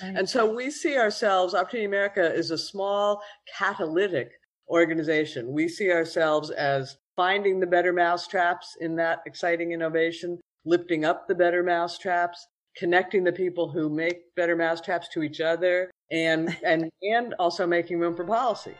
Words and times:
And 0.00 0.28
so 0.28 0.52
we 0.52 0.70
see 0.70 0.96
ourselves, 0.96 1.54
Opportunity 1.54 1.86
America 1.86 2.32
is 2.32 2.50
a 2.50 2.58
small 2.58 3.20
catalytic 3.56 4.30
organization. 4.68 5.52
We 5.52 5.68
see 5.68 5.90
ourselves 5.90 6.50
as 6.50 6.96
finding 7.16 7.58
the 7.58 7.66
better 7.66 7.92
mousetraps 7.92 8.76
in 8.80 8.94
that 8.96 9.20
exciting 9.26 9.72
innovation, 9.72 10.38
lifting 10.64 11.04
up 11.04 11.26
the 11.26 11.34
better 11.34 11.64
mousetraps, 11.64 12.46
connecting 12.76 13.24
the 13.24 13.32
people 13.32 13.68
who 13.68 13.90
make 13.90 14.34
better 14.36 14.54
mousetraps 14.54 15.08
to 15.14 15.24
each 15.24 15.40
other, 15.40 15.90
and 16.12 16.56
and 16.64 16.88
and 17.02 17.34
also 17.40 17.66
making 17.66 17.98
room 17.98 18.14
for 18.14 18.24
policy. 18.24 18.74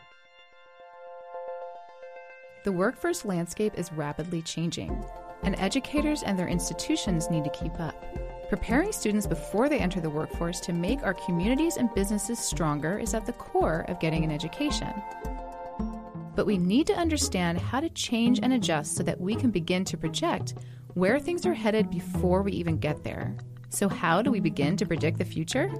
The 2.63 2.71
workforce 2.71 3.25
landscape 3.25 3.73
is 3.77 3.91
rapidly 3.91 4.41
changing, 4.41 5.03
and 5.43 5.55
educators 5.59 6.23
and 6.23 6.39
their 6.39 6.47
institutions 6.47 7.29
need 7.29 7.43
to 7.43 7.49
keep 7.49 7.77
up. 7.79 8.05
Preparing 8.49 8.91
students 8.91 9.27
before 9.27 9.69
they 9.69 9.77
enter 9.77 10.01
the 10.01 10.09
workforce 10.09 10.59
to 10.61 10.73
make 10.73 11.03
our 11.03 11.13
communities 11.13 11.77
and 11.77 11.93
businesses 11.93 12.39
stronger 12.39 12.97
is 12.97 13.13
at 13.13 13.27
the 13.27 13.33
core 13.33 13.85
of 13.87 13.99
getting 13.99 14.23
an 14.23 14.31
education. 14.31 14.91
But 16.35 16.47
we 16.47 16.57
need 16.57 16.87
to 16.87 16.95
understand 16.95 17.59
how 17.59 17.79
to 17.79 17.89
change 17.89 18.39
and 18.41 18.53
adjust 18.53 18.95
so 18.95 19.03
that 19.03 19.21
we 19.21 19.35
can 19.35 19.51
begin 19.51 19.85
to 19.85 19.97
project 19.97 20.55
where 20.95 21.19
things 21.19 21.45
are 21.45 21.53
headed 21.53 21.91
before 21.91 22.41
we 22.41 22.51
even 22.53 22.79
get 22.79 23.03
there. 23.03 23.37
So, 23.69 23.87
how 23.87 24.23
do 24.23 24.31
we 24.31 24.39
begin 24.39 24.75
to 24.77 24.85
predict 24.87 25.19
the 25.19 25.25
future? 25.25 25.71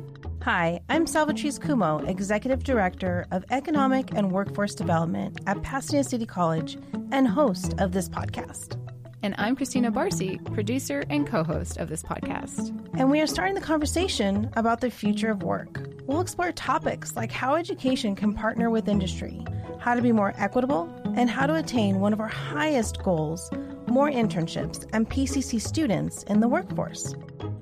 Hi, 0.44 0.80
I'm 0.90 1.08
Salvatrice 1.08 1.60
Cummo, 1.60 2.08
Executive 2.08 2.64
Director 2.64 3.26
of 3.32 3.44
Economic 3.50 4.14
and 4.14 4.32
Workforce 4.32 4.76
Development 4.76 5.36
at 5.48 5.60
Pasadena 5.64 6.04
City 6.04 6.28
College 6.28 6.78
and 7.12 7.28
host 7.28 7.74
of 7.80 7.94
this 7.94 8.08
podcast. 8.08 8.78
And 9.22 9.36
I'm 9.38 9.58
Christina 9.58 9.92
Barcy, 9.92 10.38
producer 10.54 11.04
and 11.10 11.28
co 11.28 11.44
host 11.44 11.76
of 11.76 11.90
this 11.90 12.02
podcast. 12.02 12.70
And 12.98 13.12
we 13.12 13.20
are 13.20 13.28
starting 13.28 13.54
the 13.54 13.60
conversation 13.60 14.50
about 14.56 14.80
the 14.80 14.90
future 14.90 15.30
of 15.30 15.44
work. 15.44 15.90
We'll 16.06 16.22
explore 16.22 16.54
topics 16.54 17.18
like 17.18 17.30
how 17.30 17.56
education 17.56 18.16
can 18.16 18.34
partner 18.34 18.70
with 18.70 18.88
industry, 18.88 19.46
how 19.78 19.96
to 19.96 20.02
be 20.02 20.14
more 20.14 20.34
equitable, 20.38 20.90
and 21.18 21.30
how 21.30 21.48
to 21.48 21.56
attain 21.56 22.00
one 22.00 22.14
of 22.14 22.22
our 22.22 22.30
highest 22.30 23.04
goals 23.04 23.52
more 23.88 24.10
internships 24.10 24.88
and 24.94 25.10
PCC 25.10 25.60
students 25.60 26.24
in 26.24 26.40
the 26.40 26.48
workforce. 26.48 27.14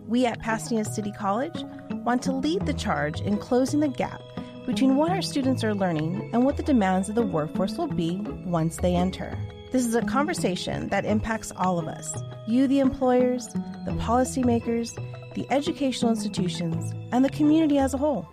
We 0.07 0.25
at 0.25 0.39
Pasadena 0.39 0.85
City 0.85 1.11
College 1.11 1.63
want 2.03 2.21
to 2.23 2.33
lead 2.33 2.65
the 2.65 2.73
charge 2.73 3.21
in 3.21 3.37
closing 3.37 3.79
the 3.79 3.87
gap 3.87 4.21
between 4.65 4.95
what 4.95 5.11
our 5.11 5.21
students 5.21 5.63
are 5.63 5.73
learning 5.73 6.29
and 6.33 6.43
what 6.43 6.57
the 6.57 6.63
demands 6.63 7.09
of 7.09 7.15
the 7.15 7.21
workforce 7.21 7.77
will 7.77 7.87
be 7.87 8.17
once 8.45 8.77
they 8.77 8.93
enter. 8.93 9.35
This 9.69 9.85
is 9.85 9.95
a 9.95 10.01
conversation 10.01 10.87
that 10.89 11.03
impacts 11.03 11.51
all 11.57 11.77
of 11.77 11.87
us 11.87 12.15
you, 12.47 12.67
the 12.67 12.79
employers, 12.79 13.47
the 13.85 13.91
policymakers, 13.99 14.95
the 15.35 15.45
educational 15.51 16.11
institutions, 16.11 16.93
and 17.11 17.25
the 17.25 17.29
community 17.29 17.77
as 17.77 17.93
a 17.93 17.97
whole. 17.97 18.25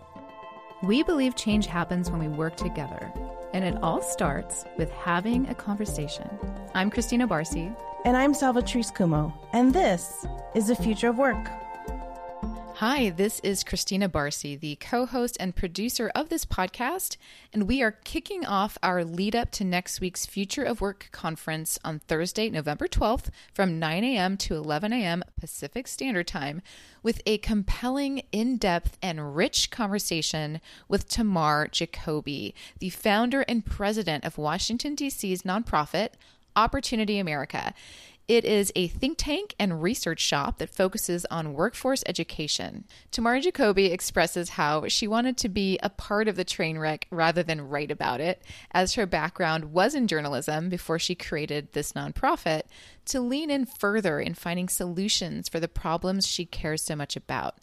We 0.84 1.02
believe 1.02 1.34
change 1.34 1.66
happens 1.66 2.10
when 2.10 2.20
we 2.20 2.28
work 2.28 2.56
together, 2.56 3.12
and 3.52 3.64
it 3.64 3.76
all 3.82 4.00
starts 4.02 4.64
with 4.78 4.90
having 4.92 5.48
a 5.48 5.54
conversation. 5.54 6.28
I'm 6.74 6.90
Christina 6.90 7.26
Barcy. 7.26 7.74
And 8.04 8.18
I'm 8.18 8.34
Salvatrice 8.34 8.92
Cummo, 8.92 9.32
and 9.54 9.72
this 9.72 10.26
is 10.54 10.68
The 10.68 10.76
Future 10.76 11.08
of 11.08 11.16
Work. 11.16 11.63
Hi, 12.78 13.10
this 13.10 13.38
is 13.44 13.62
Christina 13.62 14.08
Barcy, 14.08 14.56
the 14.56 14.74
co 14.74 15.06
host 15.06 15.36
and 15.38 15.54
producer 15.54 16.10
of 16.12 16.28
this 16.28 16.44
podcast, 16.44 17.16
and 17.52 17.68
we 17.68 17.80
are 17.82 17.92
kicking 17.92 18.44
off 18.44 18.76
our 18.82 19.04
lead 19.04 19.36
up 19.36 19.52
to 19.52 19.64
next 19.64 20.00
week's 20.00 20.26
Future 20.26 20.64
of 20.64 20.80
Work 20.80 21.08
conference 21.12 21.78
on 21.84 22.00
Thursday, 22.00 22.50
November 22.50 22.88
12th 22.88 23.26
from 23.52 23.78
9 23.78 24.02
a.m. 24.02 24.36
to 24.38 24.56
11 24.56 24.92
a.m. 24.92 25.22
Pacific 25.38 25.86
Standard 25.86 26.26
Time 26.26 26.62
with 27.00 27.22
a 27.26 27.38
compelling, 27.38 28.22
in 28.32 28.56
depth, 28.56 28.98
and 29.00 29.36
rich 29.36 29.70
conversation 29.70 30.60
with 30.88 31.08
Tamar 31.08 31.68
Jacoby, 31.68 32.56
the 32.80 32.90
founder 32.90 33.42
and 33.42 33.64
president 33.64 34.24
of 34.24 34.36
Washington, 34.36 34.96
D.C.'s 34.96 35.42
nonprofit, 35.42 36.08
Opportunity 36.56 37.20
America. 37.20 37.72
It 38.26 38.46
is 38.46 38.72
a 38.74 38.88
think 38.88 39.18
tank 39.18 39.54
and 39.58 39.82
research 39.82 40.20
shop 40.20 40.56
that 40.58 40.74
focuses 40.74 41.26
on 41.26 41.52
workforce 41.52 42.02
education. 42.06 42.84
Tamara 43.10 43.42
Jacoby 43.42 43.86
expresses 43.86 44.50
how 44.50 44.88
she 44.88 45.06
wanted 45.06 45.36
to 45.36 45.50
be 45.50 45.78
a 45.82 45.90
part 45.90 46.26
of 46.26 46.36
the 46.36 46.44
train 46.44 46.78
wreck 46.78 47.06
rather 47.10 47.42
than 47.42 47.68
write 47.68 47.90
about 47.90 48.22
it, 48.22 48.42
as 48.70 48.94
her 48.94 49.04
background 49.04 49.72
was 49.72 49.94
in 49.94 50.08
journalism 50.08 50.70
before 50.70 50.98
she 50.98 51.14
created 51.14 51.72
this 51.72 51.92
nonprofit, 51.92 52.62
to 53.04 53.20
lean 53.20 53.50
in 53.50 53.66
further 53.66 54.18
in 54.20 54.32
finding 54.32 54.70
solutions 54.70 55.50
for 55.50 55.60
the 55.60 55.68
problems 55.68 56.26
she 56.26 56.46
cares 56.46 56.80
so 56.80 56.96
much 56.96 57.16
about. 57.16 57.56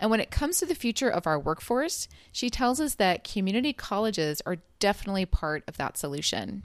And 0.00 0.10
when 0.10 0.20
it 0.20 0.30
comes 0.30 0.58
to 0.58 0.66
the 0.66 0.74
future 0.74 1.08
of 1.08 1.26
our 1.26 1.38
workforce, 1.38 2.08
she 2.32 2.50
tells 2.50 2.80
us 2.80 2.94
that 2.96 3.24
community 3.24 3.72
colleges 3.72 4.42
are 4.44 4.58
definitely 4.78 5.26
part 5.26 5.64
of 5.66 5.76
that 5.78 5.96
solution. 5.96 6.64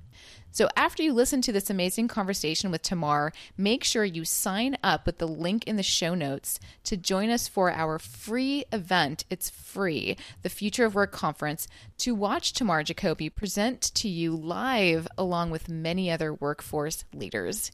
So, 0.53 0.67
after 0.75 1.01
you 1.01 1.13
listen 1.13 1.41
to 1.43 1.53
this 1.53 1.69
amazing 1.69 2.09
conversation 2.09 2.71
with 2.71 2.81
Tamar, 2.81 3.31
make 3.57 3.85
sure 3.85 4.03
you 4.03 4.25
sign 4.25 4.77
up 4.83 5.05
with 5.05 5.17
the 5.17 5.27
link 5.27 5.65
in 5.65 5.77
the 5.77 5.83
show 5.83 6.13
notes 6.13 6.59
to 6.83 6.97
join 6.97 7.29
us 7.29 7.47
for 7.47 7.71
our 7.71 7.97
free 7.97 8.65
event. 8.73 9.23
It's 9.29 9.49
free, 9.49 10.17
the 10.41 10.49
Future 10.49 10.83
of 10.83 10.93
Work 10.93 11.13
Conference, 11.13 11.69
to 11.99 12.13
watch 12.13 12.51
Tamar 12.51 12.83
Jacoby 12.83 13.29
present 13.29 13.81
to 13.95 14.09
you 14.09 14.35
live 14.35 15.07
along 15.17 15.51
with 15.51 15.69
many 15.69 16.11
other 16.11 16.33
workforce 16.33 17.05
leaders. 17.13 17.71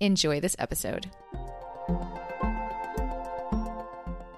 Enjoy 0.00 0.40
this 0.40 0.56
episode. 0.58 1.08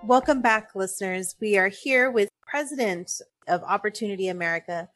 Welcome 0.08 0.40
back, 0.40 0.74
listeners. 0.74 1.34
We 1.38 1.58
are 1.58 1.68
here 1.68 2.10
with 2.10 2.30
President 2.46 3.20
of 3.46 3.62
Opportunity 3.62 4.28
America, 4.28 4.88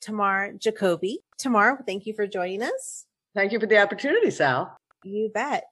Tamar 0.00 0.52
Jacoby. 0.52 1.18
Tamar, 1.38 1.82
thank 1.88 2.06
you 2.06 2.14
for 2.14 2.28
joining 2.28 2.62
us. 2.62 3.06
Thank 3.34 3.50
you 3.50 3.58
for 3.58 3.66
the 3.66 3.78
opportunity, 3.78 4.30
Sal. 4.30 4.76
You 5.02 5.28
bet. 5.34 5.64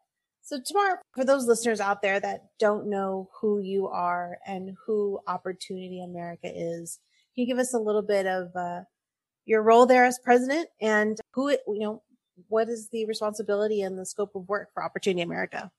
So, 0.43 0.59
Tamar, 0.61 1.01
for 1.15 1.25
those 1.25 1.47
listeners 1.47 1.79
out 1.79 2.03
there 2.03 2.19
that 2.19 2.47
don't 2.59 2.91
know 2.91 3.31
who 3.41 3.61
you 3.61 3.87
are 3.87 4.39
and 4.45 4.77
who 4.85 5.21
Opportunity 5.29 6.03
America 6.03 6.51
is, 6.53 6.99
can 7.37 7.43
you 7.43 7.47
give 7.47 7.61
us 7.61 7.75
a 7.75 7.79
little 7.79 8.03
bit 8.03 8.27
of 8.27 8.51
uh, 8.57 8.81
your 9.47 9.63
role 9.63 9.87
there 9.87 10.07
as 10.07 10.19
president 10.19 10.71
and 10.81 11.21
who, 11.35 11.51
it, 11.51 11.61
you 11.69 11.79
know, 11.79 12.03
what 12.49 12.69
is 12.69 12.89
the 12.89 13.07
responsibility 13.07 13.81
and 13.81 13.97
the 13.97 14.05
scope 14.05 14.35
of 14.35 14.49
work 14.49 14.71
for 14.75 14.83
Opportunity 14.83 15.23
America? 15.23 15.71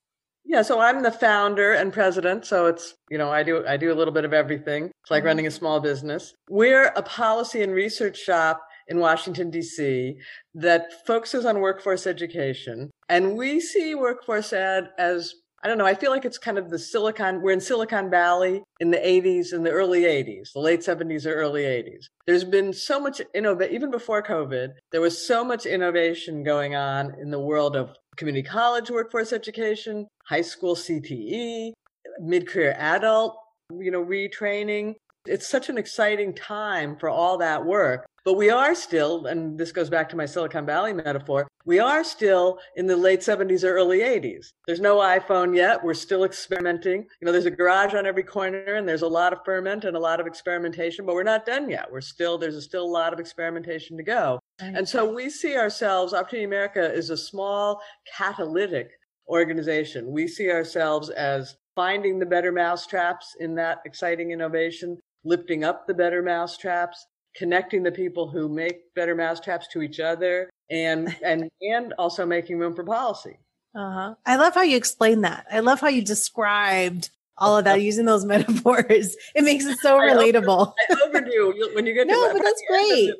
Yeah, 0.46 0.62
so 0.62 0.80
I'm 0.80 1.04
the 1.04 1.12
founder 1.12 1.74
and 1.74 1.94
president. 1.94 2.46
So 2.46 2.66
it's, 2.66 2.96
you 3.10 3.18
know, 3.18 3.30
I 3.30 3.44
do 3.44 3.66
I 3.68 3.78
do 3.78 3.92
a 3.92 3.96
little 3.96 4.14
bit 4.14 4.26
of 4.26 4.34
everything. 4.34 4.86
It's 4.86 5.12
like 5.12 5.22
mm-hmm. 5.22 5.28
running 5.28 5.48
a 5.48 5.52
small 5.52 5.80
business. 5.80 6.34
We're 6.50 6.88
a 6.96 7.04
policy 7.04 7.62
and 7.62 7.74
research 7.74 8.18
shop 8.18 8.62
in 8.88 9.00
Washington 9.00 9.52
D.C. 9.52 10.18
that 10.56 11.06
focuses 11.06 11.46
on 11.46 11.60
workforce 11.60 12.08
education, 12.08 12.90
and 13.08 13.38
we 13.38 13.60
see 13.60 13.94
workforce 13.94 14.52
ed 14.52 14.90
as 14.98 15.36
I 15.64 15.68
don't 15.68 15.78
know. 15.78 15.86
I 15.86 15.94
feel 15.94 16.12
like 16.12 16.24
it's 16.24 16.38
kind 16.38 16.58
of 16.58 16.70
the 16.70 16.80
Silicon. 16.80 17.42
We're 17.42 17.52
in 17.52 17.60
Silicon 17.60 18.10
Valley 18.10 18.64
in 18.80 18.92
the 18.92 18.98
80s, 18.98 19.52
in 19.52 19.64
the 19.64 19.72
early 19.72 20.04
80s, 20.04 20.54
the 20.54 20.62
late 20.62 20.80
70s 20.80 21.26
or 21.26 21.34
early 21.34 21.64
80s. 21.64 22.06
There's 22.26 22.46
been 22.46 22.72
so 22.72 23.00
much 23.00 23.22
innovation, 23.36 23.76
even 23.76 23.92
before 23.92 24.24
COVID. 24.24 24.70
There 24.92 25.02
was 25.02 25.28
so 25.28 25.44
much 25.44 25.66
innovation 25.66 26.44
going 26.44 26.76
on 26.76 27.14
in 27.20 27.30
the 27.30 27.42
world 27.42 27.76
of 27.76 27.94
community 28.20 28.48
college 28.48 28.92
workforce 28.92 29.32
education, 29.32 30.06
high 30.26 30.42
school 30.42 30.76
CTE, 30.76 31.72
mid-career 32.20 32.76
adult, 32.78 33.40
you 33.80 33.92
know, 33.92 34.04
retraining. 34.04 34.94
It's 35.26 35.48
such 35.48 35.70
an 35.70 35.78
exciting 35.78 36.36
time 36.36 36.98
for 36.98 37.10
all 37.10 37.38
that 37.38 37.66
work. 37.66 38.06
But 38.26 38.34
we 38.34 38.50
are 38.50 38.76
still, 38.76 39.26
and 39.28 39.58
this 39.58 39.72
goes 39.72 39.90
back 39.90 40.10
to 40.10 40.18
my 40.18 40.26
Silicon 40.26 40.66
Valley 40.66 40.92
metaphor, 40.92 41.48
we 41.70 41.78
are 41.78 42.04
still 42.04 42.58
in 42.78 42.88
the 42.88 42.98
late 42.98 43.20
70s 43.20 43.64
or 43.64 43.76
early 43.76 44.00
80s. 44.00 44.54
There's 44.66 44.80
no 44.80 44.98
iPhone 44.98 45.56
yet. 45.56 45.84
We're 45.84 45.94
still 45.94 46.24
experimenting. 46.24 47.06
You 47.22 47.26
know, 47.26 47.32
there's 47.32 47.46
a 47.46 47.52
garage 47.52 47.94
on 47.94 48.08
every 48.08 48.24
corner 48.24 48.74
and 48.74 48.90
there's 48.90 49.04
a 49.04 49.08
lot 49.08 49.34
of 49.34 49.46
ferment 49.46 49.86
and 49.86 49.96
a 49.96 50.00
lot 50.00 50.20
of 50.20 50.26
experimentation, 50.26 51.06
but 51.06 51.14
we're 51.14 51.22
not 51.22 51.46
done 51.46 51.70
yet. 51.70 51.86
We're 51.92 52.02
still, 52.02 52.40
there's 52.40 52.64
still 52.64 52.84
a 52.84 52.88
lot 52.88 53.14
of 53.14 53.20
experimentation 53.20 53.98
to 53.98 54.04
go. 54.04 54.40
And 54.58 54.90
so 54.90 55.14
we 55.14 55.30
see 55.30 55.56
ourselves, 55.58 56.12
Opportunity 56.12 56.46
America 56.46 56.92
is 56.92 57.12
a 57.12 57.18
small 57.18 57.80
catalytic 58.18 58.90
organization. 59.28 60.12
We 60.12 60.28
see 60.28 60.50
ourselves 60.50 61.12
as 61.12 61.56
finding 61.76 62.18
the 62.18 62.26
better 62.26 62.52
mousetraps 62.52 63.36
in 63.40 63.54
that 63.56 63.78
exciting 63.86 64.32
innovation, 64.32 64.98
lifting 65.24 65.64
up 65.64 65.86
the 65.86 65.94
better 65.94 66.24
mousetraps, 66.24 67.06
connecting 67.36 67.84
the 67.84 67.92
people 67.92 68.28
who 68.28 68.50
make 68.50 68.92
better 68.96 69.14
mousetraps 69.14 69.68
to 69.68 69.84
each 69.84 70.00
other, 70.00 70.50
and 70.70 71.16
and 71.24 71.50
and 71.62 71.94
also 71.98 72.26
making 72.26 72.60
room 72.60 72.76
for 72.76 72.84
policy. 72.84 73.40
Uh-huh. 73.76 74.16
I 74.26 74.36
love 74.36 74.56
how 74.56 74.64
you 74.64 74.78
explain 74.78 75.22
that. 75.22 75.46
I 75.52 75.60
love 75.60 75.80
how 75.80 75.90
you 75.90 76.04
described 76.04 77.12
all 77.38 77.58
of 77.58 77.66
that 77.66 77.82
using 77.90 78.06
those 78.06 78.26
metaphors. 78.34 79.16
It 79.36 79.44
makes 79.44 79.66
it 79.66 79.80
so 79.80 79.98
relatable. 79.98 80.74
I, 80.90 80.94
over, 81.06 81.18
I 81.18 81.20
overdo 81.20 81.72
when 81.74 81.86
you 81.86 81.94
get 81.94 82.08
no, 82.08 82.34
but 82.34 82.44
that's 82.44 82.64
great. 82.68 83.14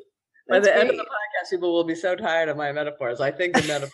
By 0.48 0.58
the 0.58 0.76
end 0.76 0.90
of 0.90 0.96
the 0.96 1.02
podcast, 1.04 1.50
people 1.50 1.72
will 1.72 1.84
be 1.84 1.94
so 1.94 2.16
tired 2.16 2.48
of 2.48 2.56
my 2.56 2.72
metaphors. 2.72 3.20
I 3.20 3.30
think 3.30 3.54
the 3.54 3.68
metaphor, 3.68 3.92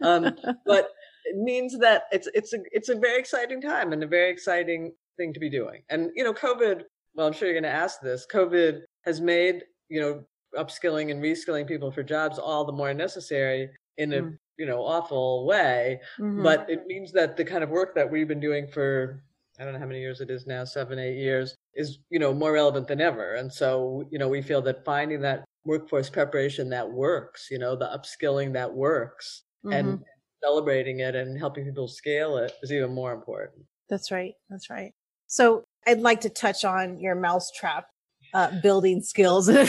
um, 0.00 0.54
but 0.64 0.88
it 1.26 1.36
means 1.36 1.78
that 1.78 2.04
it's 2.10 2.26
it's 2.32 2.54
a 2.54 2.58
it's 2.72 2.88
a 2.88 2.94
very 2.94 3.18
exciting 3.18 3.60
time 3.60 3.92
and 3.92 4.02
a 4.02 4.06
very 4.06 4.30
exciting 4.30 4.92
thing 5.18 5.34
to 5.34 5.40
be 5.40 5.50
doing. 5.50 5.82
And 5.90 6.10
you 6.14 6.24
know, 6.24 6.32
COVID 6.32 6.84
well, 7.14 7.26
I'm 7.26 7.32
sure 7.32 7.48
you're 7.48 7.60
going 7.60 7.70
to 7.70 7.78
ask 7.78 8.00
this. 8.00 8.26
COVID 8.30 8.82
has 9.04 9.20
made, 9.20 9.62
you 9.88 10.00
know, 10.00 10.24
upskilling 10.58 11.10
and 11.10 11.22
reskilling 11.22 11.66
people 11.66 11.90
for 11.90 12.02
jobs 12.02 12.38
all 12.38 12.64
the 12.64 12.72
more 12.72 12.92
necessary 12.94 13.70
in 13.96 14.12
a, 14.12 14.22
mm. 14.22 14.38
you 14.56 14.66
know, 14.66 14.80
awful 14.80 15.46
way. 15.46 16.00
Mm-hmm. 16.18 16.42
But 16.42 16.68
it 16.68 16.86
means 16.86 17.12
that 17.12 17.36
the 17.36 17.44
kind 17.44 17.62
of 17.64 17.70
work 17.70 17.94
that 17.94 18.10
we've 18.10 18.28
been 18.28 18.40
doing 18.40 18.66
for, 18.66 19.22
I 19.58 19.64
don't 19.64 19.72
know 19.72 19.78
how 19.78 19.86
many 19.86 20.00
years 20.00 20.20
it 20.20 20.30
is 20.30 20.46
now, 20.46 20.64
seven, 20.64 20.98
eight 20.98 21.16
years, 21.16 21.54
is, 21.74 21.98
you 22.10 22.18
know, 22.18 22.32
more 22.32 22.52
relevant 22.52 22.88
than 22.88 23.00
ever. 23.00 23.34
And 23.34 23.52
so, 23.52 24.06
you 24.10 24.18
know, 24.18 24.28
we 24.28 24.42
feel 24.42 24.62
that 24.62 24.84
finding 24.84 25.20
that 25.22 25.44
workforce 25.64 26.10
preparation 26.10 26.68
that 26.70 26.90
works, 26.90 27.48
you 27.50 27.58
know, 27.58 27.76
the 27.76 27.86
upskilling 27.86 28.52
that 28.52 28.72
works 28.72 29.42
mm-hmm. 29.64 29.72
and 29.72 30.04
celebrating 30.42 31.00
it 31.00 31.14
and 31.14 31.38
helping 31.38 31.64
people 31.64 31.88
scale 31.88 32.36
it 32.36 32.52
is 32.62 32.70
even 32.70 32.92
more 32.92 33.12
important. 33.12 33.64
That's 33.88 34.10
right. 34.10 34.34
That's 34.50 34.70
right. 34.70 34.92
So 35.26 35.64
I'd 35.86 36.00
like 36.00 36.20
to 36.22 36.28
touch 36.28 36.64
on 36.64 37.00
your 37.00 37.14
mousetrap 37.14 37.86
uh, 38.34 38.50
building 38.60 39.00
skills. 39.00 39.48
I 39.48 39.62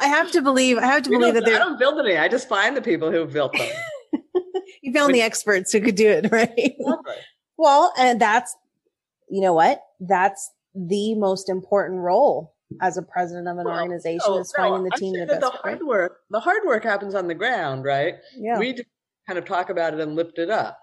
have 0.00 0.30
to 0.32 0.42
believe. 0.42 0.78
I 0.78 0.86
have 0.86 1.02
to 1.04 1.10
believe 1.10 1.34
that 1.34 1.44
they 1.44 1.54
I 1.54 1.58
don't 1.58 1.78
build 1.78 1.98
any. 2.00 2.16
I 2.16 2.26
just 2.26 2.48
find 2.48 2.76
the 2.76 2.82
people 2.82 3.12
who 3.12 3.26
built 3.26 3.52
them. 3.52 3.68
you 4.82 4.92
found 4.92 5.08
Which, 5.08 5.14
the 5.14 5.22
experts 5.22 5.72
who 5.72 5.80
could 5.80 5.94
do 5.94 6.08
it, 6.08 6.28
right? 6.32 6.50
Exactly. 6.56 7.14
Well, 7.58 7.92
and 7.98 8.20
that's 8.20 8.56
you 9.28 9.42
know 9.42 9.52
what? 9.52 9.82
That's 10.00 10.50
the 10.74 11.14
most 11.14 11.48
important 11.48 12.00
role 12.00 12.54
as 12.80 12.96
a 12.96 13.02
president 13.02 13.46
of 13.46 13.58
an 13.58 13.66
well, 13.66 13.78
organization 13.78 14.24
no, 14.26 14.38
is 14.38 14.52
finding 14.56 14.84
no, 14.84 14.88
the 14.90 14.96
team 14.98 15.26
that 15.26 15.40
the 15.40 15.50
hard 15.50 15.80
right? 15.80 15.86
work. 15.86 16.20
The 16.30 16.40
hard 16.40 16.62
work 16.66 16.82
happens 16.82 17.14
on 17.14 17.28
the 17.28 17.34
ground, 17.34 17.84
right? 17.84 18.14
Yeah. 18.34 18.58
We 18.58 18.82
kind 19.26 19.38
of 19.38 19.44
talk 19.44 19.68
about 19.68 19.92
it 19.92 20.00
and 20.00 20.16
lift 20.16 20.38
it 20.38 20.48
up. 20.48 20.78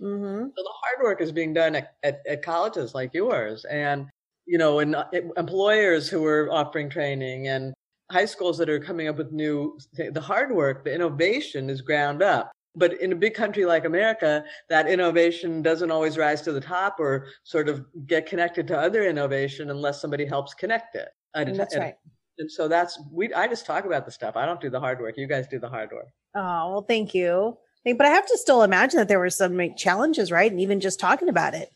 Mm-hmm. 0.00 0.48
So 0.54 0.62
the 0.62 0.72
hard 0.82 1.04
work 1.04 1.20
is 1.22 1.32
being 1.32 1.52
done 1.54 1.74
at, 1.74 1.94
at, 2.02 2.20
at 2.28 2.42
colleges 2.42 2.94
like 2.94 3.12
yours, 3.14 3.64
and 3.64 4.08
you 4.46 4.58
know, 4.58 4.80
and 4.80 4.94
uh, 4.94 5.04
employers 5.36 6.08
who 6.08 6.24
are 6.24 6.50
offering 6.50 6.90
training, 6.90 7.48
and 7.48 7.72
high 8.10 8.24
schools 8.24 8.58
that 8.58 8.68
are 8.68 8.80
coming 8.80 9.08
up 9.08 9.16
with 9.16 9.32
new. 9.32 9.78
The 9.94 10.20
hard 10.20 10.52
work, 10.52 10.84
the 10.84 10.94
innovation, 10.94 11.70
is 11.70 11.80
ground 11.80 12.22
up. 12.22 12.50
But 12.76 13.00
in 13.00 13.12
a 13.12 13.16
big 13.16 13.34
country 13.34 13.64
like 13.64 13.84
America, 13.84 14.44
that 14.68 14.86
innovation 14.88 15.60
doesn't 15.60 15.90
always 15.90 16.16
rise 16.16 16.40
to 16.42 16.52
the 16.52 16.60
top 16.60 17.00
or 17.00 17.26
sort 17.42 17.68
of 17.68 17.84
get 18.06 18.26
connected 18.26 18.68
to 18.68 18.78
other 18.78 19.02
innovation 19.04 19.70
unless 19.70 20.00
somebody 20.00 20.24
helps 20.24 20.54
connect 20.54 20.94
it. 20.94 21.08
And, 21.34 21.58
that's 21.58 21.76
right. 21.76 21.94
And 22.38 22.50
so 22.50 22.68
that's 22.68 23.00
we. 23.12 23.32
I 23.34 23.48
just 23.48 23.66
talk 23.66 23.84
about 23.84 24.04
the 24.06 24.12
stuff. 24.12 24.36
I 24.36 24.46
don't 24.46 24.60
do 24.60 24.70
the 24.70 24.80
hard 24.80 25.00
work. 25.00 25.16
You 25.16 25.26
guys 25.26 25.48
do 25.48 25.58
the 25.58 25.68
hard 25.68 25.90
work. 25.92 26.08
Oh 26.34 26.70
well, 26.72 26.84
thank 26.86 27.12
you. 27.14 27.58
But 27.84 28.02
I 28.02 28.10
have 28.10 28.26
to 28.26 28.38
still 28.38 28.62
imagine 28.62 28.98
that 28.98 29.08
there 29.08 29.18
were 29.18 29.30
some 29.30 29.74
challenges, 29.76 30.30
right? 30.30 30.50
And 30.50 30.60
even 30.60 30.80
just 30.80 31.00
talking 31.00 31.28
about 31.28 31.54
it, 31.54 31.70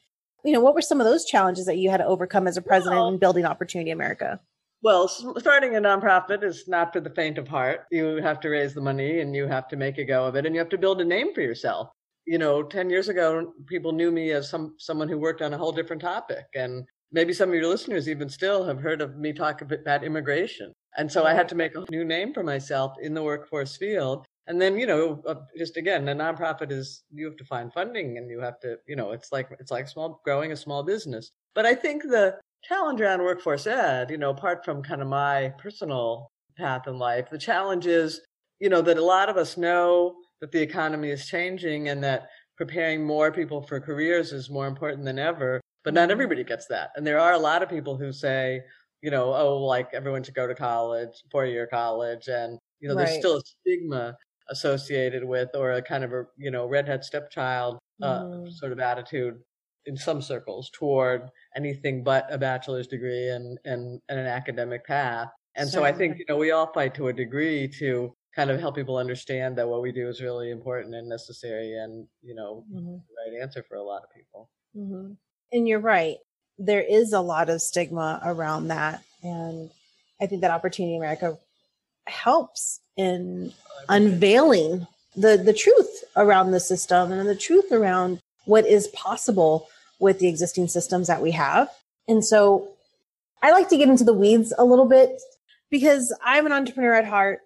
you 0.44 0.52
know, 0.52 0.61
what 0.61 0.75
were 0.75 0.82
some 0.82 1.00
of 1.00 1.06
those 1.06 1.25
challenges 1.25 1.67
that 1.67 1.79
you 1.79 1.91
had 1.91 1.99
to 1.99 2.06
overcome 2.06 2.46
as 2.46 2.56
a 2.56 2.62
president 2.62 3.00
well, 3.00 3.08
in 3.08 3.19
building 3.19 3.44
Opportunity 3.44 3.91
America? 3.91 4.38
Well, 4.82 5.08
starting 5.08 5.76
a 5.76 5.81
nonprofit 5.81 6.44
is 6.44 6.69
not 6.69 6.93
for 6.93 7.00
the 7.00 7.11
faint 7.11 7.38
of 7.38 7.49
heart. 7.49 7.87
You 7.91 8.17
have 8.17 8.38
to 8.41 8.50
raise 8.50 8.75
the 8.75 8.82
money 8.82 9.20
and 9.20 9.35
you 9.35 9.46
have 9.46 9.67
to 9.69 9.76
make 9.76 9.96
a 9.96 10.05
go 10.05 10.26
of 10.26 10.37
it 10.37 10.44
and 10.44 10.55
you 10.55 10.58
have 10.58 10.69
to 10.69 10.79
build 10.79 11.00
a 11.00 11.05
name 11.05 11.32
for 11.32 11.41
yourself. 11.41 11.88
You 12.26 12.37
know, 12.37 12.62
10 12.62 12.91
years 12.91 13.08
ago, 13.08 13.55
people 13.67 13.93
knew 13.93 14.11
me 14.11 14.32
as 14.32 14.50
some, 14.50 14.75
someone 14.79 15.08
who 15.08 15.19
worked 15.19 15.41
on 15.41 15.55
a 15.55 15.58
whole 15.58 15.73
different 15.73 16.02
topic. 16.02 16.44
And 16.55 16.85
maybe 17.12 17.32
some 17.32 17.49
of 17.49 17.55
your 17.55 17.67
listeners 17.67 18.08
even 18.08 18.29
still 18.29 18.64
have 18.64 18.79
heard 18.79 19.00
of 19.00 19.17
me 19.17 19.32
talk 19.32 19.62
about 19.62 20.05
immigration. 20.05 20.73
And 20.99 21.11
so 21.11 21.25
I 21.25 21.32
had 21.32 21.49
to 21.49 21.55
make 21.55 21.75
a 21.75 21.85
new 21.91 22.05
name 22.05 22.35
for 22.35 22.43
myself 22.43 22.93
in 23.00 23.14
the 23.14 23.23
workforce 23.23 23.76
field. 23.76 24.26
And 24.46 24.61
then, 24.61 24.79
you 24.79 24.87
know, 24.87 25.23
uh, 25.26 25.37
just 25.56 25.76
again, 25.76 26.06
a 26.08 26.14
nonprofit 26.14 26.70
is 26.70 27.05
you 27.11 27.25
have 27.25 27.37
to 27.37 27.44
find 27.44 27.73
funding 27.73 28.19
and 28.19 28.31
you 28.31 28.41
have 28.41 28.61
to, 28.61 28.76
you 28.87 28.94
know, 28.94 29.12
it's 29.12 29.32
like 29.32 29.49
it's 29.58 29.70
like 29.70 29.88
small 29.88 30.20
growing 30.25 30.52
a 30.52 30.56
small 30.56 30.82
business. 30.82 31.31
But 31.55 31.64
I 31.64 31.75
think 31.75 32.02
the 32.02 32.38
challenge 32.62 33.00
around 33.00 33.23
workforce 33.23 33.67
ed, 33.67 34.11
you 34.11 34.19
know, 34.19 34.31
apart 34.31 34.64
from 34.64 34.82
kind 34.82 35.00
of 35.00 35.08
my 35.08 35.52
personal 35.58 36.31
path 36.58 36.87
in 36.87 36.99
life, 36.99 37.31
the 37.31 37.38
challenge 37.38 37.87
is, 37.87 38.20
you 38.61 38.69
know, 38.69 38.82
that 38.82 38.99
a 38.99 39.05
lot 39.05 39.29
of 39.29 39.37
us 39.37 39.56
know 39.56 40.14
that 40.41 40.52
the 40.52 40.61
economy 40.61 41.11
is 41.11 41.26
changing 41.26 41.88
and 41.88 42.05
that 42.05 42.29
preparing 42.56 43.05
more 43.05 43.32
people 43.32 43.62
for 43.62 43.81
careers 43.81 44.32
is 44.32 44.50
more 44.50 44.67
important 44.67 45.05
than 45.05 45.19
ever. 45.19 45.61
But 45.85 45.94
not 45.94 46.05
mm-hmm. 46.05 46.12
everybody 46.12 46.44
gets 46.44 46.67
that. 46.67 46.91
And 46.96 47.06
there 47.06 47.20
are 47.20 47.32
a 47.32 47.38
lot 47.38 47.62
of 47.62 47.69
people 47.69 47.96
who 47.96 48.12
say, 48.12 48.61
you 49.02 49.11
know, 49.11 49.35
oh, 49.35 49.58
like 49.58 49.91
everyone 49.93 50.23
should 50.23 50.35
go 50.35 50.46
to 50.46 50.55
college, 50.55 51.11
four 51.31 51.44
year 51.44 51.67
college. 51.67 52.29
And, 52.29 52.58
you 52.81 52.88
know, 52.88 52.94
right. 52.94 53.06
there's 53.06 53.19
still 53.19 53.37
a 53.37 53.41
stigma 53.41 54.17
associated 54.49 55.25
with 55.25 55.50
or 55.55 55.73
a 55.73 55.82
kind 55.82 56.05
of 56.05 56.12
a 56.12 56.25
you 56.37 56.50
know 56.50 56.67
redhead 56.67 57.05
stepchild 57.05 57.79
uh, 58.02 58.20
mm. 58.20 58.52
sort 58.52 58.73
of 58.73 58.79
attitude 58.79 59.35
in 59.87 59.96
some 59.96 60.20
circles 60.20 60.70
toward 60.73 61.31
anything 61.56 62.02
but 62.02 62.26
a 62.32 62.38
bachelor's 62.38 62.87
degree 62.87 63.29
and 63.29 63.58
and, 63.64 64.00
and 64.08 64.19
an 64.19 64.26
academic 64.26 64.85
path 64.87 65.29
and 65.56 65.69
so 65.69 65.85
i 65.85 65.93
think 65.93 66.19
you 66.19 66.25
know 66.29 66.37
we 66.37 66.50
all 66.50 66.73
fight 66.73 66.94
to 66.94 67.08
a 67.08 67.12
degree 67.12 67.69
to 67.69 68.12
kind 68.35 68.50
of 68.50 68.58
help 68.58 68.75
people 68.75 68.96
understand 68.96 69.56
that 69.56 69.69
what 69.69 69.81
we 69.81 69.93
do 69.93 70.08
is 70.08 70.20
really 70.20 70.50
important 70.50 70.94
and 70.94 71.08
necessary 71.08 71.75
and 71.75 72.06
you 72.23 72.35
know 72.35 72.64
mm-hmm. 72.73 72.93
the 72.93 73.32
right 73.32 73.43
answer 73.43 73.64
for 73.69 73.76
a 73.76 73.82
lot 73.82 74.02
of 74.02 74.11
people 74.14 74.50
mm-hmm. 74.76 75.12
and 75.52 75.69
you're 75.69 75.79
right 75.79 76.17
there 76.58 76.82
is 76.82 77.12
a 77.12 77.20
lot 77.20 77.49
of 77.49 77.61
stigma 77.61 78.20
around 78.25 78.69
that 78.69 79.02
and 79.23 79.70
i 80.20 80.26
think 80.26 80.41
that 80.41 80.50
opportunity 80.50 80.96
america 80.96 81.38
helps 82.06 82.81
in 82.97 83.53
unveiling 83.89 84.87
the 85.17 85.37
the 85.37 85.53
truth 85.53 86.05
around 86.17 86.51
the 86.51 86.61
system 86.61 87.12
and 87.12 87.29
the 87.29 87.35
truth 87.37 87.71
around 87.73 88.21
what 88.47 88.67
is 88.67 88.89
possible 88.89 89.69
with 89.99 90.19
the 90.19 90.29
existing 90.29 90.69
systems 90.69 91.06
that 91.06 91.23
we 91.23 91.31
have. 91.31 91.69
And 92.09 92.25
so 92.25 92.69
I 93.43 93.53
like 93.53 93.69
to 93.71 93.77
get 93.77 93.89
into 93.89 94.05
the 94.05 94.12
weeds 94.12 94.53
a 94.56 94.65
little 94.65 94.87
bit 94.87 95.21
because 95.71 96.15
I'm 96.25 96.47
an 96.47 96.53
entrepreneur 96.53 96.95
at 96.95 97.06
heart. 97.06 97.41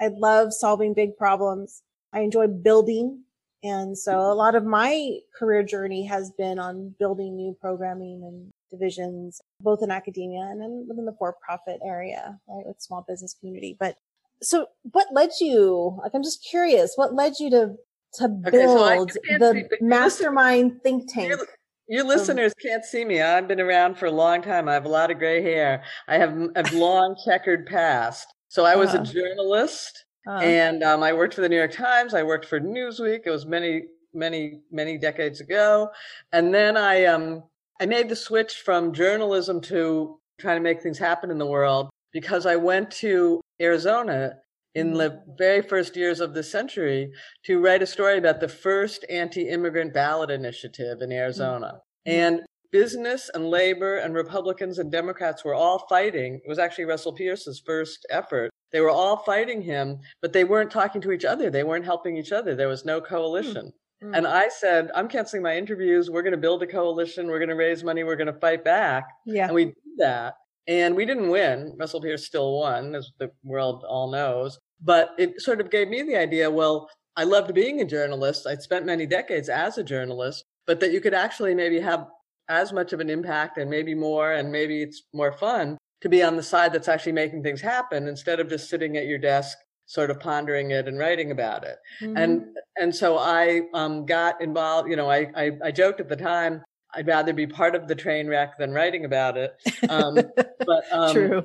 I 0.00 0.08
love 0.08 0.52
solving 0.52 0.94
big 0.94 1.16
problems. 1.16 1.82
I 2.12 2.20
enjoy 2.20 2.46
building. 2.46 3.22
And 3.62 3.96
so 3.96 4.18
a 4.18 4.34
lot 4.34 4.54
of 4.54 4.64
my 4.64 5.18
career 5.38 5.62
journey 5.62 6.04
has 6.04 6.30
been 6.30 6.58
on 6.58 6.94
building 6.98 7.36
new 7.36 7.56
programming 7.60 8.22
and 8.22 8.50
divisions, 8.76 9.40
both 9.60 9.82
in 9.82 9.90
academia 9.90 10.42
and 10.42 10.60
then 10.60 10.86
within 10.88 11.04
the 11.04 11.14
for-profit 11.18 11.80
area, 11.84 12.38
right, 12.48 12.66
with 12.66 12.80
small 12.80 13.04
business 13.06 13.34
community. 13.38 13.76
But 13.78 13.96
so 14.42 14.66
what 14.92 15.06
led 15.12 15.30
you, 15.40 15.98
like, 16.02 16.12
I'm 16.14 16.22
just 16.22 16.46
curious, 16.48 16.92
what 16.96 17.14
led 17.14 17.34
you 17.38 17.50
to, 17.50 17.74
to 18.14 18.28
build 18.28 19.10
okay, 19.10 19.38
so 19.38 19.38
the 19.38 19.68
mastermind 19.80 20.82
think 20.82 21.12
tank? 21.12 21.28
Your, 21.28 21.46
your 21.88 22.04
listeners 22.04 22.52
um, 22.52 22.70
can't 22.70 22.84
see 22.84 23.04
me. 23.04 23.20
I've 23.20 23.48
been 23.48 23.60
around 23.60 23.98
for 23.98 24.06
a 24.06 24.10
long 24.10 24.42
time. 24.42 24.68
I 24.68 24.74
have 24.74 24.86
a 24.86 24.90
lot 24.90 25.10
of 25.10 25.18
gray 25.18 25.42
hair. 25.42 25.82
I 26.08 26.18
have 26.18 26.32
a 26.32 26.62
long 26.72 27.16
checkered 27.24 27.66
past. 27.66 28.26
So 28.48 28.64
I 28.64 28.76
was 28.76 28.90
uh, 28.90 28.98
a 28.98 29.00
uh-huh. 29.00 29.12
journalist 29.12 30.04
uh, 30.26 30.38
and 30.38 30.82
um, 30.82 31.02
I 31.02 31.12
worked 31.12 31.34
for 31.34 31.42
the 31.42 31.48
New 31.48 31.56
York 31.56 31.72
Times. 31.72 32.14
I 32.14 32.22
worked 32.22 32.46
for 32.46 32.60
Newsweek. 32.60 33.22
It 33.26 33.30
was 33.30 33.44
many, 33.44 33.82
many, 34.14 34.60
many 34.70 34.96
decades 34.96 35.40
ago. 35.40 35.90
And 36.32 36.54
then 36.54 36.76
I, 36.76 37.04
um, 37.04 37.42
I 37.80 37.86
made 37.86 38.08
the 38.08 38.16
switch 38.16 38.54
from 38.64 38.92
journalism 38.92 39.60
to 39.62 40.18
trying 40.38 40.56
to 40.56 40.62
make 40.62 40.82
things 40.82 40.98
happen 40.98 41.30
in 41.30 41.38
the 41.38 41.46
world 41.46 41.90
because 42.12 42.46
I 42.46 42.56
went 42.56 42.90
to 42.92 43.40
Arizona 43.60 44.34
in 44.74 44.92
the 44.94 45.10
mm-hmm. 45.10 45.30
very 45.38 45.62
first 45.62 45.96
years 45.96 46.20
of 46.20 46.34
the 46.34 46.42
century 46.42 47.12
to 47.44 47.60
write 47.60 47.82
a 47.82 47.86
story 47.86 48.18
about 48.18 48.40
the 48.40 48.48
first 48.48 49.04
anti-immigrant 49.08 49.94
ballot 49.94 50.30
initiative 50.30 51.00
in 51.00 51.12
Arizona. 51.12 51.80
Mm-hmm. 52.06 52.10
And 52.10 52.40
business 52.72 53.30
and 53.34 53.48
labor 53.48 53.98
and 53.98 54.14
Republicans 54.14 54.80
and 54.80 54.90
Democrats 54.90 55.44
were 55.44 55.54
all 55.54 55.86
fighting. 55.88 56.40
It 56.44 56.48
was 56.48 56.58
actually 56.58 56.86
Russell 56.86 57.12
Pearce's 57.12 57.62
first 57.64 58.04
effort. 58.10 58.50
They 58.72 58.80
were 58.80 58.90
all 58.90 59.18
fighting 59.18 59.62
him, 59.62 59.98
but 60.20 60.32
they 60.32 60.42
weren't 60.42 60.72
talking 60.72 61.00
to 61.02 61.12
each 61.12 61.24
other. 61.24 61.50
They 61.50 61.62
weren't 61.62 61.84
helping 61.84 62.16
each 62.16 62.32
other. 62.32 62.56
There 62.56 62.68
was 62.68 62.84
no 62.84 63.00
coalition. 63.00 63.66
Mm-hmm. 63.66 63.83
Mm. 64.02 64.16
And 64.16 64.26
I 64.26 64.48
said, 64.48 64.90
I'm 64.94 65.08
canceling 65.08 65.42
my 65.42 65.56
interviews. 65.56 66.10
We're 66.10 66.22
going 66.22 66.32
to 66.32 66.38
build 66.38 66.62
a 66.62 66.66
coalition. 66.66 67.26
We're 67.26 67.38
going 67.38 67.48
to 67.48 67.54
raise 67.54 67.84
money. 67.84 68.04
We're 68.04 68.16
going 68.16 68.32
to 68.32 68.40
fight 68.40 68.64
back. 68.64 69.04
Yeah. 69.26 69.46
And 69.46 69.54
we 69.54 69.66
did 69.66 69.74
that. 69.98 70.34
And 70.66 70.94
we 70.96 71.04
didn't 71.04 71.28
win. 71.28 71.74
Russell 71.78 72.00
Pearce 72.00 72.26
still 72.26 72.58
won, 72.58 72.94
as 72.94 73.10
the 73.18 73.30
world 73.42 73.84
all 73.86 74.10
knows. 74.10 74.58
But 74.82 75.10
it 75.18 75.40
sort 75.40 75.60
of 75.60 75.70
gave 75.70 75.88
me 75.88 76.02
the 76.02 76.16
idea 76.16 76.50
well, 76.50 76.88
I 77.16 77.24
loved 77.24 77.54
being 77.54 77.80
a 77.80 77.84
journalist. 77.84 78.46
I'd 78.46 78.62
spent 78.62 78.86
many 78.86 79.06
decades 79.06 79.48
as 79.48 79.78
a 79.78 79.84
journalist, 79.84 80.44
but 80.66 80.80
that 80.80 80.92
you 80.92 81.00
could 81.00 81.14
actually 81.14 81.54
maybe 81.54 81.80
have 81.80 82.06
as 82.48 82.72
much 82.72 82.92
of 82.92 83.00
an 83.00 83.08
impact 83.08 83.56
and 83.56 83.70
maybe 83.70 83.94
more, 83.94 84.32
and 84.32 84.50
maybe 84.50 84.82
it's 84.82 85.02
more 85.14 85.32
fun 85.32 85.78
to 86.00 86.08
be 86.08 86.22
on 86.22 86.36
the 86.36 86.42
side 86.42 86.72
that's 86.72 86.88
actually 86.88 87.12
making 87.12 87.42
things 87.42 87.62
happen 87.62 88.08
instead 88.08 88.40
of 88.40 88.48
just 88.48 88.68
sitting 88.68 88.96
at 88.96 89.06
your 89.06 89.18
desk 89.18 89.56
sort 89.86 90.10
of 90.10 90.20
pondering 90.20 90.70
it 90.70 90.88
and 90.88 90.98
writing 90.98 91.30
about 91.30 91.64
it. 91.64 91.78
Mm-hmm. 92.02 92.16
And 92.16 92.44
and 92.76 92.94
so 92.94 93.18
I 93.18 93.62
um, 93.74 94.06
got 94.06 94.40
involved. 94.40 94.88
You 94.88 94.96
know, 94.96 95.10
I, 95.10 95.30
I, 95.36 95.50
I 95.64 95.70
joked 95.70 96.00
at 96.00 96.08
the 96.08 96.16
time 96.16 96.62
I'd 96.94 97.06
rather 97.06 97.32
be 97.32 97.46
part 97.46 97.74
of 97.74 97.88
the 97.88 97.94
train 97.94 98.28
wreck 98.28 98.58
than 98.58 98.72
writing 98.72 99.04
about 99.04 99.36
it. 99.36 99.54
Um, 99.88 100.14
but 100.66 100.84
um, 100.92 101.12
true. 101.12 101.38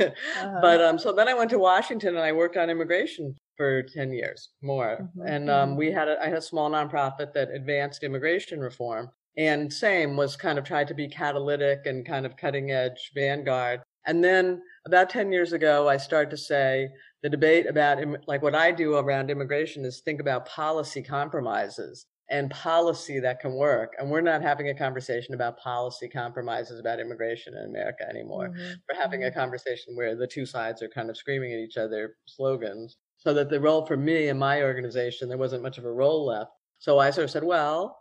uh-huh. 0.00 0.58
But 0.60 0.80
um, 0.80 0.98
so 0.98 1.12
then 1.12 1.28
I 1.28 1.34
went 1.34 1.50
to 1.50 1.58
Washington 1.58 2.16
and 2.16 2.24
I 2.24 2.32
worked 2.32 2.56
on 2.56 2.70
immigration 2.70 3.34
for 3.56 3.82
ten 3.82 4.12
years 4.12 4.50
more. 4.62 4.98
Mm-hmm. 5.00 5.26
And 5.26 5.50
um, 5.50 5.70
mm-hmm. 5.70 5.78
we 5.78 5.92
had 5.92 6.08
a, 6.08 6.20
I 6.20 6.26
had 6.26 6.38
a 6.38 6.42
small 6.42 6.70
nonprofit 6.70 7.32
that 7.34 7.50
advanced 7.50 8.02
immigration 8.02 8.60
reform. 8.60 9.10
and 9.36 9.72
same 9.72 10.16
was 10.16 10.36
kind 10.36 10.58
of 10.58 10.64
tried 10.64 10.88
to 10.88 10.94
be 10.94 11.08
catalytic 11.08 11.86
and 11.86 12.06
kind 12.06 12.26
of 12.26 12.36
cutting 12.36 12.72
edge 12.72 13.12
vanguard. 13.14 13.80
And 14.06 14.24
then 14.24 14.62
about 14.86 15.10
10 15.10 15.30
years 15.30 15.52
ago, 15.52 15.88
I 15.88 15.98
started 15.98 16.30
to 16.30 16.36
say 16.36 16.88
the 17.22 17.28
debate 17.28 17.66
about 17.68 17.98
like 18.26 18.42
what 18.42 18.54
I 18.54 18.72
do 18.72 18.96
around 18.96 19.30
immigration 19.30 19.84
is 19.84 20.00
think 20.00 20.20
about 20.20 20.46
policy 20.46 21.02
compromises 21.02 22.06
and 22.30 22.50
policy 22.50 23.18
that 23.20 23.40
can 23.40 23.54
work. 23.54 23.94
And 23.98 24.08
we're 24.08 24.20
not 24.20 24.40
having 24.40 24.68
a 24.68 24.74
conversation 24.74 25.34
about 25.34 25.58
policy 25.58 26.08
compromises 26.08 26.78
about 26.78 27.00
immigration 27.00 27.54
in 27.54 27.64
America 27.64 28.08
anymore. 28.08 28.48
Mm-hmm. 28.48 28.72
We're 28.88 29.00
having 29.00 29.24
a 29.24 29.26
mm-hmm. 29.26 29.38
conversation 29.38 29.96
where 29.96 30.14
the 30.14 30.28
two 30.28 30.46
sides 30.46 30.80
are 30.80 30.88
kind 30.88 31.10
of 31.10 31.16
screaming 31.16 31.52
at 31.52 31.58
each 31.58 31.76
other 31.76 32.14
slogans. 32.26 32.96
So 33.18 33.34
that 33.34 33.50
the 33.50 33.60
role 33.60 33.84
for 33.84 33.98
me 33.98 34.28
and 34.28 34.38
my 34.38 34.62
organization, 34.62 35.28
there 35.28 35.36
wasn't 35.36 35.62
much 35.62 35.76
of 35.76 35.84
a 35.84 35.92
role 35.92 36.24
left. 36.24 36.52
So 36.78 36.98
I 36.98 37.10
sort 37.10 37.24
of 37.24 37.30
said, 37.30 37.44
well, 37.44 37.98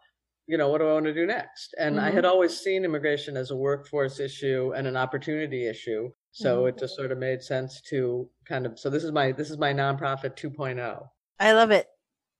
you 0.48 0.58
know, 0.58 0.70
what 0.70 0.78
do 0.78 0.88
I 0.88 0.94
want 0.94 1.06
to 1.06 1.14
do 1.14 1.26
next? 1.26 1.76
And 1.78 1.98
mm-hmm. 1.98 2.06
I 2.06 2.12
had 2.12 2.24
mm-hmm. 2.24 2.32
always 2.32 2.58
seen 2.58 2.86
immigration 2.86 3.36
as 3.36 3.52
a 3.52 3.56
workforce 3.56 4.20
issue 4.20 4.74
and 4.76 4.88
an 4.88 4.96
opportunity 4.96 5.68
issue. 5.68 6.10
So 6.32 6.60
mm-hmm. 6.60 6.70
it 6.70 6.80
just 6.80 6.96
sort 6.96 7.12
of 7.12 7.18
made 7.18 7.42
sense 7.42 7.82
to 7.90 8.30
kind 8.46 8.66
of 8.66 8.80
so 8.80 8.90
this 8.90 9.04
is 9.04 9.12
my 9.12 9.32
this 9.32 9.50
is 9.50 9.58
my 9.58 9.74
nonprofit 9.74 10.38
2.0. 10.38 11.08
I 11.40 11.54
love 11.54 11.72
it. 11.72 11.88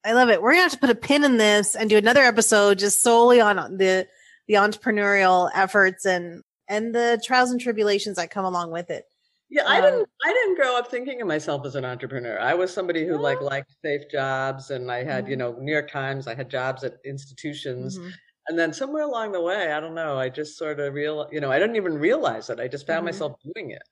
I 0.06 0.14
love 0.14 0.30
it. 0.30 0.42
We're 0.42 0.52
gonna 0.52 0.64
have 0.64 0.72
to 0.72 0.78
put 0.78 0.90
a 0.90 0.96
pin 0.96 1.24
in 1.24 1.38
this 1.38 1.76
and 1.76 1.90
do 1.90 1.98
another 1.98 2.22
episode 2.22 2.80
just 2.80 3.04
solely 3.04 3.42
on 3.42 3.56
the 3.78 4.08
the 4.48 4.56
entrepreneurial 4.56 5.50
efforts 5.54 6.06
and 6.06 6.44
and 6.68 6.94
the 6.94 7.22
trials 7.26 7.52
and 7.52 7.60
tribulations 7.60 8.18
that 8.18 8.32
come 8.32 8.46
along 8.46 8.72
with 8.72 8.90
it. 8.90 9.06
Yeah, 9.52 9.64
I 9.66 9.82
didn't. 9.82 10.08
I 10.24 10.32
didn't 10.32 10.58
grow 10.58 10.78
up 10.78 10.92
thinking 10.92 11.22
of 11.22 11.28
myself 11.28 11.66
as 11.66 11.76
an 11.76 11.84
entrepreneur. 11.84 12.40
I 12.40 12.54
was 12.54 12.72
somebody 12.72 13.08
who 13.08 13.18
like 13.18 13.42
liked 13.42 13.74
safe 13.84 14.04
jobs, 14.12 14.70
and 14.70 14.92
I 14.92 15.04
had, 15.04 15.24
mm-hmm. 15.24 15.32
you 15.32 15.38
know, 15.38 15.54
New 15.60 15.72
York 15.72 15.90
Times. 15.90 16.28
I 16.28 16.36
had 16.36 16.50
jobs 16.50 16.84
at 16.84 16.98
institutions, 17.04 17.98
mm-hmm. 17.98 18.10
And 18.50 18.58
then 18.58 18.74
somewhere 18.74 19.04
along 19.04 19.32
the 19.32 19.42
way, 19.42 19.72
I 19.72 19.80
don't 19.80 19.94
know. 19.94 20.18
I 20.18 20.28
just 20.28 20.58
sort 20.58 20.80
of 20.80 20.94
real, 20.94 21.30
you 21.32 21.40
know, 21.40 21.52
I 21.52 21.60
didn't 21.60 21.76
even 21.76 22.00
realize 22.00 22.50
it. 22.50 22.60
I 22.60 22.68
just 22.68 22.88
found 22.88 23.00
mm-hmm. 23.00 23.06
myself 23.06 23.36
doing 23.54 23.72
it. 23.72 23.84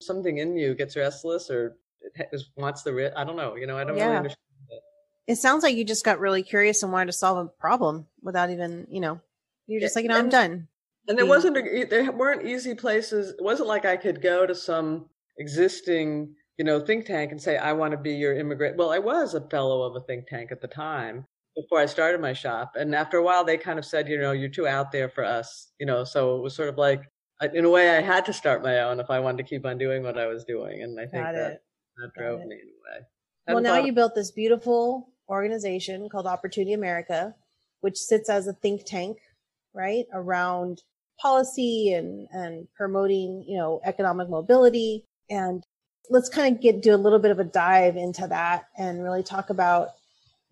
Something 0.00 0.38
in 0.38 0.56
you 0.56 0.74
gets 0.74 0.96
restless, 0.96 1.50
or 1.50 1.76
it 2.02 2.42
wants 2.56 2.82
the. 2.82 3.12
I 3.16 3.24
don't 3.24 3.36
know. 3.36 3.56
You 3.56 3.66
know, 3.66 3.78
I 3.78 3.84
don't 3.84 3.96
yeah. 3.96 4.06
really 4.06 4.16
understand 4.16 4.40
it. 4.70 4.82
It 5.32 5.36
sounds 5.36 5.62
like 5.62 5.76
you 5.76 5.84
just 5.84 6.04
got 6.04 6.18
really 6.18 6.42
curious 6.42 6.82
and 6.82 6.92
wanted 6.92 7.06
to 7.06 7.12
solve 7.12 7.38
a 7.38 7.48
problem 7.48 8.06
without 8.22 8.50
even, 8.50 8.86
you 8.90 9.00
know, 9.00 9.20
you're 9.66 9.80
just 9.80 9.96
like, 9.96 10.04
you 10.04 10.08
know, 10.08 10.18
I'm 10.18 10.28
done. 10.28 10.68
And 11.08 11.18
there 11.18 11.26
wasn't 11.26 11.56
a, 11.56 11.84
there 11.84 12.10
weren't 12.12 12.46
easy 12.46 12.74
places. 12.74 13.30
It 13.30 13.42
wasn't 13.42 13.68
like 13.68 13.84
I 13.84 13.96
could 13.96 14.22
go 14.22 14.46
to 14.46 14.54
some 14.54 15.06
existing, 15.38 16.34
you 16.58 16.64
know, 16.64 16.80
think 16.80 17.06
tank 17.06 17.32
and 17.32 17.40
say, 17.40 17.56
I 17.58 17.72
want 17.72 17.92
to 17.92 17.98
be 17.98 18.14
your 18.14 18.36
immigrant. 18.36 18.76
Well, 18.76 18.90
I 18.90 18.98
was 18.98 19.34
a 19.34 19.40
fellow 19.48 19.82
of 19.82 19.96
a 19.96 20.00
think 20.00 20.26
tank 20.26 20.52
at 20.52 20.60
the 20.60 20.68
time 20.68 21.26
before 21.56 21.80
I 21.80 21.86
started 21.86 22.20
my 22.20 22.32
shop. 22.32 22.72
And 22.76 22.94
after 22.94 23.16
a 23.16 23.22
while, 23.22 23.44
they 23.44 23.56
kind 23.56 23.78
of 23.78 23.84
said, 23.84 24.08
you 24.08 24.18
know, 24.18 24.32
you're 24.32 24.48
too 24.48 24.66
out 24.66 24.92
there 24.92 25.08
for 25.08 25.24
us, 25.24 25.72
you 25.80 25.86
know, 25.86 26.04
so 26.04 26.36
it 26.36 26.42
was 26.42 26.54
sort 26.54 26.68
of 26.68 26.76
like, 26.76 27.02
in 27.54 27.64
a 27.64 27.70
way, 27.70 27.96
I 27.96 28.00
had 28.00 28.24
to 28.26 28.32
start 28.32 28.62
my 28.62 28.80
own 28.80 29.00
if 29.00 29.10
I 29.10 29.20
wanted 29.20 29.38
to 29.38 29.48
keep 29.48 29.66
on 29.66 29.78
doing 29.78 30.02
what 30.02 30.18
I 30.18 30.26
was 30.26 30.44
doing. 30.44 30.82
And 30.82 30.98
I 30.98 31.06
think 31.06 31.24
that, 31.24 31.60
that 31.96 32.10
drove 32.16 32.40
me 32.40 32.44
in 32.44 32.50
a 32.52 33.00
way. 33.00 33.06
Well, 33.48 33.62
now 33.62 33.78
you 33.78 33.92
built 33.92 34.14
this 34.14 34.30
beautiful 34.30 35.08
organization 35.28 36.08
called 36.08 36.26
Opportunity 36.26 36.72
America, 36.72 37.34
which 37.80 37.96
sits 37.96 38.28
as 38.28 38.46
a 38.46 38.52
think 38.54 38.84
tank, 38.84 39.18
right, 39.74 40.06
around 40.12 40.82
policy 41.20 41.92
and 41.94 42.28
and 42.32 42.68
promoting 42.76 43.44
you 43.46 43.56
know 43.56 43.80
economic 43.84 44.28
mobility 44.28 45.04
and 45.30 45.64
let's 46.10 46.28
kind 46.28 46.54
of 46.54 46.62
get 46.62 46.82
do 46.82 46.94
a 46.94 46.96
little 46.96 47.18
bit 47.18 47.30
of 47.30 47.38
a 47.38 47.44
dive 47.44 47.96
into 47.96 48.26
that 48.26 48.64
and 48.78 49.02
really 49.02 49.22
talk 49.22 49.50
about 49.50 49.88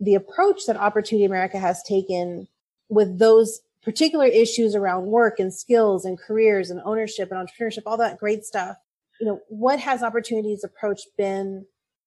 the 0.00 0.14
approach 0.14 0.66
that 0.66 0.76
opportunity 0.76 1.24
america 1.24 1.58
has 1.58 1.82
taken 1.82 2.48
with 2.88 3.18
those 3.18 3.60
particular 3.82 4.26
issues 4.26 4.74
around 4.74 5.06
work 5.06 5.38
and 5.38 5.52
skills 5.52 6.04
and 6.04 6.18
careers 6.18 6.70
and 6.70 6.80
ownership 6.84 7.30
and 7.30 7.46
entrepreneurship 7.46 7.82
all 7.86 7.96
that 7.96 8.18
great 8.18 8.44
stuff 8.44 8.76
you 9.20 9.26
know 9.26 9.40
what 9.48 9.78
has 9.78 10.02
opportunities 10.02 10.64
approach 10.64 11.02
been 11.16 11.66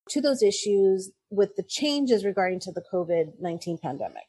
to 0.10 0.22
those 0.22 0.42
issues 0.42 1.12
with 1.30 1.56
the 1.56 1.64
changes 1.64 2.26
regarding 2.26 2.60
to 2.60 2.72
the 2.72 2.84
covid-19 2.92 3.82
pandemic 3.82 4.28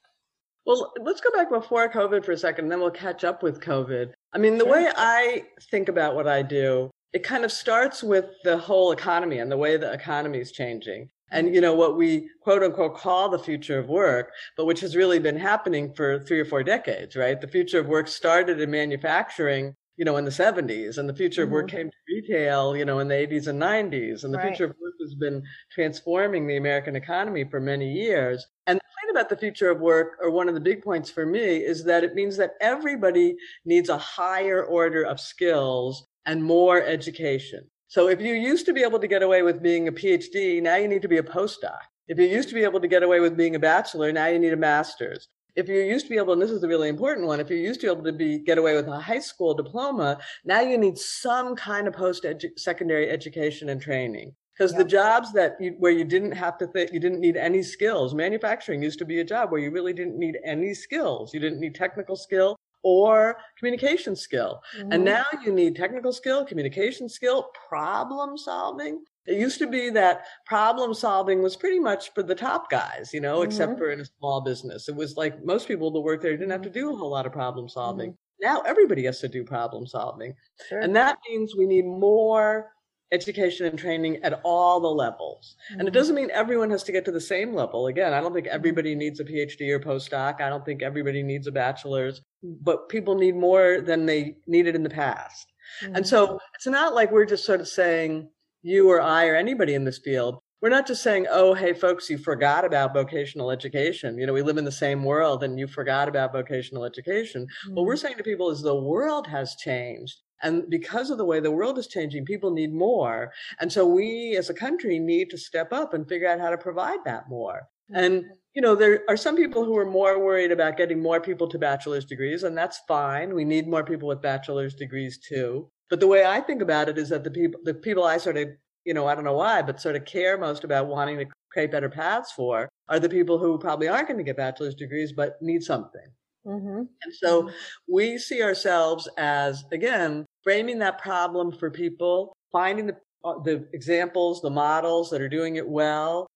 well, 0.69 0.93
let's 1.01 1.23
go 1.23 1.31
back 1.31 1.49
before 1.49 1.89
COVID 1.89 2.27
for 2.27 2.33
a 2.33 2.37
second, 2.37 2.67
and 2.67 2.73
then 2.73 2.81
we'll 2.81 2.91
catch 2.91 3.25
up 3.25 3.43
with 3.43 3.59
COVID. 3.59 4.13
I 4.35 4.39
mean, 4.39 4.59
the 4.59 4.65
sure. 4.65 4.73
way 4.75 4.93
I 4.95 5.45
think 5.71 5.89
about 5.89 6.15
what 6.15 6.29
I 6.29 6.43
do, 6.43 6.91
it 7.15 7.23
kind 7.23 7.47
of 7.47 7.51
starts 7.51 8.03
with 8.03 8.27
the 8.45 8.59
whole 8.59 8.93
economy 8.93 9.39
and 9.39 9.51
the 9.51 9.57
way 9.57 9.79
the 9.79 9.91
economy 9.91 10.41
is 10.41 10.53
changing. 10.53 11.09
And, 11.31 11.55
you 11.55 11.61
know, 11.61 11.75
what 11.75 11.97
we 11.97 12.31
quote 12.41 12.63
unquote 12.63 12.97
call 12.97 13.29
the 13.29 13.39
future 13.39 13.79
of 13.79 13.89
work, 13.89 14.33
but 14.57 14.67
which 14.67 14.81
has 14.81 14.97
really 14.97 15.19
been 15.19 15.37
happening 15.37 15.93
for 15.95 16.21
three 16.21 16.41
or 16.41 16.45
four 16.45 16.63
decades, 16.63 17.17
right? 17.17 17.41
The 17.41 17.49
future 17.49 17.81
of 17.81 17.87
work 17.87 18.09
started 18.09 18.61
in 18.61 18.71
manufacturing 18.71 19.75
you 19.99 20.05
know, 20.05 20.17
in 20.17 20.25
the 20.25 20.31
70s, 20.31 20.97
and 20.97 21.09
the 21.09 21.15
future 21.15 21.43
mm-hmm. 21.43 21.49
of 21.49 21.53
work 21.53 21.67
mm-hmm. 21.67 21.77
came 21.77 21.91
to 21.91 21.97
retail, 22.09 22.77
you 22.77 22.85
know, 22.85 23.01
in 23.01 23.09
the 23.09 23.15
80s 23.15 23.49
and 23.49 23.61
90s, 23.61 24.23
and 24.23 24.33
the 24.33 24.39
right. 24.39 24.47
future 24.47 24.67
of 24.67 24.77
work 24.81 24.95
has 25.01 25.15
been 25.15 25.43
transforming 25.73 26.47
the 26.47 26.57
American 26.57 26.95
economy 26.95 27.45
for 27.45 27.61
many 27.61 27.93
years. 27.93 28.47
And 28.69 28.79
the 28.79 28.81
point 28.81 29.11
about 29.11 29.29
the 29.29 29.37
future 29.37 29.71
of 29.71 29.81
work, 29.81 30.17
or 30.23 30.31
one 30.31 30.49
of 30.49 30.55
the 30.55 30.61
big 30.61 30.83
points 30.83 31.11
for 31.11 31.27
me, 31.27 31.57
is 31.57 31.83
that 31.85 32.05
it 32.05 32.15
means 32.15 32.37
that 32.37 32.53
everybody 32.61 33.37
needs 33.65 33.89
a 33.89 33.99
higher 33.99 34.65
order 34.65 35.03
of 35.03 35.19
skills 35.19 36.07
and 36.27 36.45
more 36.45 36.81
education. 36.81 37.69
So 37.89 38.09
if 38.09 38.21
you 38.21 38.35
used 38.35 38.67
to 38.67 38.73
be 38.73 38.83
able 38.83 38.99
to 38.99 39.09
get 39.09 39.23
away 39.23 39.43
with 39.43 39.63
being 39.63 39.89
a 39.89 39.93
PhD, 39.93 40.63
now 40.63 40.77
you 40.77 40.89
need 40.89 41.03
to 41.03 41.09
be 41.09 41.19
a 41.19 41.23
postdoc. 41.23 41.79
If 42.07 42.19
you 42.19 42.27
used 42.27 42.49
to 42.51 42.55
be 42.55 42.63
able 42.63 42.81
to 42.81 42.89
get 42.89 43.03
away 43.03 43.21
with 43.21 43.37
being 43.37 43.55
a 43.55 43.59
bachelor, 43.59 44.13
now 44.13 44.27
you 44.27 44.39
need 44.39 44.53
a 44.53 44.57
master's 44.57 45.29
if 45.59 45.69
you 45.69 45.83
used 45.83 46.07
to 46.07 46.11
be 46.11 46.19
able, 46.19 46.33
and 46.33 46.41
this 46.41 46.53
is 46.53 46.61
the 46.61 46.69
really 46.69 46.89
important 46.89 47.27
one, 47.27 47.41
if 47.41 47.51
you 47.51 47.57
used 47.57 47.81
to 47.81 47.89
be 47.89 47.93
able 47.93 48.05
to 48.05 48.13
be 48.13 48.39
get 48.39 48.59
away 48.59 48.77
with 48.77 48.87
a 48.87 49.01
high 49.01 49.19
school 49.19 49.55
diploma, 49.55 50.19
now 50.45 50.61
you 50.61 50.79
need 50.79 50.97
some 50.97 51.57
kind 51.57 51.89
of 51.89 51.95
post 51.95 52.25
secondary 52.57 53.11
education 53.11 53.69
and 53.69 53.83
training. 53.83 54.33
Because 54.57 54.73
yeah. 54.73 54.79
the 54.79 54.85
jobs 54.85 55.33
that 55.33 55.57
you, 55.61 55.75
where 55.79 55.91
you 55.91 56.05
didn't 56.05 56.33
have 56.33 56.59
to 56.59 56.69
think, 56.69 56.93
you 56.93 57.01
didn't 57.01 57.21
need 57.21 57.37
any 57.37 57.63
skills. 57.63 58.15
Manufacturing 58.15 58.83
used 58.83 59.01
to 59.01 59.05
be 59.05 59.19
a 59.19 59.25
job 59.25 59.51
where 59.51 59.61
you 59.61 59.73
really 59.73 59.93
didn't 59.93 60.17
need 60.17 60.39
any 60.45 60.75
skills. 60.75 61.35
You 61.35 61.41
didn't 61.41 61.59
need 61.59 61.75
technical 61.75 62.15
skill 62.15 62.57
or 62.83 63.37
communication 63.59 64.15
skill. 64.17 64.61
Mm-hmm. 64.77 64.93
And 64.93 65.05
now 65.05 65.25
you 65.45 65.53
need 65.53 65.77
technical 65.77 66.13
skill, 66.13 66.45
communication 66.45 67.09
skill, 67.09 67.51
problem 67.69 68.37
solving. 68.37 69.05
It 69.27 69.39
used 69.39 69.59
to 69.59 69.67
be 69.67 69.91
that 69.91 70.25
problem 70.47 70.95
solving 70.95 71.43
was 71.43 71.57
pretty 71.57 71.79
much 71.79 72.15
for 72.15 72.23
the 72.23 72.35
top 72.35 72.71
guys, 72.71 73.11
you 73.13 73.21
know, 73.21 73.41
mm-hmm. 73.41 73.49
except 73.49 73.79
for 73.79 73.91
in 73.91 74.01
a 74.01 74.05
small 74.05 74.41
business. 74.41 74.89
It 74.89 74.97
was 74.97 75.17
like 75.17 75.45
most 75.45 75.69
people 75.69 75.91
that 75.91 76.01
work 76.01 76.23
there 76.23 76.33
didn't 76.33 76.51
have 76.51 76.63
to 76.63 76.71
do 76.71 76.93
a 76.93 76.97
whole 76.97 77.11
lot 77.11 77.27
of 77.27 77.33
problem 77.33 77.69
solving. 77.69 78.11
Mm-hmm. 78.13 78.45
Now 78.47 78.61
everybody 78.63 79.05
has 79.05 79.21
to 79.21 79.29
do 79.29 79.45
problem 79.45 79.87
solving. 79.87 80.35
Sure. 80.69 80.81
And 80.81 80.95
that 80.97 81.19
means 81.29 81.57
we 81.57 81.67
need 81.67 81.85
more 81.85 82.71
education 83.13 83.67
and 83.67 83.79
training 83.79 84.17
at 84.23 84.41
all 84.45 84.81
the 84.81 84.89
levels. 84.89 85.57
Mm-hmm. 85.71 85.81
And 85.81 85.89
it 85.89 85.91
mm-hmm. 85.91 85.99
doesn't 85.99 86.15
mean 86.15 86.31
everyone 86.33 86.71
has 86.71 86.83
to 86.85 86.93
get 86.93 87.05
to 87.07 87.13
the 87.13 87.21
same 87.21 87.55
level. 87.55 87.87
Again, 87.87 88.13
I 88.13 88.21
don't 88.21 88.35
think 88.35 88.47
mm-hmm. 88.47 88.57
everybody 88.57 88.95
needs 88.95 89.21
a 89.21 89.25
PhD 89.25 89.71
or 89.71 89.81
postdoc. 89.81 90.41
I 90.41 90.49
don't 90.49 90.65
think 90.65 90.83
everybody 90.83 91.23
needs 91.23 91.47
a 91.47 91.53
bachelor's, 91.53 92.23
but 92.43 92.89
people 92.89 93.15
need 93.15 93.37
more 93.37 93.81
than 93.81 94.07
they 94.07 94.37
needed 94.47 94.75
in 94.75 94.83
the 94.83 94.91
past. 94.91 95.53
Mm-hmm. 95.83 95.97
And 95.97 96.07
so 96.07 96.39
it's 96.55 96.67
not 96.67 96.95
like 96.95 97.11
we're 97.11 97.27
just 97.27 97.45
sort 97.45 97.61
of 97.61 97.69
saying, 97.69 98.29
you 98.63 98.91
or 98.91 99.01
I 99.01 99.27
or 99.27 99.37
anybody 99.37 99.75
in 99.75 99.85
this 99.85 99.99
field, 99.99 100.41
we're 100.61 100.69
not 100.69 100.87
just 100.87 101.03
saying, 101.03 101.27
oh, 101.31 101.55
hey, 101.55 101.73
folks, 101.73 102.11
you 102.11 102.19
forgot 102.19 102.65
about 102.65 102.95
vocational 102.95 103.51
education. 103.51 104.19
You 104.19 104.27
know, 104.27 104.33
we 104.33 104.43
live 104.43 104.59
in 104.59 104.65
the 104.65 104.73
same 104.73 105.05
world 105.05 105.45
and 105.45 105.59
you 105.59 105.67
forgot 105.67 106.09
about 106.09 106.33
vocational 106.33 106.85
education. 106.85 107.43
Mm-hmm. 107.43 107.75
What 107.75 107.87
we're 107.87 107.97
saying 107.97 108.17
to 108.17 108.25
people 108.25 108.51
is 108.51 108.61
the 108.61 108.75
world 108.75 109.27
has 109.29 109.55
changed. 109.57 110.21
And 110.43 110.69
because 110.69 111.11
of 111.11 111.19
the 111.19 111.25
way 111.25 111.41
the 111.41 111.51
world 111.51 111.79
is 111.79 111.87
changing, 111.87 112.25
people 112.25 112.51
need 112.51 112.73
more. 112.73 113.33
And 113.61 113.73
so 113.73 113.87
we 113.87 114.37
as 114.37 114.51
a 114.51 114.55
country 114.55 114.99
need 114.99 115.31
to 115.31 115.39
step 115.39 115.73
up 115.73 115.95
and 115.95 116.09
figure 116.09 116.29
out 116.29 116.41
how 116.41 116.51
to 116.51 116.59
provide 116.59 117.01
that 117.05 117.29
more. 117.29 117.63
Mm-hmm. 117.93 118.05
And, 118.05 118.25
you 118.55 118.63
know, 118.63 118.75
there 118.75 119.03
are 119.09 119.17
some 119.17 119.37
people 119.37 119.65
who 119.65 119.77
are 119.77 119.89
more 119.89 120.19
worried 120.19 120.53
about 120.53 120.77
getting 120.77 121.01
more 121.01 121.21
people 121.21 121.49
to 121.49 121.59
bachelor's 121.59 122.05
degrees, 122.05 122.43
and 122.43 122.57
that's 122.57 122.81
fine. 122.89 123.35
We 123.35 123.45
need 123.45 123.69
more 123.69 123.85
people 123.85 124.09
with 124.09 124.23
bachelor's 124.23 124.75
degrees 124.75 125.19
too. 125.19 125.71
But 125.89 126.01
the 126.01 126.07
way 126.07 126.25
I 126.25 126.41
think 126.41 126.63
about 126.63 126.89
it 126.89 126.99
is 126.99 127.09
that 127.11 127.25
the 127.25 127.31
people, 127.31 127.61
the 127.65 127.75
people 127.75 128.05
I 128.05 128.19
sort 128.19 128.37
of, 128.37 128.49
you 128.89 128.95
know, 128.95 129.07
I 129.07 129.15
don't 129.15 129.25
know 129.25 129.35
why, 129.35 129.61
but 129.61 129.83
sort 129.83 129.97
of 129.97 130.07
care 130.07 130.39
most 130.39 130.65
about 130.65 130.87
wanting 130.87 131.19
to 131.19 131.27
create 131.53 131.71
better 131.71 131.91
paths 131.91 132.33
for 132.33 132.71
are 132.89 132.99
the 132.99 133.09
people 133.09 133.37
who 133.37 133.59
probably 133.59 133.87
aren't 133.87 134.09
going 134.09 134.17
to 134.17 134.25
get 134.25 134.39
bachelor's 134.39 134.75
degrees, 134.75 135.13
but 135.13 135.37
need 135.43 135.63
something. 135.63 136.09
Mm-hmm. 136.47 136.79
And 137.03 137.15
so 137.15 137.43
mm-hmm. 137.43 137.53
we 137.87 138.17
see 138.17 138.43
ourselves 138.43 139.07
as, 139.19 139.63
again, 139.73 140.25
framing 140.43 140.79
that 140.79 141.03
problem 141.03 141.53
for 141.53 141.71
people, 141.71 142.35
finding 142.51 142.87
the, 142.87 142.97
uh, 143.27 143.39
the 143.41 143.69
examples, 143.75 144.41
the 144.41 144.49
models 144.49 145.11
that 145.11 145.21
are 145.21 145.29
doing 145.29 145.57
it 145.57 145.69
well, 145.69 146.27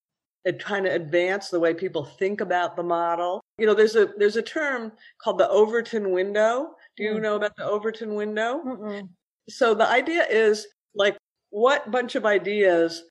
and 0.44 0.60
trying 0.60 0.84
to 0.84 0.92
advance 0.92 1.48
the 1.48 1.58
way 1.58 1.72
people 1.72 2.04
think 2.04 2.42
about 2.42 2.76
the 2.76 2.82
model. 2.82 3.40
You 3.56 3.64
know, 3.64 3.72
there's 3.72 3.96
a 3.96 4.10
there's 4.18 4.36
a 4.36 4.42
term 4.42 4.92
called 5.22 5.38
the 5.38 5.48
Overton 5.48 6.10
window. 6.10 6.74
Do 6.98 7.04
you 7.04 7.14
mm. 7.14 7.22
know 7.22 7.36
about 7.36 7.56
the 7.56 7.64
Overton 7.64 8.14
window? 8.14 9.08
So 9.48 9.72
the 9.72 9.88
idea 9.88 10.26
is 10.28 10.66
like, 10.94 11.16
what 11.52 11.90
bunch 11.90 12.14
of 12.14 12.24
ideas 12.26 13.02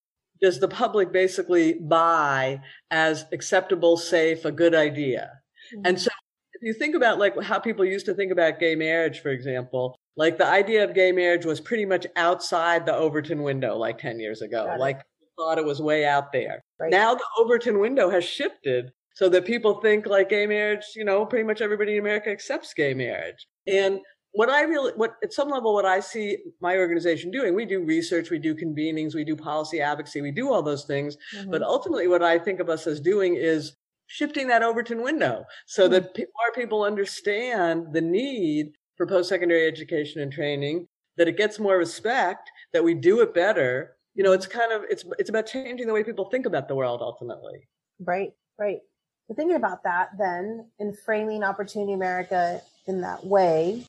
does 0.41 0.59
the 0.59 0.67
public 0.67 1.11
basically 1.11 1.73
buy 1.73 2.59
as 2.89 3.25
acceptable, 3.31 3.95
safe, 3.95 4.43
a 4.43 4.51
good 4.51 4.75
idea? 4.75 5.31
Mm-hmm. 5.73 5.85
And 5.85 6.01
so 6.01 6.09
if 6.53 6.61
you 6.63 6.73
think 6.73 6.95
about 6.95 7.19
like 7.19 7.39
how 7.43 7.59
people 7.59 7.85
used 7.85 8.07
to 8.07 8.13
think 8.13 8.31
about 8.31 8.59
gay 8.59 8.75
marriage, 8.75 9.19
for 9.21 9.29
example, 9.29 9.95
like 10.17 10.37
the 10.37 10.47
idea 10.47 10.83
of 10.83 10.93
gay 10.93 11.11
marriage 11.11 11.45
was 11.45 11.61
pretty 11.61 11.85
much 11.85 12.05
outside 12.15 12.85
the 12.85 12.95
Overton 12.95 13.43
window 13.43 13.77
like 13.77 13.99
10 13.99 14.19
years 14.19 14.41
ago. 14.41 14.75
Like 14.77 15.01
thought 15.37 15.57
it 15.57 15.65
was 15.65 15.81
way 15.81 16.05
out 16.05 16.31
there. 16.31 16.61
Right. 16.79 16.91
Now 16.91 17.13
the 17.13 17.25
Overton 17.39 17.79
window 17.79 18.09
has 18.09 18.23
shifted 18.23 18.91
so 19.13 19.29
that 19.29 19.45
people 19.45 19.81
think 19.81 20.07
like 20.07 20.29
gay 20.29 20.47
marriage, 20.47 20.83
you 20.95 21.05
know, 21.05 21.25
pretty 21.25 21.45
much 21.45 21.61
everybody 21.61 21.93
in 21.93 21.99
America 21.99 22.29
accepts 22.31 22.73
gay 22.73 22.93
marriage. 22.93 23.47
And 23.67 23.99
what 24.33 24.49
I 24.49 24.61
really, 24.61 24.93
what 24.95 25.17
at 25.23 25.33
some 25.33 25.49
level, 25.49 25.73
what 25.73 25.85
I 25.85 25.99
see 25.99 26.37
my 26.61 26.77
organization 26.77 27.31
doing, 27.31 27.53
we 27.53 27.65
do 27.65 27.83
research, 27.83 28.29
we 28.29 28.39
do 28.39 28.55
convenings, 28.55 29.13
we 29.13 29.25
do 29.25 29.35
policy 29.35 29.81
advocacy, 29.81 30.21
we 30.21 30.31
do 30.31 30.51
all 30.51 30.63
those 30.63 30.85
things. 30.85 31.17
Mm-hmm. 31.35 31.51
But 31.51 31.63
ultimately, 31.63 32.07
what 32.07 32.23
I 32.23 32.39
think 32.39 32.59
of 32.59 32.69
us 32.69 32.87
as 32.87 33.01
doing 33.01 33.35
is 33.35 33.73
shifting 34.07 34.47
that 34.47 34.63
Overton 34.63 35.03
window 35.03 35.45
so 35.65 35.83
mm-hmm. 35.83 35.93
that 35.93 36.17
more 36.17 36.53
people 36.55 36.83
understand 36.83 37.93
the 37.93 38.01
need 38.01 38.73
for 38.95 39.05
post-secondary 39.05 39.67
education 39.67 40.21
and 40.21 40.31
training, 40.31 40.87
that 41.17 41.27
it 41.27 41.37
gets 41.37 41.59
more 41.59 41.77
respect, 41.77 42.49
that 42.73 42.83
we 42.83 42.93
do 42.93 43.21
it 43.21 43.33
better. 43.33 43.95
You 44.15 44.23
know, 44.23 44.31
it's 44.31 44.47
kind 44.47 44.71
of 44.71 44.83
it's 44.89 45.03
it's 45.19 45.29
about 45.29 45.45
changing 45.45 45.87
the 45.87 45.93
way 45.93 46.03
people 46.03 46.25
think 46.25 46.45
about 46.45 46.67
the 46.67 46.75
world 46.75 47.01
ultimately. 47.01 47.67
Right, 47.99 48.31
right. 48.57 48.79
So 49.27 49.33
thinking 49.33 49.55
about 49.55 49.83
that, 49.83 50.09
then 50.17 50.67
and 50.79 50.97
framing 50.99 51.43
Opportunity 51.43 51.93
America 51.93 52.61
in 52.87 53.01
that 53.01 53.25
way, 53.25 53.85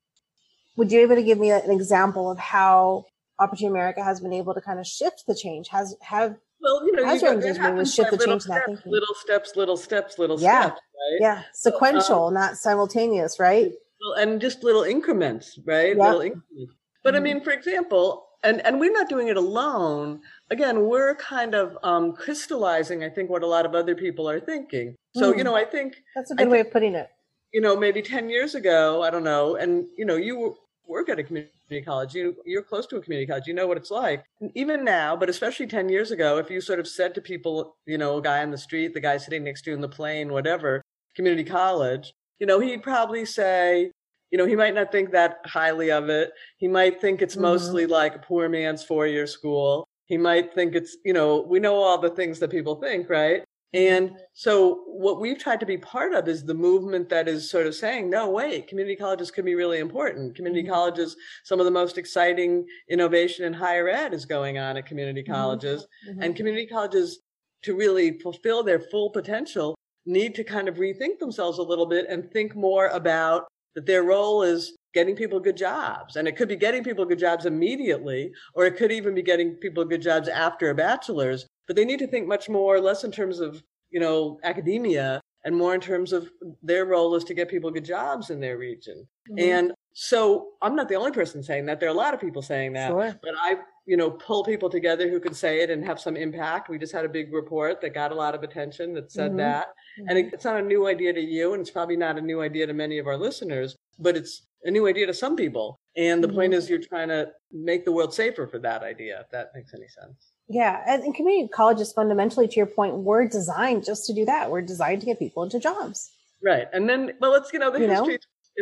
would 0.76 0.90
you 0.90 0.98
be 0.98 1.02
able 1.02 1.16
to 1.16 1.22
give 1.22 1.38
me 1.38 1.50
an 1.50 1.70
example 1.70 2.30
of 2.30 2.38
how 2.38 3.04
Opportunity 3.38 3.72
America 3.72 4.02
has 4.04 4.20
been 4.20 4.32
able 4.32 4.54
to 4.54 4.60
kind 4.60 4.78
of 4.78 4.86
shift 4.86 5.24
the 5.26 5.34
change? 5.34 5.68
Has 5.68 5.96
have 6.00 6.36
well, 6.60 6.86
you 6.86 6.92
know, 6.92 7.04
has 7.04 7.22
your 7.22 7.32
engagement 7.32 7.76
with 7.76 7.90
shift 7.90 8.10
the 8.10 8.18
change 8.18 8.42
steps, 8.42 8.46
that 8.46 8.66
thinking? 8.66 8.92
Little 8.92 9.14
steps, 9.14 9.56
little 9.56 9.76
steps, 9.76 10.18
little 10.18 10.40
yeah. 10.40 10.62
steps, 10.62 10.80
right? 10.80 11.18
Yeah, 11.20 11.42
sequential, 11.52 12.26
um, 12.26 12.34
not 12.34 12.56
simultaneous, 12.56 13.38
right? 13.40 13.72
And 14.16 14.40
just 14.40 14.62
little 14.62 14.82
increments, 14.82 15.58
right? 15.64 15.96
Little 15.96 16.20
increments. 16.20 16.74
But 17.02 17.14
mm-hmm. 17.14 17.16
I 17.16 17.20
mean, 17.20 17.40
for 17.42 17.50
example, 17.50 18.26
and 18.44 18.64
and 18.66 18.80
we're 18.80 18.92
not 18.92 19.08
doing 19.08 19.28
it 19.28 19.36
alone. 19.36 20.20
Again, 20.50 20.86
we're 20.86 21.14
kind 21.16 21.54
of 21.54 21.76
um, 21.82 22.12
crystallizing, 22.14 23.02
I 23.04 23.08
think, 23.08 23.30
what 23.30 23.42
a 23.42 23.46
lot 23.46 23.66
of 23.66 23.74
other 23.74 23.94
people 23.94 24.28
are 24.28 24.40
thinking. 24.40 24.94
So, 25.14 25.32
mm. 25.32 25.38
you 25.38 25.44
know, 25.44 25.54
I 25.54 25.64
think 25.64 25.96
that's 26.14 26.30
a 26.30 26.34
good 26.34 26.48
way 26.48 26.60
of 26.60 26.70
putting 26.70 26.94
it. 26.94 27.08
You 27.52 27.60
know, 27.60 27.76
maybe 27.76 28.02
ten 28.02 28.30
years 28.30 28.54
ago, 28.54 29.02
I 29.02 29.10
don't 29.10 29.24
know, 29.24 29.56
and 29.56 29.86
you 29.96 30.04
know, 30.04 30.16
you 30.16 30.56
work 30.86 31.08
at 31.08 31.18
a 31.18 31.22
community 31.24 31.82
college. 31.84 32.14
You 32.14 32.36
you're 32.44 32.62
close 32.62 32.86
to 32.88 32.96
a 32.96 33.00
community 33.00 33.26
college. 33.26 33.46
You 33.46 33.54
know 33.54 33.66
what 33.66 33.76
it's 33.76 33.90
like. 33.90 34.24
And 34.40 34.50
even 34.54 34.84
now, 34.84 35.16
but 35.16 35.28
especially 35.28 35.66
ten 35.66 35.88
years 35.88 36.10
ago, 36.10 36.38
if 36.38 36.50
you 36.50 36.60
sort 36.60 36.80
of 36.80 36.88
said 36.88 37.14
to 37.14 37.20
people, 37.20 37.76
you 37.86 37.98
know, 37.98 38.18
a 38.18 38.22
guy 38.22 38.42
on 38.42 38.50
the 38.50 38.58
street, 38.58 38.94
the 38.94 39.00
guy 39.00 39.16
sitting 39.16 39.44
next 39.44 39.62
to 39.62 39.70
you 39.70 39.76
in 39.76 39.80
the 39.80 39.88
plane, 39.88 40.32
whatever, 40.32 40.82
community 41.14 41.44
college, 41.44 42.12
you 42.38 42.46
know, 42.46 42.58
he'd 42.58 42.82
probably 42.82 43.24
say, 43.24 43.90
you 44.30 44.38
know, 44.38 44.46
he 44.46 44.56
might 44.56 44.74
not 44.74 44.90
think 44.90 45.10
that 45.12 45.38
highly 45.44 45.90
of 45.90 46.08
it. 46.08 46.32
He 46.56 46.68
might 46.68 47.00
think 47.00 47.22
it's 47.22 47.34
mm-hmm. 47.34 47.42
mostly 47.42 47.86
like 47.86 48.16
a 48.16 48.18
poor 48.18 48.48
man's 48.48 48.82
four 48.82 49.06
year 49.06 49.26
school. 49.26 49.86
He 50.06 50.18
might 50.18 50.52
think 50.52 50.74
it's, 50.74 50.96
you 51.04 51.12
know, 51.12 51.42
we 51.42 51.60
know 51.60 51.76
all 51.76 51.98
the 51.98 52.10
things 52.10 52.38
that 52.40 52.50
people 52.50 52.76
think, 52.76 53.08
right? 53.08 53.44
And 53.74 54.18
so 54.34 54.82
what 54.86 55.20
we've 55.20 55.38
tried 55.38 55.60
to 55.60 55.66
be 55.66 55.78
part 55.78 56.12
of 56.12 56.28
is 56.28 56.44
the 56.44 56.54
movement 56.54 57.08
that 57.08 57.26
is 57.26 57.50
sort 57.50 57.66
of 57.66 57.74
saying, 57.74 58.10
no, 58.10 58.28
wait, 58.28 58.68
community 58.68 58.96
colleges 58.96 59.30
can 59.30 59.46
be 59.46 59.54
really 59.54 59.78
important. 59.78 60.36
Community 60.36 60.62
mm-hmm. 60.62 60.72
colleges, 60.72 61.16
some 61.44 61.58
of 61.58 61.64
the 61.64 61.70
most 61.70 61.96
exciting 61.96 62.66
innovation 62.90 63.46
in 63.46 63.52
higher 63.54 63.88
ed 63.88 64.12
is 64.12 64.26
going 64.26 64.58
on 64.58 64.76
at 64.76 64.84
community 64.84 65.22
mm-hmm. 65.22 65.32
colleges. 65.32 65.86
Mm-hmm. 66.08 66.22
And 66.22 66.36
community 66.36 66.66
colleges, 66.66 67.20
to 67.62 67.76
really 67.76 68.18
fulfill 68.18 68.62
their 68.62 68.80
full 68.80 69.10
potential, 69.10 69.76
need 70.04 70.34
to 70.34 70.44
kind 70.44 70.68
of 70.68 70.76
rethink 70.76 71.18
themselves 71.20 71.58
a 71.58 71.62
little 71.62 71.86
bit 71.86 72.06
and 72.08 72.30
think 72.32 72.56
more 72.56 72.88
about 72.88 73.46
that 73.74 73.86
their 73.86 74.02
role 74.02 74.42
is 74.42 74.76
getting 74.92 75.14
people 75.14 75.38
good 75.40 75.56
jobs. 75.56 76.16
And 76.16 76.26
it 76.28 76.36
could 76.36 76.48
be 76.48 76.56
getting 76.56 76.84
people 76.84 77.04
good 77.04 77.20
jobs 77.20 77.46
immediately, 77.46 78.32
or 78.54 78.66
it 78.66 78.76
could 78.76 78.92
even 78.92 79.14
be 79.14 79.22
getting 79.22 79.54
people 79.54 79.84
good 79.84 80.02
jobs 80.02 80.28
after 80.28 80.68
a 80.68 80.74
bachelor's 80.74 81.46
but 81.66 81.76
they 81.76 81.84
need 81.84 82.00
to 82.00 82.06
think 82.06 82.26
much 82.26 82.48
more, 82.48 82.80
less 82.80 83.04
in 83.04 83.12
terms 83.12 83.40
of, 83.40 83.62
you 83.92 84.00
know, 84.00 84.40
academia 84.42 85.20
and 85.44 85.56
more 85.56 85.74
in 85.74 85.80
terms 85.80 86.12
of 86.12 86.30
their 86.62 86.86
role 86.86 87.14
is 87.14 87.24
to 87.24 87.34
get 87.34 87.48
people 87.48 87.70
good 87.70 87.84
jobs 87.84 88.30
in 88.30 88.40
their 88.40 88.58
region. 88.58 89.06
Mm-hmm. 89.30 89.38
And 89.38 89.72
so 89.92 90.48
I'm 90.62 90.74
not 90.74 90.88
the 90.88 90.94
only 90.94 91.12
person 91.12 91.42
saying 91.42 91.66
that. 91.66 91.80
There 91.80 91.88
are 91.88 91.92
a 91.92 91.96
lot 91.96 92.14
of 92.14 92.20
people 92.20 92.42
saying 92.42 92.72
that. 92.74 92.88
Sure. 92.88 93.18
But 93.22 93.34
I, 93.40 93.56
you 93.84 93.96
know, 93.96 94.10
pull 94.10 94.44
people 94.44 94.70
together 94.70 95.10
who 95.10 95.18
can 95.20 95.34
say 95.34 95.60
it 95.60 95.68
and 95.68 95.84
have 95.84 96.00
some 96.00 96.16
impact. 96.16 96.70
We 96.70 96.78
just 96.78 96.92
had 96.92 97.04
a 97.04 97.08
big 97.08 97.32
report 97.32 97.80
that 97.80 97.92
got 97.92 98.12
a 98.12 98.14
lot 98.14 98.34
of 98.34 98.42
attention 98.42 98.94
that 98.94 99.10
said 99.10 99.30
mm-hmm. 99.30 99.38
that. 99.38 99.66
Mm-hmm. 99.66 100.08
And 100.08 100.18
it, 100.18 100.30
it's 100.32 100.44
not 100.44 100.56
a 100.56 100.62
new 100.62 100.86
idea 100.86 101.12
to 101.12 101.20
you, 101.20 101.52
and 101.52 101.60
it's 101.60 101.70
probably 101.70 101.96
not 101.96 102.18
a 102.18 102.22
new 102.22 102.40
idea 102.40 102.66
to 102.66 102.72
many 102.72 102.98
of 102.98 103.06
our 103.06 103.18
listeners, 103.18 103.76
but 103.98 104.16
it's 104.16 104.46
a 104.64 104.70
new 104.70 104.86
idea 104.86 105.06
to 105.08 105.14
some 105.14 105.34
people. 105.34 105.80
And 105.96 106.22
the 106.22 106.28
point 106.28 106.52
mm-hmm. 106.52 106.58
is, 106.58 106.70
you're 106.70 106.78
trying 106.78 107.08
to 107.08 107.30
make 107.50 107.84
the 107.84 107.92
world 107.92 108.14
safer 108.14 108.46
for 108.46 108.60
that 108.60 108.82
idea, 108.82 109.20
if 109.20 109.30
that 109.30 109.50
makes 109.54 109.74
any 109.74 109.88
sense. 109.88 110.31
Yeah. 110.48 110.82
And, 110.86 111.14
community 111.14 111.48
colleges, 111.48 111.92
fundamentally, 111.92 112.48
to 112.48 112.56
your 112.56 112.66
point, 112.66 112.96
were 112.96 113.26
designed 113.26 113.84
just 113.84 114.06
to 114.06 114.14
do 114.14 114.24
that. 114.26 114.50
We're 114.50 114.62
designed 114.62 115.00
to 115.00 115.06
get 115.06 115.18
people 115.18 115.42
into 115.42 115.58
jobs. 115.58 116.10
Right. 116.42 116.66
And 116.72 116.88
then, 116.88 117.12
well, 117.20 117.34
it's, 117.34 117.52
you 117.52 117.58
know, 117.58 117.70
the 117.70 117.80
you 117.80 117.88
history. 117.88 118.14
Know? 118.14 118.18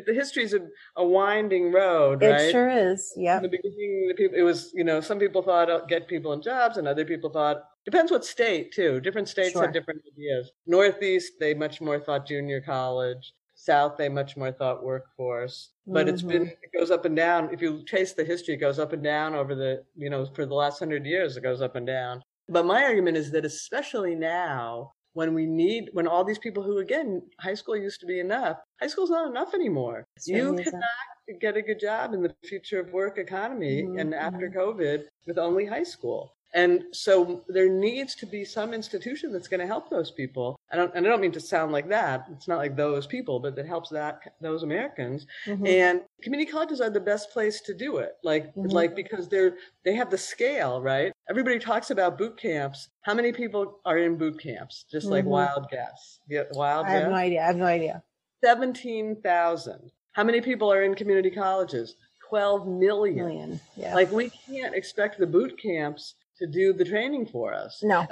The 0.07 0.15
history 0.15 0.45
is 0.45 0.55
a, 0.55 0.61
a, 0.97 1.05
winding 1.05 1.73
road, 1.73 2.23
right? 2.23 2.43
It 2.43 2.53
sure 2.53 2.71
is. 2.71 3.13
Yeah. 3.17 3.39
In 3.39 3.43
the 3.43 3.49
beginning, 3.49 4.07
the 4.07 4.15
people, 4.15 4.39
it 4.39 4.43
was, 4.43 4.71
you 4.73 4.85
know, 4.85 5.01
some 5.01 5.19
people 5.19 5.43
thought 5.43 5.69
oh, 5.69 5.85
get 5.89 6.07
people 6.07 6.33
in 6.33 6.43
jobs, 6.43 6.77
and 6.77 6.87
other 6.87 7.05
people 7.05 7.29
thought 7.29 7.65
depends 7.85 8.13
what 8.13 8.25
state 8.25 8.73
too. 8.73 9.01
Different 9.01 9.29
states 9.29 9.51
sure. 9.51 9.63
have 9.63 9.73
different 9.73 10.03
ideas. 10.15 10.53
Northeast, 10.65 11.33
they 11.41 11.55
much 11.55 11.81
more 11.81 11.99
thought 11.99 12.25
junior 12.25 12.61
college. 12.61 13.33
South, 13.63 13.97
they 13.99 14.09
much 14.09 14.37
more 14.37 14.53
thought 14.53 14.83
workforce. 14.83 15.71
But 15.87 16.07
mm-hmm. 16.07 16.15
it's 16.15 16.23
been, 16.23 16.43
mm-hmm. 16.43 16.63
it 16.63 16.79
goes 16.79 16.91
up 16.91 17.05
and 17.05 17.15
down. 17.15 17.51
If 17.53 17.61
you 17.61 17.85
trace 17.85 18.15
the 18.15 18.25
history, 18.25 18.55
it 18.55 18.59
goes 18.59 18.79
up 18.79 18.93
and 18.93 19.03
down 19.03 19.35
over 19.35 19.55
the, 19.55 19.85
you 19.95 20.09
know, 20.09 20.25
for 20.25 20.47
the 20.47 20.55
last 20.55 20.79
hundred 20.79 21.05
years, 21.05 21.37
it 21.37 21.43
goes 21.43 21.61
up 21.61 21.77
and 21.77 21.87
down. 21.87 22.23
But 22.49 22.65
my 22.65 22.83
argument 22.83 23.17
is 23.17 23.31
that 23.33 23.45
especially 23.45 24.15
now, 24.15 24.93
when 25.13 25.35
we 25.35 25.45
need, 25.45 25.91
when 25.93 26.07
all 26.07 26.25
these 26.25 26.39
people 26.39 26.63
who, 26.63 26.79
again, 26.79 27.23
high 27.41 27.55
school 27.55 27.77
used 27.77 28.01
to 28.01 28.07
be 28.07 28.21
enough, 28.21 28.57
high 28.81 28.87
school's 28.87 29.11
not 29.11 29.29
enough 29.29 29.55
anymore. 29.55 30.07
you 30.25 30.55
cannot 30.55 31.41
get 31.41 31.57
a 31.57 31.63
good 31.63 31.81
job 31.81 32.15
in 32.15 32.23
the 32.23 32.35
future 32.45 32.81
of 32.81 32.93
work 32.93 33.19
economy 33.19 33.83
mm-hmm. 33.83 33.99
and 33.99 34.15
after 34.15 34.49
mm-hmm. 34.49 34.59
COVID 34.59 35.05
with 35.27 35.39
only 35.39 35.67
high 35.67 35.83
school. 35.83 36.35
And 36.55 36.85
so 36.93 37.45
there 37.49 37.69
needs 37.69 38.15
to 38.17 38.27
be 38.27 38.45
some 38.45 38.75
institution 38.75 39.33
that's 39.33 39.49
going 39.49 39.61
to 39.61 39.67
help 39.67 39.89
those 39.91 40.11
people. 40.11 40.57
I 40.73 40.77
don't, 40.77 40.93
and 40.95 41.05
I 41.05 41.11
don't 41.11 41.21
mean 41.21 41.33
to 41.33 41.41
sound 41.41 41.73
like 41.73 41.89
that. 41.89 42.27
It's 42.33 42.47
not 42.47 42.59
like 42.59 42.77
those 42.77 43.07
people, 43.07 43.41
but 43.41 43.59
it 43.59 43.67
helps 43.67 43.91
that 43.91 44.21
those 44.41 44.63
Americans. 44.63 45.27
Mm-hmm. 45.47 45.67
And 45.67 46.01
community 46.23 46.51
colleges 46.51 46.81
are 46.81 46.91
the 46.91 47.01
best 47.01 47.31
place 47.33 47.61
to 47.63 47.75
do 47.75 47.97
it. 47.97 48.13
Like, 48.23 48.55
mm-hmm. 48.55 48.67
like 48.67 48.95
because 48.95 49.29
they're 49.29 49.55
they 49.85 49.95
have 49.95 50.11
the 50.11 50.19
scale, 50.19 50.81
right? 50.81 51.13
Everybody 51.29 51.59
talks 51.59 51.91
about 51.91 52.19
boot 52.19 52.39
camps. 52.39 52.89
How 53.03 53.15
many 53.15 53.33
people 53.33 53.81
are 53.85 53.99
in 53.99 54.17
boot 54.17 54.41
camps? 54.41 54.85
Just 54.91 55.07
like 55.07 55.23
mm-hmm. 55.23 55.31
wild 55.31 55.67
guess. 55.71 56.21
Yeah, 56.29 56.45
wild. 56.53 56.87
I 56.87 56.91
have 56.91 57.03
guess? 57.03 57.11
no 57.11 57.17
idea. 57.17 57.43
I 57.43 57.47
have 57.47 57.57
no 57.57 57.65
idea. 57.65 58.03
Seventeen 58.45 59.17
thousand. 59.23 59.91
How 60.13 60.25
many 60.25 60.41
people 60.41 60.73
are 60.73 60.83
in 60.83 60.95
community 60.95 61.31
colleges? 61.31 61.97
12 62.29 62.69
million. 62.69 63.17
million. 63.17 63.61
Yeah. 63.77 63.95
Like 63.95 64.11
we 64.13 64.31
can't 64.31 64.75
expect 64.75 65.19
the 65.19 65.27
boot 65.27 65.61
camps 65.61 66.15
to 66.39 66.47
do 66.47 66.73
the 66.73 66.85
training 66.85 67.27
for 67.27 67.53
us. 67.53 67.81
No. 67.83 68.07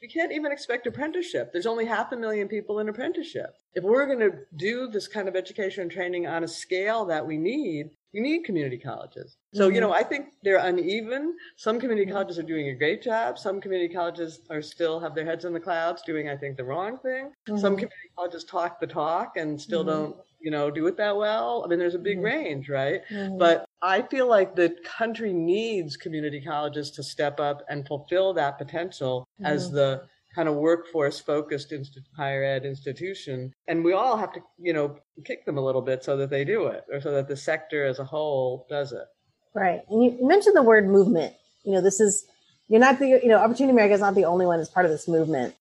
We, 0.00 0.06
we 0.06 0.12
can't 0.12 0.32
even 0.32 0.52
expect 0.52 0.86
apprenticeship. 0.86 1.52
There's 1.52 1.66
only 1.66 1.84
half 1.84 2.12
a 2.12 2.16
million 2.16 2.48
people 2.48 2.78
in 2.80 2.88
apprenticeship. 2.88 3.56
If 3.74 3.84
we're 3.84 4.06
going 4.06 4.20
to 4.20 4.38
do 4.56 4.88
this 4.88 5.08
kind 5.08 5.28
of 5.28 5.36
education 5.36 5.82
and 5.82 5.90
training 5.90 6.26
on 6.26 6.44
a 6.44 6.48
scale 6.48 7.04
that 7.06 7.26
we 7.26 7.36
need, 7.36 7.90
you 8.12 8.22
need 8.22 8.44
community 8.44 8.78
colleges. 8.78 9.36
So, 9.54 9.66
mm-hmm. 9.66 9.74
you 9.74 9.80
know, 9.80 9.92
I 9.92 10.02
think 10.02 10.26
they're 10.42 10.56
uneven. 10.56 11.36
Some 11.56 11.78
community 11.78 12.06
mm-hmm. 12.06 12.14
colleges 12.14 12.38
are 12.38 12.44
doing 12.44 12.68
a 12.68 12.74
great 12.74 13.02
job. 13.02 13.38
Some 13.38 13.60
community 13.60 13.92
colleges 13.92 14.40
are 14.50 14.62
still 14.62 14.98
have 15.00 15.14
their 15.14 15.24
heads 15.24 15.44
in 15.44 15.52
the 15.52 15.60
clouds 15.60 16.02
doing, 16.02 16.28
I 16.28 16.36
think, 16.36 16.56
the 16.56 16.64
wrong 16.64 16.98
thing. 16.98 17.32
Mm-hmm. 17.48 17.58
Some 17.58 17.74
community 17.74 18.10
colleges 18.16 18.44
talk 18.44 18.80
the 18.80 18.86
talk 18.86 19.36
and 19.36 19.60
still 19.60 19.84
mm-hmm. 19.84 19.90
don't 19.90 20.16
you 20.40 20.50
know, 20.50 20.70
do 20.70 20.86
it 20.86 20.96
that 20.96 21.16
well. 21.16 21.62
I 21.64 21.68
mean, 21.68 21.78
there's 21.78 21.94
a 21.94 21.98
big 21.98 22.16
mm-hmm. 22.16 22.26
range, 22.26 22.68
right? 22.68 23.02
Mm-hmm. 23.10 23.38
But 23.38 23.66
I 23.82 24.02
feel 24.02 24.28
like 24.28 24.56
the 24.56 24.76
country 24.84 25.32
needs 25.32 25.96
community 25.96 26.40
colleges 26.40 26.90
to 26.92 27.02
step 27.02 27.40
up 27.40 27.62
and 27.68 27.86
fulfill 27.86 28.34
that 28.34 28.58
potential 28.58 29.26
mm-hmm. 29.40 29.52
as 29.52 29.70
the 29.70 30.02
kind 30.34 30.48
of 30.48 30.54
workforce 30.54 31.18
focused 31.18 31.72
inst- 31.72 31.98
higher 32.16 32.44
ed 32.44 32.64
institution. 32.64 33.52
And 33.66 33.84
we 33.84 33.92
all 33.92 34.16
have 34.16 34.32
to, 34.34 34.40
you 34.58 34.72
know, 34.72 34.96
kick 35.24 35.44
them 35.44 35.58
a 35.58 35.64
little 35.64 35.82
bit 35.82 36.04
so 36.04 36.16
that 36.18 36.30
they 36.30 36.44
do 36.44 36.66
it 36.66 36.84
or 36.92 37.00
so 37.00 37.12
that 37.12 37.28
the 37.28 37.36
sector 37.36 37.84
as 37.84 37.98
a 37.98 38.04
whole 38.04 38.66
does 38.68 38.92
it. 38.92 39.06
Right. 39.54 39.80
And 39.88 40.04
you 40.04 40.18
mentioned 40.20 40.56
the 40.56 40.62
word 40.62 40.86
movement. 40.86 41.34
You 41.64 41.72
know, 41.72 41.80
this 41.80 42.00
is, 42.00 42.24
you're 42.68 42.80
not 42.80 42.98
the, 42.98 43.08
you 43.08 43.28
know, 43.28 43.38
Opportunity 43.38 43.72
America 43.72 43.94
is 43.94 44.00
not 44.00 44.14
the 44.14 44.24
only 44.24 44.46
one 44.46 44.58
that's 44.58 44.70
part 44.70 44.86
of 44.86 44.92
this 44.92 45.08
movement 45.08 45.54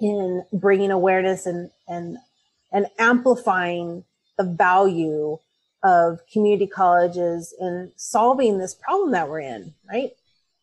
in 0.00 0.44
bringing 0.52 0.90
awareness 0.90 1.46
and, 1.46 1.70
and, 1.86 2.18
and 2.72 2.86
amplifying 2.98 4.04
the 4.36 4.44
value 4.44 5.38
of 5.82 6.20
community 6.32 6.66
colleges 6.66 7.54
in 7.60 7.92
solving 7.96 8.58
this 8.58 8.74
problem 8.74 9.12
that 9.12 9.28
we're 9.28 9.40
in, 9.40 9.74
right? 9.88 10.10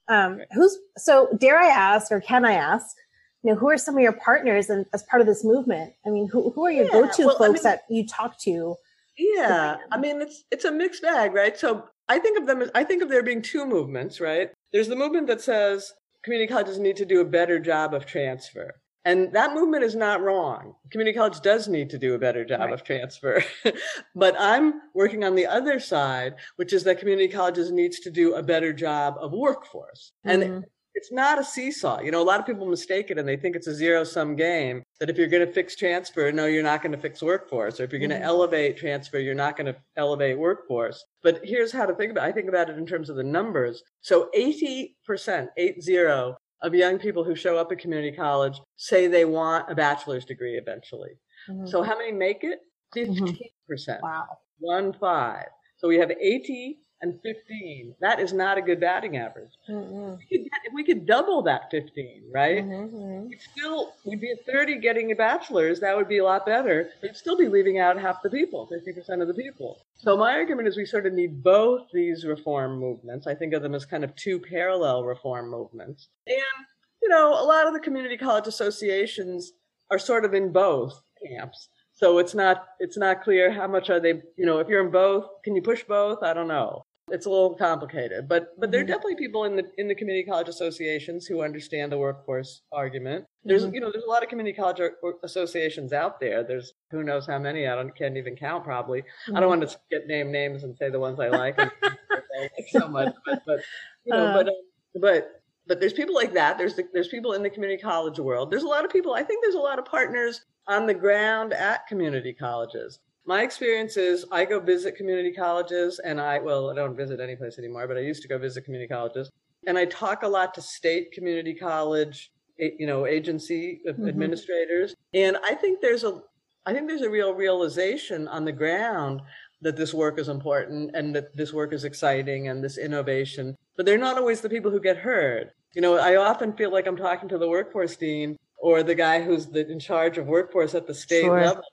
Um, 0.08 0.42
who's 0.54 0.78
so 0.98 1.30
dare 1.38 1.60
I 1.60 1.68
ask, 1.68 2.12
or 2.12 2.20
can 2.20 2.44
I 2.46 2.54
ask, 2.54 2.96
you 3.44 3.52
know, 3.54 3.58
who 3.58 3.70
are 3.70 3.78
some 3.78 3.96
of 3.96 4.02
your 4.02 4.12
partners 4.14 4.70
and 4.70 4.86
as 4.94 5.04
part 5.04 5.22
of 5.22 5.28
this 5.28 5.44
movement? 5.46 5.94
I 6.06 6.10
mean, 6.10 6.28
who, 6.28 6.52
who 6.52 6.66
are 6.66 6.72
your 6.72 6.86
Yeah, 6.86 6.92
go-to 6.92 7.26
well, 7.28 7.36
I 7.36 7.40
folks 7.40 7.54
mean- 7.54 7.64
that 7.64 7.84
you 7.90 8.06
talk 8.06 8.38
to? 8.40 8.76
Yeah, 9.18 9.78
I 9.92 10.00
mean 10.00 10.22
it's 10.24 10.44
it's 10.50 10.66
a 10.66 10.72
mixed 10.72 11.04
bag, 11.04 11.34
right? 11.34 11.56
So 11.56 11.84
I 12.10 12.18
think 12.18 12.40
of 12.40 12.48
them 12.48 12.64
as 12.64 12.72
I 12.74 12.84
think 12.84 13.04
of 13.04 13.10
there 13.10 13.22
being 13.22 13.44
two 13.44 13.64
movements, 13.64 14.20
right? 14.20 14.50
There's 14.72 14.88
the 14.88 14.96
movement 14.96 15.28
that 15.28 15.40
says 15.40 15.94
community 16.24 16.52
colleges 16.52 16.80
need 16.80 16.96
to 16.98 17.06
do 17.06 17.22
a 17.22 17.26
better 17.26 17.60
job 17.60 17.94
of 17.94 18.08
transfer. 18.08 18.74
And 19.06 19.34
that 19.34 19.54
movement 19.54 19.84
is 19.84 19.96
not 19.96 20.22
wrong. 20.22 20.76
Community 20.90 21.18
college 21.18 21.42
does 21.42 21.68
need 21.68 21.90
to 21.90 21.98
do 21.98 22.14
a 22.14 22.20
better 22.20 22.46
job 22.46 22.62
Right. 22.62 22.74
of 22.74 22.84
transfer. 22.84 23.44
but 24.16 24.36
I'm 24.40 24.82
working 24.94 25.24
on 25.24 25.36
the 25.36 25.46
other 25.46 25.80
side, 25.80 26.36
which 26.56 26.72
is 26.74 26.84
that 26.86 27.00
community 27.00 27.28
colleges 27.28 27.72
needs 27.72 28.00
to 28.02 28.10
do 28.12 28.36
a 28.36 28.44
better 28.44 28.72
job 28.72 29.16
of 29.20 29.34
workforce. 29.34 30.14
And 30.24 30.44
Mhm. 30.44 30.64
it's 30.96 31.12
not 31.12 31.38
a 31.40 31.44
seesaw. 31.44 32.00
You 32.02 32.12
know, 32.12 32.22
a 32.22 32.24
lot 32.24 32.40
of 32.40 32.46
people 32.46 32.66
mistake 32.66 33.12
it 33.12 33.18
and 33.18 33.28
they 33.28 33.36
think 33.36 33.56
it's 33.58 33.68
a 33.68 33.74
zero 33.74 34.06
sum 34.06 34.36
game 34.38 34.84
that 35.00 35.10
if 35.10 35.18
you're 35.18 35.28
going 35.28 35.46
to 35.46 35.52
fix 35.52 35.76
transfer, 35.76 36.32
no, 36.32 36.46
you're 36.46 36.64
not 36.64 36.82
going 36.82 36.92
to 36.94 36.98
fix 36.98 37.22
workforce. 37.22 37.80
Or 37.82 37.84
if 37.84 37.92
you're 37.92 38.00
going 38.00 38.12
Mhm. 38.12 38.20
to 38.20 38.24
elevate 38.24 38.78
transfer, 38.78 39.20
you're 39.20 39.36
not 39.36 39.58
going 39.58 39.66
to 39.66 39.76
elevate 39.98 40.38
workforce. 40.38 41.04
But 41.22 41.44
here's 41.44 41.72
how 41.74 41.86
to 41.86 41.96
think 41.96 42.12
about 42.12 42.26
it. 42.26 42.30
I 42.30 42.32
think 42.32 42.48
about 42.48 42.70
it 42.70 42.78
in 42.78 42.86
terms 42.86 43.10
of 43.10 43.18
the 43.18 43.24
numbers. 43.24 43.84
So 44.02 44.30
80%, 44.34 45.50
eight 45.58 45.82
zero 45.84 46.38
of 46.64 46.74
young 46.74 46.98
people 46.98 47.24
who 47.24 47.36
show 47.36 47.58
up 47.58 47.72
at 47.72 47.80
community 47.80 48.16
college 48.16 48.60
say 48.78 49.08
they 49.08 49.26
want 49.26 49.70
a 49.70 49.76
bachelor's 49.76 50.26
degree 50.26 50.58
eventually. 50.58 51.12
Mhm. 51.50 51.68
So 51.70 51.84
how 51.84 51.98
many 51.98 52.12
make 52.12 52.44
it? 52.44 52.60
Mhm. 52.96 53.38
15%. 53.68 54.02
wow. 54.02 54.26
One 54.60 54.94
five. 54.94 55.48
So 55.78 55.88
we 55.88 55.98
have 55.98 56.12
80 56.12 56.80
and 57.04 57.20
15. 57.22 57.96
That 58.00 58.20
is 58.20 58.32
not 58.34 58.58
a 58.58 58.62
good 58.62 58.80
batting 58.80 59.18
average 59.18 59.52
Mhm. 59.70 60.18
we 60.18 60.26
could 60.26 60.44
get, 60.46 60.62
if 60.64 60.74
we 60.74 60.84
could 60.86 61.06
double 61.06 61.42
that 61.44 61.70
15, 61.70 62.24
right? 62.32 62.64
Mhm. 62.64 62.92
Mhm. 62.92 63.28
We'd 63.30 63.42
still, 63.42 63.94
we'd 64.06 64.22
be 64.22 64.32
at 64.32 64.46
30 64.46 64.78
getting 64.78 65.12
a 65.12 65.16
bachelor's. 65.16 65.82
That 65.82 65.96
would 65.98 66.08
be 66.08 66.20
a 66.20 66.24
lot 66.24 66.46
better. 66.46 66.90
We'd 67.02 67.16
still 67.18 67.36
be 67.38 67.50
leaving 67.50 67.78
out 67.78 68.00
half 68.00 68.24
the 68.24 68.30
people, 68.30 68.66
50% 68.68 69.22
of 69.22 69.28
the 69.28 69.34
people. 69.34 69.82
So 69.98 70.16
my 70.18 70.34
argument 70.34 70.68
is 70.70 70.78
we 70.78 70.86
sort 70.86 71.06
of 71.06 71.14
need 71.14 71.44
both 71.44 71.90
these 71.92 72.26
reform 72.26 72.80
movements. 72.80 73.28
I 73.28 73.36
think 73.36 73.54
of 73.54 73.62
them 73.62 73.76
as 73.76 73.86
kind 73.86 74.04
of 74.06 74.16
two 74.16 74.40
parallel 74.40 75.04
reform 75.04 75.50
movements. 75.50 76.08
And, 76.26 76.66
you 77.02 77.10
know, 77.10 77.34
a 77.34 77.44
lot 77.44 77.68
of 77.68 77.74
the 77.74 77.80
community 77.82 78.18
college 78.18 78.48
associations 78.48 79.52
are 79.92 80.00
sort 80.00 80.24
of 80.24 80.34
in 80.34 80.54
both 80.54 81.02
camps. 81.28 81.68
So 81.96 82.18
it's 82.18 82.34
not, 82.34 82.70
it's 82.80 82.98
not 82.98 83.22
clear 83.24 83.52
how 83.52 83.68
much 83.68 83.90
are 83.90 84.00
they, 84.00 84.24
you 84.36 84.46
know, 84.46 84.60
if 84.60 84.68
you're 84.70 84.84
in 84.84 84.90
both, 84.92 85.28
can 85.44 85.54
you 85.56 85.62
push 85.62 85.84
both? 85.84 86.24
I 86.24 86.34
don't 86.34 86.48
know 86.48 86.86
it's 87.12 87.26
a 87.26 87.30
little 87.30 87.54
complicated, 87.56 88.28
but 88.30 88.58
but 88.60 88.72
there 88.72 88.80
are 88.82 88.84
Mhm. 88.84 88.88
definitely 88.88 89.16
people 89.16 89.44
in 89.44 89.56
the 89.58 89.70
in 89.78 89.88
the 89.88 89.96
community 89.96 90.26
college 90.26 90.48
associations 90.48 91.26
who 91.28 91.42
understand 91.42 91.92
the 91.92 91.98
workforce 91.98 92.62
argument. 92.72 93.26
There's 93.44 93.66
Mhm. 93.66 93.74
you 93.74 93.82
know 93.82 93.92
there's 93.92 94.06
a 94.06 94.10
lot 94.10 94.24
of 94.24 94.30
community 94.30 94.56
college 94.56 94.80
associations 95.24 95.92
out 95.92 96.20
there. 96.22 96.44
There's 96.44 96.74
who 96.92 97.04
knows 97.04 97.28
how 97.28 97.40
many. 97.40 97.68
I 97.68 97.76
don't 97.76 97.94
can't 97.96 98.16
even 98.16 98.36
count 98.38 98.64
probably. 98.64 99.04
I 99.34 99.40
don't 99.42 99.50
want 99.50 99.70
to 99.70 99.78
get 99.92 100.08
name 100.08 100.32
names 100.32 100.64
and 100.64 100.78
say 100.78 100.90
the 100.90 101.00
ones 101.00 101.20
I 101.20 101.28
like 101.28 101.56
and 101.60 101.70
I 101.82 101.90
like 102.58 102.68
so 102.72 102.88
much, 102.88 103.14
but 103.26 103.44
but 103.46 103.60
you 104.06 104.14
know 104.14 104.28
Uh. 104.28 104.34
but 104.34 104.48
um, 104.48 104.56
but 104.96 105.42
but 105.68 105.80
there's 105.82 105.94
people 105.94 106.16
like 106.16 106.34
that. 106.34 106.58
There's 106.58 106.76
the, 106.76 106.88
there's 106.94 107.08
people 107.10 107.34
in 107.34 107.44
the 107.44 107.50
community 107.50 107.82
college 107.82 108.20
world. 108.20 108.50
There's 108.50 108.64
a 108.64 108.68
lot 108.68 108.86
of 108.86 108.92
people. 108.92 109.14
I 109.14 109.24
think 109.24 109.44
there's 109.44 109.56
a 109.56 109.60
lot 109.60 109.78
of 109.80 109.86
partners 109.86 110.46
on 110.68 110.88
the 110.88 110.94
ground 110.94 111.54
at 111.54 111.86
community 111.88 112.34
colleges. 112.34 113.00
My 113.26 113.44
experience 113.44 113.96
is 113.96 114.26
I 114.32 114.44
go 114.44 114.60
visit 114.60 114.96
community 114.96 115.32
colleges 115.32 116.00
and 116.00 116.20
I, 116.20 116.40
well, 116.40 116.70
I 116.70 116.76
don't 116.76 116.96
visit 116.96 117.22
any 117.22 117.36
place 117.38 117.58
anymore, 117.58 117.88
but 117.88 117.96
I 117.98 118.02
used 118.02 118.22
to 118.24 118.28
go 118.28 118.38
visit 118.38 118.66
community 118.66 118.90
colleges. 118.90 119.30
And 119.66 119.78
I 119.78 119.86
talk 119.86 120.24
a 120.24 120.28
lot 120.28 120.54
to 120.56 120.62
state 120.62 121.14
community 121.14 121.54
college, 121.54 122.32
you 122.58 122.86
know, 122.86 123.06
agency 123.06 123.82
Mhm. 123.88 124.08
administrators. 124.10 124.94
And 125.14 125.38
I 125.38 125.56
think 125.56 125.80
there's 125.80 126.04
a, 126.04 126.22
I 126.66 126.74
think 126.74 126.90
there's 126.90 127.02
a 127.02 127.10
real 127.10 127.34
realization 127.34 128.28
on 128.28 128.44
the 128.44 128.52
ground 128.52 129.22
that 129.62 129.78
this 129.78 129.94
work 129.94 130.20
is 130.20 130.28
important 130.28 130.92
and 130.94 131.16
that 131.16 131.36
this 131.38 131.54
work 131.54 131.72
is 131.72 131.86
exciting 131.86 132.50
and 132.50 132.62
this 132.62 132.78
innovation, 132.78 133.56
but 133.78 133.86
they're 133.86 133.98
not 133.98 134.18
always 134.18 134.42
the 134.42 134.50
people 134.50 134.70
who 134.70 134.82
get 134.82 134.98
heard. 134.98 135.52
You 135.74 135.82
know, 135.82 135.98
I 135.98 136.18
often 136.18 136.52
feel 136.58 136.72
like 136.72 136.88
I'm 136.88 136.98
talking 136.98 137.30
to 137.30 137.38
the 137.38 137.48
workforce 137.48 137.96
dean 137.96 138.36
or 138.58 138.84
the 138.84 138.96
guy 138.96 139.22
who's 139.22 139.48
the, 139.48 139.66
in 139.70 139.80
charge 139.80 140.18
of 140.18 140.28
workforce 140.28 140.76
at 140.76 140.88
the 140.88 140.94
state 140.94 141.22
Sure. 141.24 141.40
level 141.40 141.64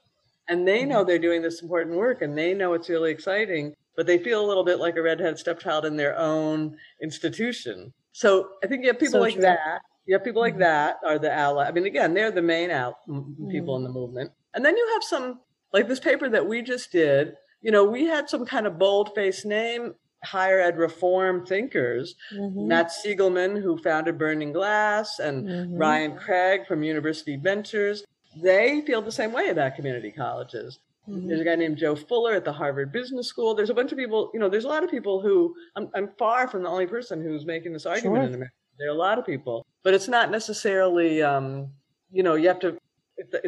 and 0.51 0.67
they 0.69 0.85
know 0.85 1.05
they're 1.05 1.19
doing 1.19 1.41
this 1.41 1.63
important 1.63 1.97
work 1.97 2.21
and 2.23 2.37
they 2.37 2.53
know 2.53 2.75
it's 2.75 2.89
really 2.91 3.11
exciting 3.11 3.73
but 3.97 4.07
they 4.07 4.19
feel 4.19 4.45
a 4.45 4.47
little 4.47 4.65
bit 4.65 4.79
like 4.79 4.97
a 4.97 5.03
redhead 5.03 5.39
stepchild 5.39 5.85
in 5.87 5.97
their 5.97 6.17
own 6.19 6.77
institution 7.03 7.93
so 8.13 8.49
i 8.63 8.67
think 8.67 8.83
you 8.83 8.89
have 8.89 8.99
people 8.99 9.13
So 9.13 9.21
like 9.21 9.35
true. 9.35 9.43
that 9.43 9.81
you 10.07 10.15
have 10.15 10.25
people 10.25 10.43
like 10.43 10.57
Mhm. 10.57 10.61
that 10.61 10.97
are 11.07 11.19
the 11.19 11.33
ally 11.33 11.67
i 11.67 11.73
mean 11.73 11.87
again 11.87 12.13
they're 12.15 12.31
the 12.31 12.43
main 12.43 12.71
out 12.71 12.97
m- 13.09 13.37
people 13.51 13.77
in 13.77 13.83
the 13.85 13.89
movement 13.91 14.33
and 14.55 14.65
then 14.65 14.77
you 14.77 14.87
have 14.95 15.03
some 15.05 15.41
like 15.73 15.87
this 15.89 16.01
paper 16.01 16.29
that 16.29 16.47
we 16.47 16.63
just 16.63 16.91
did 16.93 17.35
you 17.63 17.71
know 17.71 17.85
we 17.85 18.05
had 18.07 18.29
some 18.29 18.45
kind 18.45 18.67
of 18.67 18.79
bold 18.79 19.15
faced 19.15 19.47
name 19.47 19.95
higher 20.25 20.61
ed 20.61 20.77
reform 20.77 21.47
thinkers 21.47 22.15
Mhm. 22.35 22.67
matt 22.67 22.89
sigelman 22.91 23.61
who 23.63 23.79
founded 23.79 24.19
burning 24.19 24.53
glass 24.53 25.19
and 25.19 25.47
Mhm. 25.47 25.79
Ryan 25.79 26.17
Craig 26.17 26.67
from 26.67 26.83
University 26.83 27.37
Ventures, 27.37 28.05
they 28.37 28.81
feel 28.83 29.03
the 29.03 29.13
same 29.13 29.33
way 29.33 29.49
about 29.49 29.75
community 29.77 30.11
colleges. 30.11 30.79
Mhm. 31.09 31.29
There's 31.29 31.41
a 31.41 31.45
guy 31.45 31.57
named 31.57 31.79
Joe 31.79 31.97
Fuller 31.97 32.35
at 32.35 32.45
the 32.45 32.53
Harvard 32.53 32.93
Business 32.93 33.27
School. 33.27 33.55
There's 33.55 33.71
a 33.71 33.75
bunch 33.75 33.91
of 33.93 33.99
people, 33.99 34.31
you 34.35 34.41
know, 34.41 34.49
there's 34.49 34.65
a 34.65 34.69
lot 34.69 34.85
of 34.85 34.91
people 34.91 35.21
who, 35.21 35.55
I'm, 35.77 35.89
I'm 35.95 36.11
far 36.19 36.47
from 36.47 36.63
the 36.63 36.69
only 36.69 36.87
person 36.87 37.23
who's 37.23 37.45
making 37.47 37.73
this 37.73 37.87
argument 37.87 38.21
Sure. 38.23 38.29
in 38.29 38.35
America. 38.35 38.55
There 38.79 38.89
are 38.89 38.93
a 38.93 38.99
lot 38.99 39.19
of 39.19 39.27
people, 39.27 39.67
but 39.83 39.95
it's 39.95 40.09
not 40.09 40.31
necessarily, 40.31 41.23
um, 41.23 41.73
you 42.11 42.23
know, 42.23 42.35
you 42.35 42.49
have 42.49 42.61
to, 42.61 42.79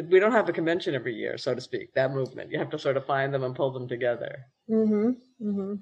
we 0.09 0.19
don't 0.19 0.31
have 0.31 0.47
a 0.49 0.53
convention 0.53 0.93
every 0.93 1.15
year, 1.15 1.37
so 1.37 1.55
to 1.55 1.61
speak, 1.61 1.93
that 1.95 2.11
movement. 2.11 2.51
You 2.51 2.59
have 2.59 2.69
to 2.71 2.79
sort 2.79 2.97
of 2.97 3.05
find 3.05 3.33
them 3.33 3.43
and 3.43 3.55
pull 3.55 3.71
them 3.71 3.87
together. 3.87 4.45
Mm-hmm. 4.69 5.09
Mm-hmm. 5.47 5.75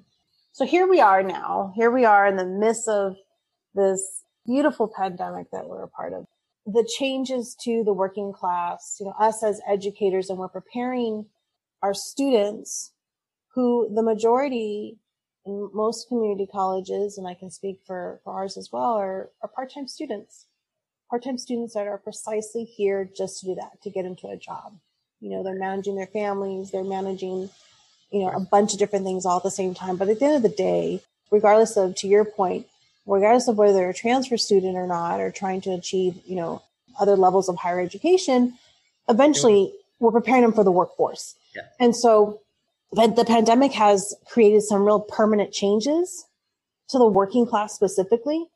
So 0.52 0.64
here 0.64 0.86
we 0.88 1.00
are 1.00 1.22
now. 1.22 1.72
Here 1.74 1.90
we 1.90 2.04
are 2.04 2.26
in 2.26 2.36
the 2.36 2.46
midst 2.46 2.88
of 2.88 3.16
this 3.74 4.24
beautiful 4.46 4.90
pandemic 4.94 5.50
that 5.52 5.66
we're 5.66 5.82
a 5.82 5.88
part 5.88 6.12
of. 6.12 6.26
The 6.66 6.88
changes 6.98 7.56
to 7.64 7.82
the 7.84 7.92
working 7.92 8.32
class, 8.32 8.96
you 9.00 9.06
know, 9.06 9.14
us 9.18 9.42
as 9.42 9.60
educators, 9.68 10.30
and 10.30 10.38
we're 10.38 10.48
preparing 10.48 11.26
our 11.82 11.94
students 11.94 12.92
who 13.54 13.90
the 13.92 14.02
majority 14.02 14.98
in 15.44 15.70
most 15.74 16.08
community 16.08 16.46
colleges, 16.50 17.18
and 17.18 17.26
I 17.26 17.34
can 17.34 17.50
speak 17.50 17.80
for, 17.84 18.20
for 18.22 18.32
ours 18.32 18.56
as 18.56 18.70
well, 18.72 18.92
are, 18.92 19.30
are 19.42 19.48
part-time 19.48 19.88
students. 19.88 20.46
Part-time 21.10 21.36
students 21.36 21.74
that 21.74 21.88
are 21.88 21.98
precisely 21.98 22.64
here 22.64 23.10
just 23.16 23.40
to 23.40 23.46
do 23.46 23.54
that, 23.56 23.82
to 23.82 23.90
get 23.90 24.04
into 24.04 24.28
a 24.28 24.36
job. 24.36 24.78
You 25.20 25.30
know, 25.30 25.42
they're 25.42 25.58
managing 25.58 25.96
their 25.96 26.06
families, 26.06 26.70
they're 26.70 26.84
managing 26.84 27.50
you 28.12 28.20
know, 28.20 28.28
a 28.28 28.40
bunch 28.40 28.72
of 28.72 28.78
different 28.78 29.04
things 29.04 29.24
all 29.24 29.38
at 29.38 29.42
the 29.42 29.50
same 29.50 29.74
time. 29.74 29.96
But 29.96 30.08
at 30.08 30.18
the 30.18 30.26
end 30.26 30.36
of 30.36 30.42
the 30.42 30.48
day, 30.48 31.00
regardless 31.30 31.76
of, 31.76 31.96
to 31.96 32.06
your 32.06 32.24
point, 32.24 32.66
regardless 33.06 33.48
of 33.48 33.58
whether 33.58 33.72
they're 33.72 33.90
a 33.90 33.94
transfer 33.94 34.36
student 34.36 34.76
or 34.76 34.86
not, 34.86 35.20
or 35.20 35.30
trying 35.30 35.60
to 35.62 35.70
achieve, 35.72 36.20
you 36.24 36.36
know, 36.36 36.62
other 37.00 37.16
levels 37.16 37.48
of 37.48 37.56
higher 37.56 37.80
education, 37.80 38.54
eventually 39.08 39.72
we're 39.98 40.12
preparing 40.12 40.42
them 40.42 40.52
for 40.52 40.64
the 40.64 40.70
workforce. 40.72 41.34
Yeah. 41.54 41.62
And 41.80 41.94
so 41.96 42.40
the 42.92 43.24
pandemic 43.26 43.72
has 43.72 44.14
created 44.26 44.62
some 44.62 44.84
real 44.84 45.00
permanent 45.00 45.52
changes 45.52 46.26
to 46.88 46.98
the 46.98 47.06
working 47.06 47.46
class 47.46 47.74
specifically. 47.74 48.46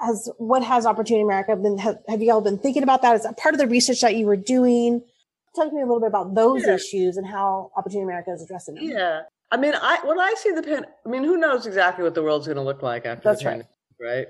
As 0.00 0.28
what 0.38 0.64
has 0.64 0.84
Opportunity 0.86 1.22
America 1.22 1.54
been, 1.54 1.78
have, 1.78 1.98
have 2.08 2.22
you 2.22 2.32
all 2.32 2.40
been 2.40 2.58
thinking 2.58 2.82
about 2.82 3.02
that? 3.02 3.14
Is 3.14 3.22
that 3.22 3.36
part 3.36 3.54
of 3.54 3.60
the 3.60 3.68
research 3.68 4.00
that 4.00 4.16
you 4.16 4.26
were 4.26 4.36
doing? 4.36 5.02
Talk 5.54 5.68
to 5.68 5.74
me 5.74 5.82
a 5.82 5.84
little 5.84 6.00
bit 6.00 6.08
about 6.08 6.34
those 6.34 6.66
Yeah. 6.66 6.74
issues 6.74 7.16
and 7.16 7.26
how 7.26 7.70
Opportunity 7.76 8.04
America 8.04 8.32
is 8.32 8.42
addressing 8.42 8.74
them. 8.74 8.84
Yeah. 8.84 9.22
I 9.52 9.58
mean, 9.58 9.74
I 9.74 9.98
when 10.04 10.18
I 10.18 10.34
see 10.38 10.50
the 10.50 10.62
pan, 10.62 10.86
I 11.04 11.08
mean, 11.08 11.22
who 11.24 11.36
knows 11.36 11.66
exactly 11.66 12.02
what 12.02 12.14
the 12.14 12.22
world's 12.22 12.46
going 12.46 12.56
to 12.56 12.62
look 12.62 12.82
like 12.82 13.04
after 13.04 13.22
That's 13.22 13.40
the 13.40 13.44
pandemic, 13.44 13.66
right? 13.66 13.76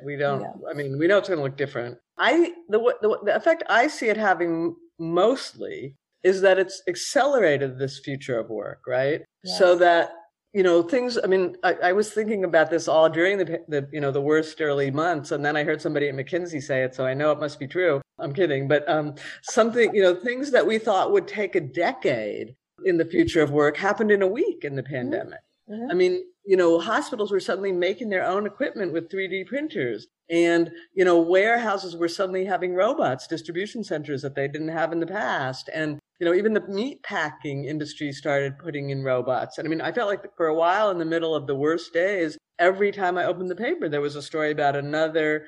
We 0.04 0.16
don't. 0.16 0.42
Yeah. 0.42 0.70
I 0.70 0.74
mean, 0.74 0.98
we 0.98 1.06
know 1.06 1.18
it's 1.18 1.28
going 1.28 1.38
to 1.38 1.44
look 1.44 1.56
different. 1.56 1.98
I 2.18 2.52
the, 2.68 2.78
the 3.00 3.18
the 3.24 3.36
effect 3.36 3.62
I 3.68 3.88
see 3.88 4.08
it 4.08 4.16
having 4.16 4.76
mostly 4.98 5.96
is 6.22 6.40
that 6.42 6.58
it's 6.58 6.82
accelerated 6.88 7.78
this 7.78 7.98
future 7.98 8.38
of 8.38 8.48
work, 8.48 8.82
right? 8.86 9.22
So 9.44 9.74
that 9.76 10.12
you 10.52 10.62
know 10.62 10.82
things. 10.82 11.18
I 11.22 11.26
mean, 11.26 11.56
I, 11.64 11.74
I 11.84 11.92
was 11.92 12.12
thinking 12.12 12.44
about 12.44 12.70
this 12.70 12.86
all 12.86 13.08
during 13.08 13.38
the 13.38 13.60
the 13.68 13.88
you 13.92 14.00
know 14.00 14.10
the 14.10 14.20
worst 14.20 14.60
early 14.60 14.90
months, 14.90 15.32
and 15.32 15.44
then 15.44 15.56
I 15.56 15.64
heard 15.64 15.80
somebody 15.80 16.08
at 16.08 16.14
McKinsey 16.14 16.62
say 16.62 16.82
it, 16.84 16.94
so 16.94 17.06
I 17.06 17.14
know 17.14 17.32
it 17.32 17.40
must 17.40 17.58
be 17.58 17.66
true. 17.66 18.00
I'm 18.18 18.32
kidding, 18.32 18.68
but 18.68 18.88
um, 18.88 19.14
something 19.42 19.94
you 19.94 20.02
know 20.02 20.14
things 20.14 20.50
that 20.50 20.66
we 20.66 20.78
thought 20.78 21.12
would 21.12 21.26
take 21.26 21.56
a 21.56 21.60
decade 21.60 22.54
in 22.84 22.98
the 22.98 23.04
future 23.04 23.42
of 23.42 23.50
work 23.50 23.76
happened 23.76 24.10
in 24.10 24.22
a 24.22 24.26
week 24.26 24.64
in 24.64 24.76
the 24.76 24.82
pandemic. 24.82 25.40
Mhm. 25.70 25.90
I 25.90 25.94
mean, 25.94 26.24
you 26.44 26.56
know, 26.56 26.78
hospitals 26.80 27.30
were 27.30 27.40
suddenly 27.40 27.72
making 27.72 28.08
their 28.08 28.24
own 28.24 28.46
equipment 28.46 28.92
with 28.92 29.10
3D 29.10 29.44
printers. 29.44 30.06
And, 30.30 30.70
you 30.94 31.04
know, 31.04 31.20
warehouses 31.20 31.96
were 31.96 32.08
suddenly 32.08 32.44
having 32.44 32.74
robots, 32.74 33.26
distribution 33.26 33.84
centers 33.84 34.22
that 34.22 34.34
they 34.34 34.48
didn't 34.48 34.68
have 34.68 34.92
in 34.92 35.00
the 35.00 35.06
past. 35.06 35.68
And, 35.72 35.98
you 36.18 36.24
know, 36.26 36.34
even 36.34 36.54
the 36.54 36.66
meat 36.68 37.02
packing 37.02 37.64
industry 37.66 38.12
started 38.12 38.58
putting 38.58 38.90
in 38.90 39.02
robots. 39.04 39.58
And 39.58 39.66
I 39.66 39.70
mean, 39.70 39.80
I 39.80 39.92
felt 39.92 40.08
like 40.08 40.24
for 40.36 40.46
a 40.46 40.54
while 40.54 40.90
in 40.90 40.98
the 40.98 41.04
middle 41.04 41.34
of 41.34 41.46
the 41.46 41.54
worst 41.56 41.92
days, 41.92 42.38
every 42.58 42.92
time 42.92 43.18
I 43.18 43.24
opened 43.24 43.50
the 43.50 43.56
paper, 43.56 43.88
there 43.88 44.00
was 44.00 44.16
a 44.16 44.22
story 44.22 44.50
about 44.50 44.76
another 44.76 45.46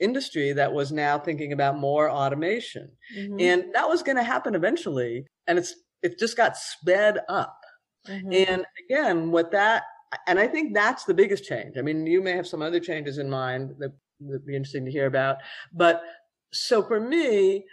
industry 0.00 0.52
that 0.52 0.72
was 0.74 0.92
now 0.92 1.18
thinking 1.18 1.52
about 1.52 1.78
more 1.78 2.10
automation. 2.10 2.90
Mhm. 3.16 3.40
And 3.40 3.74
that 3.74 3.88
was 3.88 4.02
going 4.02 4.16
to 4.16 4.22
happen 4.22 4.54
eventually. 4.54 5.26
And 5.46 5.58
it's, 5.58 5.74
it 6.02 6.18
just 6.18 6.36
got 6.36 6.56
sped 6.56 7.20
up. 7.28 7.56
Mhm. 8.08 8.46
And 8.48 8.64
again, 8.86 9.30
what 9.30 9.50
that, 9.52 9.84
and 10.26 10.38
I 10.38 10.46
think 10.48 10.74
that's 10.74 11.04
the 11.04 11.14
biggest 11.14 11.44
change. 11.44 11.76
I 11.78 11.82
mean, 11.82 12.06
you 12.06 12.22
may 12.22 12.32
have 12.32 12.46
some 12.46 12.62
other 12.62 12.80
changes 12.80 13.18
in 13.18 13.30
mind 13.30 13.76
that 13.78 13.92
would 14.20 14.46
be 14.46 14.56
interesting 14.56 14.84
to 14.84 14.90
hear 14.90 15.06
about. 15.06 15.38
But 15.72 16.02
so 16.52 16.82
for 16.82 17.00
me, 17.00 17.66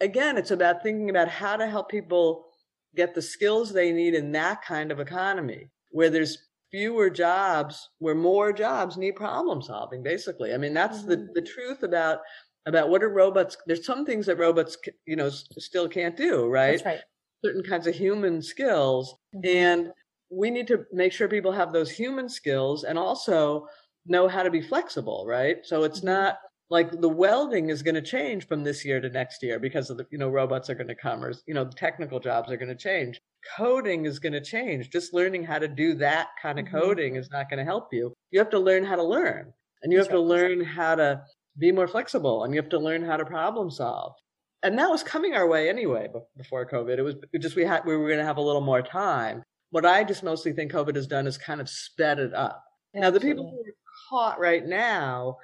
again, 0.00 0.36
it's 0.38 0.50
about 0.50 0.82
thinking 0.82 1.10
about 1.10 1.28
how 1.28 1.56
to 1.56 1.68
help 1.68 1.88
people 1.90 2.50
get 2.94 3.14
the 3.14 3.22
skills 3.22 3.72
they 3.72 3.92
need 3.92 4.14
in 4.14 4.32
that 4.32 4.62
kind 4.62 4.92
of 4.92 5.00
economy 5.00 5.70
where 5.90 6.10
there's 6.10 6.48
fewer 6.70 7.10
jobs, 7.10 7.88
where 7.98 8.14
more 8.14 8.52
jobs 8.52 8.96
need 8.96 9.16
problem 9.16 9.62
solving, 9.62 10.02
basically. 10.02 10.54
I 10.54 10.58
mean, 10.58 10.74
that's 10.74 11.04
the, 11.04 11.16
Mhm. 11.16 11.32
the 11.34 11.42
truth 11.42 11.82
about, 11.82 12.20
about 12.66 12.88
what 12.90 13.02
are 13.02 13.10
robots. 13.10 13.56
There's 13.66 13.84
some 13.84 14.04
things 14.06 14.26
that 14.26 14.38
robots, 14.38 14.76
you 15.06 15.16
know, 15.16 15.28
still 15.30 15.88
can't 15.88 16.16
do, 16.16 16.46
right? 16.48 16.80
That's 16.80 16.84
right. 16.84 17.02
Certain 17.44 17.62
kinds 17.62 17.86
of 17.86 17.94
human 17.94 18.42
skills 18.42 19.14
Mhm. 19.32 19.42
and 19.44 19.92
we 20.30 20.50
need 20.50 20.66
to 20.68 20.84
make 20.92 21.12
sure 21.12 21.28
people 21.28 21.52
have 21.52 21.72
those 21.72 21.90
human 21.90 22.28
skills 22.28 22.84
and 22.84 22.98
also 22.98 23.66
know 24.06 24.28
how 24.28 24.42
to 24.42 24.50
be 24.50 24.60
flexible 24.62 25.24
right 25.26 25.58
so 25.64 25.84
it's 25.84 26.02
Mhm. 26.02 26.02
not 26.02 26.38
like 26.70 26.90
the 27.00 27.08
welding 27.08 27.68
is 27.68 27.82
going 27.82 27.94
to 27.94 28.00
change 28.02 28.46
from 28.46 28.64
this 28.64 28.84
year 28.84 29.00
to 29.00 29.08
next 29.10 29.42
year 29.42 29.58
because 29.58 29.90
of 29.90 29.96
the 29.96 30.06
you 30.10 30.18
know 30.18 30.28
robots 30.28 30.70
are 30.70 30.74
going 30.74 30.88
to 30.88 30.94
come 30.94 31.22
or 31.24 31.32
you 31.46 31.54
know 31.54 31.64
the 31.64 31.72
technical 31.72 32.18
jobs 32.20 32.50
are 32.50 32.56
going 32.56 32.68
to 32.68 32.74
change 32.74 33.20
coding 33.56 34.06
is 34.06 34.18
going 34.18 34.32
to 34.32 34.40
change 34.40 34.90
just 34.90 35.12
learning 35.12 35.44
how 35.44 35.58
to 35.58 35.68
do 35.68 35.94
that 35.94 36.28
kind 36.40 36.58
of 36.58 36.64
Mhm. 36.64 36.66
coding 36.66 37.16
is 37.16 37.28
not 37.30 37.48
going 37.48 37.58
to 37.58 37.64
help 37.64 37.88
you 37.92 38.12
you 38.30 38.38
have 38.38 38.50
to 38.50 38.58
learn 38.58 38.84
how 38.84 38.96
to 38.96 39.02
learn 39.04 39.52
and 39.82 39.92
you 39.92 39.98
That's 39.98 40.08
have 40.08 40.10
to 40.10 40.20
learn 40.20 40.60
how 40.64 40.94
to 40.94 41.24
be 41.58 41.72
more 41.72 41.88
flexible 41.88 42.44
and 42.44 42.54
you 42.54 42.60
have 42.60 42.70
to 42.70 42.78
learn 42.78 43.02
how 43.02 43.16
to 43.16 43.24
problem 43.24 43.70
solve 43.70 44.14
and 44.62 44.78
that 44.78 44.90
was 44.90 45.02
coming 45.02 45.34
our 45.34 45.46
way 45.46 45.68
anyway 45.68 46.08
before 46.36 46.68
COVID. 46.68 46.98
It 46.98 47.02
was 47.02 47.16
just 47.40 47.56
we 47.56 47.64
had 47.64 47.84
we 47.84 47.96
were 47.96 48.06
going 48.06 48.20
to 48.20 48.24
have 48.24 48.36
a 48.36 48.42
little 48.42 48.60
more 48.60 48.82
time. 48.82 49.42
What 49.70 49.86
I 49.86 50.04
just 50.04 50.22
mostly 50.22 50.52
think 50.52 50.72
COVID 50.72 50.94
has 50.94 51.06
done 51.06 51.26
is 51.26 51.38
kind 51.38 51.60
of 51.60 51.68
sped 51.68 52.18
it 52.18 52.34
up. 52.34 52.64
Now 52.94 53.10
the 53.10 53.20
people 53.20 53.50
who 53.50 53.58
are 53.58 53.74
caught 54.10 54.38
right 54.38 54.64
now 54.66 55.38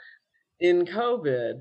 in 0.60 0.84
COVID, 0.84 1.60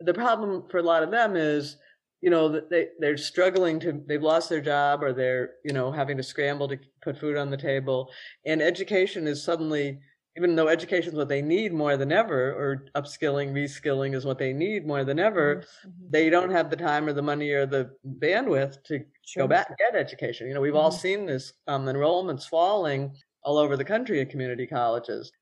the 0.00 0.14
problem 0.14 0.64
for 0.70 0.78
a 0.78 0.82
lot 0.82 1.02
of 1.02 1.10
them 1.10 1.36
is, 1.36 1.76
you 2.22 2.30
know, 2.30 2.60
they 2.70 2.88
they're 2.98 3.16
struggling 3.16 3.78
to 3.80 4.00
they've 4.06 4.22
lost 4.22 4.48
their 4.48 4.60
job 4.60 5.02
or 5.02 5.12
they're 5.12 5.50
you 5.64 5.72
know 5.72 5.92
having 5.92 6.16
to 6.16 6.22
scramble 6.22 6.68
to 6.68 6.78
put 7.02 7.18
food 7.18 7.36
on 7.36 7.50
the 7.50 7.56
table, 7.56 8.10
and 8.44 8.62
education 8.62 9.26
is 9.26 9.44
suddenly 9.44 10.00
even 10.36 10.54
though 10.54 10.68
education 10.68 11.12
is 11.12 11.16
what 11.16 11.28
they 11.28 11.40
need 11.40 11.72
more 11.72 11.96
than 11.96 12.12
ever, 12.12 12.52
or 12.52 12.84
upskilling, 12.94 13.52
reskilling 13.52 14.14
is 14.14 14.24
what 14.26 14.38
they 14.38 14.52
need 14.52 14.86
more 14.86 15.02
than 15.04 15.18
ever, 15.18 15.56
Mhm. 15.84 16.10
they 16.10 16.28
don't 16.28 16.50
have 16.50 16.68
the 16.70 16.76
time 16.76 17.06
or 17.08 17.12
the 17.14 17.22
money 17.22 17.50
or 17.52 17.64
the 17.66 17.90
bandwidth 18.18 18.82
to 18.84 19.04
Sure. 19.22 19.44
go 19.44 19.48
back 19.48 19.68
and 19.68 19.78
get 19.78 19.96
education. 19.96 20.46
You 20.46 20.54
know, 20.54 20.60
we've 20.60 20.74
all 20.76 20.90
Mhm. 20.90 20.98
seen 21.00 21.26
this 21.26 21.54
um, 21.66 21.86
enrollments 21.86 22.48
falling 22.48 23.16
all 23.42 23.56
over 23.58 23.76
the 23.76 23.84
country 23.84 24.20
at 24.20 24.28
community 24.30 24.66
colleges. 24.66 25.32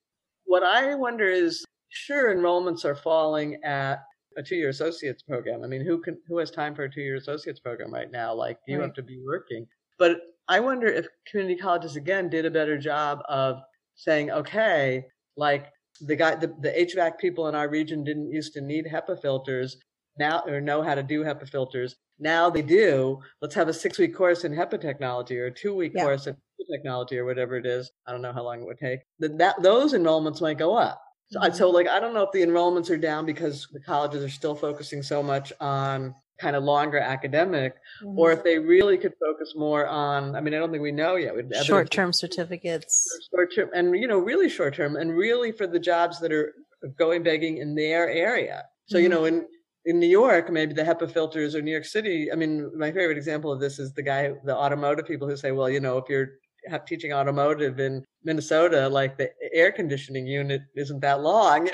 What 0.45 0.63
I 0.63 0.95
wonder 0.95 1.29
is, 1.29 1.65
sure, 1.89 2.35
enrollments 2.35 2.85
are 2.85 2.95
falling 2.95 3.63
at 3.65 4.05
a 4.37 4.43
two-year 4.43 4.69
associates 4.69 5.23
program. 5.23 5.65
I 5.65 5.67
mean, 5.67 5.81
who 5.81 6.01
can 6.01 6.21
who 6.29 6.39
has 6.39 6.51
time 6.51 6.75
for 6.75 6.85
a 6.85 6.91
two-year 6.91 7.17
associates 7.17 7.61
program 7.61 7.93
right 7.93 8.11
now? 8.11 8.33
Like 8.35 8.59
you 8.67 8.81
have 8.81 8.95
to 8.95 9.03
be 9.03 9.21
working. 9.25 9.67
But 9.99 10.21
I 10.49 10.61
wonder 10.61 10.87
if 10.87 11.07
community 11.27 11.57
colleges 11.57 11.97
again 11.97 12.29
did 12.29 12.45
a 12.45 12.51
better 12.51 12.77
job 12.77 13.23
of 13.29 13.63
saying, 13.97 14.31
okay, 14.31 15.05
like 15.37 15.71
the 16.01 16.17
guy, 16.17 16.35
the, 16.35 16.49
the 16.61 16.71
HVAC 16.71 17.19
people 17.19 17.49
in 17.49 17.55
our 17.55 17.69
region 17.69 18.05
didn't 18.05 18.31
used 18.31 18.53
to 18.55 18.61
need 18.61 18.87
HEPA 18.87 19.21
filters 19.21 19.77
now 20.19 20.43
or 20.47 20.61
know 20.61 20.83
how 20.83 20.95
to 20.95 21.03
do 21.03 21.23
HEPA 21.25 21.49
filters. 21.49 21.97
Now 22.19 22.49
they 22.51 22.63
do. 22.63 23.19
Let's 23.43 23.55
have 23.55 23.69
a 23.69 23.73
six 23.75 23.99
week 23.99 24.15
course 24.15 24.45
in 24.45 24.53
HEPA 24.53 24.81
technology 24.81 25.39
or 25.39 25.47
a 25.47 25.51
two 25.55 25.75
week 25.75 25.93
Yeah. 25.95 26.05
course 26.05 26.27
in 26.27 26.35
HEPA 26.35 26.73
technology 26.77 27.19
or 27.19 27.25
whatever 27.25 27.57
it 27.57 27.67
is. 27.67 27.91
I 28.07 28.13
don't 28.13 28.23
know 28.23 28.33
how 28.33 28.43
long 28.45 28.61
it 28.61 28.67
would 28.67 28.79
take. 28.79 29.01
That, 29.19 29.39
that 29.39 29.63
those 29.63 29.93
enrollments 29.93 30.41
might 30.41 30.59
go 30.59 30.77
up. 30.77 31.01
So, 31.31 31.41
Mhm. 31.41 31.55
so 31.55 31.71
like 31.71 31.89
I 31.89 31.99
don't 32.01 32.15
know 32.15 32.23
if 32.23 32.33
the 32.33 32.43
enrollments 32.43 32.91
are 32.91 32.97
down 32.99 33.27
because 33.27 33.67
the 33.73 33.81
colleges 33.81 34.23
are 34.23 34.29
still 34.29 34.55
focusing 34.55 35.03
so 35.03 35.23
much 35.23 35.53
on 35.61 36.15
kind 36.41 36.57
of 36.57 36.65
longer 36.65 36.99
academic, 36.99 37.75
or 38.17 38.31
Mhm. 38.31 38.37
if 38.39 38.45
they 38.45 38.59
really 38.59 38.99
could 38.99 39.15
focus 39.21 39.55
more 39.57 39.87
on. 39.87 40.35
I 40.37 40.41
mean, 40.41 40.55
I 40.55 40.59
don't 40.59 40.71
think 40.71 40.83
we 40.83 40.93
know 40.93 41.17
yet. 41.17 41.35
Short 41.65 41.91
term 41.91 42.13
certificates. 42.13 43.09
short 43.31 43.55
term 43.55 43.71
and 43.75 43.97
you 43.99 44.07
know 44.09 44.19
really 44.19 44.49
short 44.49 44.75
term 44.75 44.97
and 44.97 45.17
really 45.17 45.53
for 45.53 45.67
the 45.67 45.79
jobs 45.79 46.19
that 46.21 46.33
are 46.33 46.55
going 46.99 47.23
begging 47.23 47.59
in 47.59 47.75
their 47.75 48.09
area 48.11 48.65
so 48.87 48.99
you 48.99 49.09
Mhm. 49.09 49.11
know 49.13 49.25
in 49.25 49.47
in 49.87 49.99
new 49.99 50.07
york 50.23 50.51
maybe 50.51 50.75
the 50.75 50.83
hepa 50.83 51.11
filters 51.11 51.55
or 51.55 51.63
new 51.63 51.71
york 51.71 51.85
city 51.85 52.31
i 52.31 52.35
mean 52.35 52.71
my 52.77 52.91
favorite 52.93 53.17
example 53.17 53.51
of 53.51 53.59
this 53.61 53.79
is 53.79 53.93
the 53.95 54.03
guy 54.03 54.33
the 54.45 54.55
automotive 54.55 55.07
people 55.07 55.27
who 55.29 55.37
say 55.37 55.51
well 55.53 55.71
you 55.71 55.81
know 55.81 55.97
if 55.97 56.07
you're 56.11 56.29
have, 56.69 56.85
teaching 56.85 57.13
automotive 57.13 57.81
in 57.81 58.05
minnesota 58.23 58.87
like 58.89 59.17
the 59.17 59.31
air 59.53 59.71
conditioning 59.73 60.27
unit 60.27 60.61
isn't 60.77 61.01
that 61.01 61.21
long 61.23 61.69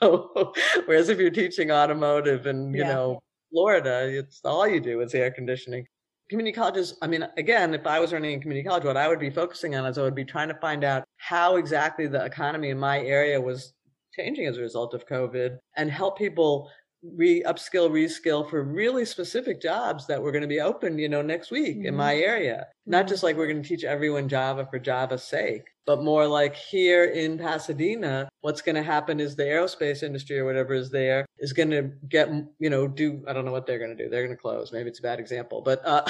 whereas 0.86 1.08
if 1.08 1.18
you're 1.18 1.30
teaching 1.30 1.70
automotive 1.70 2.46
and, 2.46 2.74
you 2.74 2.82
Yeah. 2.82 2.92
know 2.94 3.20
florida 3.50 4.08
it's 4.08 4.40
all 4.44 4.66
you 4.66 4.80
do 4.80 5.00
is 5.00 5.14
air 5.14 5.30
conditioning. 5.30 5.86
Community 6.28 6.54
colleges 6.54 6.96
i 7.02 7.06
mean 7.08 7.26
again 7.36 7.74
if 7.74 7.86
i 7.86 7.98
was 7.98 8.12
running 8.12 8.38
a 8.38 8.40
community 8.40 8.68
college 8.68 8.84
what 8.84 8.96
i 8.96 9.08
would 9.08 9.18
be 9.18 9.30
focusing 9.30 9.74
on 9.74 9.84
is 9.86 9.98
i 9.98 10.02
would 10.02 10.14
be 10.14 10.24
trying 10.24 10.48
to 10.48 10.54
find 10.54 10.84
out 10.84 11.04
how 11.16 11.56
exactly 11.56 12.06
the 12.06 12.24
economy 12.24 12.70
in 12.70 12.78
my 12.78 13.00
area 13.00 13.40
was 13.40 13.72
changing 14.16 14.46
as 14.46 14.56
a 14.56 14.60
result 14.60 14.94
of 14.94 15.06
covid 15.08 15.58
and 15.76 15.90
help 15.90 16.16
people 16.16 16.70
re 17.02 17.42
upskill 17.44 17.90
reskill 17.90 18.48
for 18.48 18.62
really 18.62 19.04
specific 19.06 19.60
jobs 19.60 20.06
that 20.06 20.20
were 20.22 20.30
going 20.32 20.42
to 20.42 20.48
be 20.48 20.60
open 20.60 20.98
you 20.98 21.08
know 21.08 21.22
next 21.22 21.50
week 21.50 21.78
in 21.78 21.94
Mhm. 21.94 21.96
my 21.96 22.14
area. 22.16 22.66
Not 22.86 23.06
Mhm. 23.06 23.08
just 23.08 23.22
like 23.22 23.36
we're 23.36 23.46
going 23.46 23.62
to 23.62 23.68
teach 23.68 23.84
everyone 23.84 24.28
java 24.28 24.66
for 24.70 24.78
java's 24.78 25.22
sake 25.22 25.64
but 25.86 26.02
more 26.02 26.26
like 26.26 26.54
here 26.54 27.04
in 27.04 27.38
pasadena 27.38 28.28
what's 28.42 28.60
going 28.62 28.76
to 28.76 28.82
happen 28.82 29.18
is 29.18 29.34
the 29.34 29.42
aerospace 29.44 30.02
industry 30.02 30.38
or 30.38 30.44
whatever 30.44 30.74
is 30.74 30.90
there 30.90 31.24
is 31.38 31.52
going 31.54 31.70
to 31.70 31.90
get 32.08 32.28
you 32.58 32.68
know 32.70 32.86
do 32.86 33.24
i 33.26 33.32
don't 33.32 33.44
know 33.46 33.52
what 33.52 33.66
they're 33.66 33.78
going 33.78 33.96
to 33.96 34.04
do. 34.04 34.10
They're 34.10 34.24
going 34.26 34.36
to 34.36 34.40
close. 34.40 34.70
Maybe 34.72 34.90
it's 34.90 34.98
a 34.98 35.02
bad 35.02 35.20
example 35.20 35.62
but 35.62 35.80
uh 35.86 36.04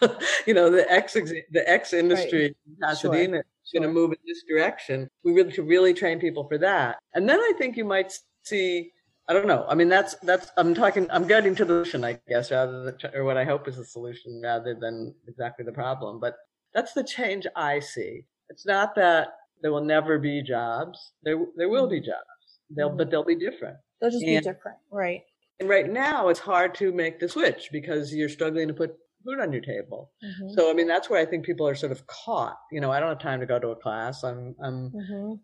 you 0.46 0.52
know 0.54 0.68
the 0.70 0.90
x 0.92 1.16
ex- 1.16 1.32
the 1.52 1.68
x 1.68 1.92
industry 1.94 2.46
in 2.66 2.76
pasadena 2.82 3.38
is 3.38 3.70
going 3.72 3.82
to 3.82 3.88
Sure. 3.88 3.92
move 3.94 4.12
in 4.12 4.18
this 4.26 4.42
direction. 4.46 5.08
We 5.24 5.32
really 5.32 5.52
should 5.52 5.66
really 5.68 5.94
train 5.94 6.18
people 6.20 6.46
for 6.46 6.58
that. 6.58 6.98
And 7.14 7.26
then 7.28 7.40
i 7.40 7.52
think 7.58 7.76
you 7.78 7.84
might 7.86 8.12
see 8.42 8.92
I 9.28 9.32
don't 9.32 9.46
know. 9.46 9.64
I 9.68 9.74
mean, 9.74 9.88
that's 9.88 10.14
that's. 10.16 10.50
I'm 10.56 10.74
talking. 10.74 11.10
I'm 11.10 11.26
getting 11.26 11.54
to 11.56 11.64
the 11.64 11.72
solution, 11.84 12.04
I 12.04 12.20
guess, 12.28 12.50
rather 12.50 12.84
than 12.84 12.98
or 13.14 13.24
what 13.24 13.38
I 13.38 13.44
hope 13.44 13.66
is 13.68 13.76
the 13.76 13.84
solution, 13.84 14.40
rather 14.42 14.74
than 14.74 15.14
exactly 15.26 15.64
the 15.64 15.72
problem. 15.72 16.20
But 16.20 16.36
that's 16.74 16.92
the 16.92 17.02
change 17.04 17.46
I 17.56 17.80
see. 17.80 18.26
It's 18.50 18.66
not 18.66 18.94
that 18.96 19.28
there 19.62 19.72
will 19.72 19.84
never 19.84 20.18
be 20.18 20.42
jobs. 20.42 21.12
There 21.22 21.38
there 21.56 21.70
will 21.70 21.86
be 21.88 22.00
jobs. 22.00 22.60
They'll 22.76 22.90
Mhm. 22.90 22.98
but 22.98 23.10
they'll 23.10 23.24
be 23.24 23.36
different. 23.36 23.78
They'll 24.00 24.10
just 24.10 24.26
be 24.26 24.38
different. 24.40 24.78
Right. 24.90 25.22
And 25.58 25.68
right 25.70 25.88
now, 25.88 26.28
it's 26.28 26.40
hard 26.40 26.74
to 26.76 26.92
make 26.92 27.18
the 27.20 27.28
switch 27.28 27.70
because 27.72 28.14
you're 28.14 28.28
struggling 28.28 28.68
to 28.68 28.74
put 28.74 28.98
food 29.24 29.40
on 29.40 29.52
your 29.52 29.62
table. 29.62 30.12
Mhm. 30.22 30.54
So 30.54 30.70
I 30.70 30.74
mean, 30.74 30.86
that's 30.86 31.08
where 31.08 31.20
I 31.20 31.24
think 31.24 31.46
people 31.46 31.66
are 31.66 31.74
sort 31.74 31.92
of 31.92 32.06
caught. 32.08 32.58
You 32.70 32.80
know, 32.82 32.90
I 32.90 33.00
don't 33.00 33.08
have 33.08 33.20
time 33.20 33.40
to 33.40 33.46
go 33.46 33.58
to 33.58 33.68
a 33.68 33.76
class. 33.76 34.22
I'm 34.22 34.54
I'm 34.62 34.92
Mhm. 34.92 35.40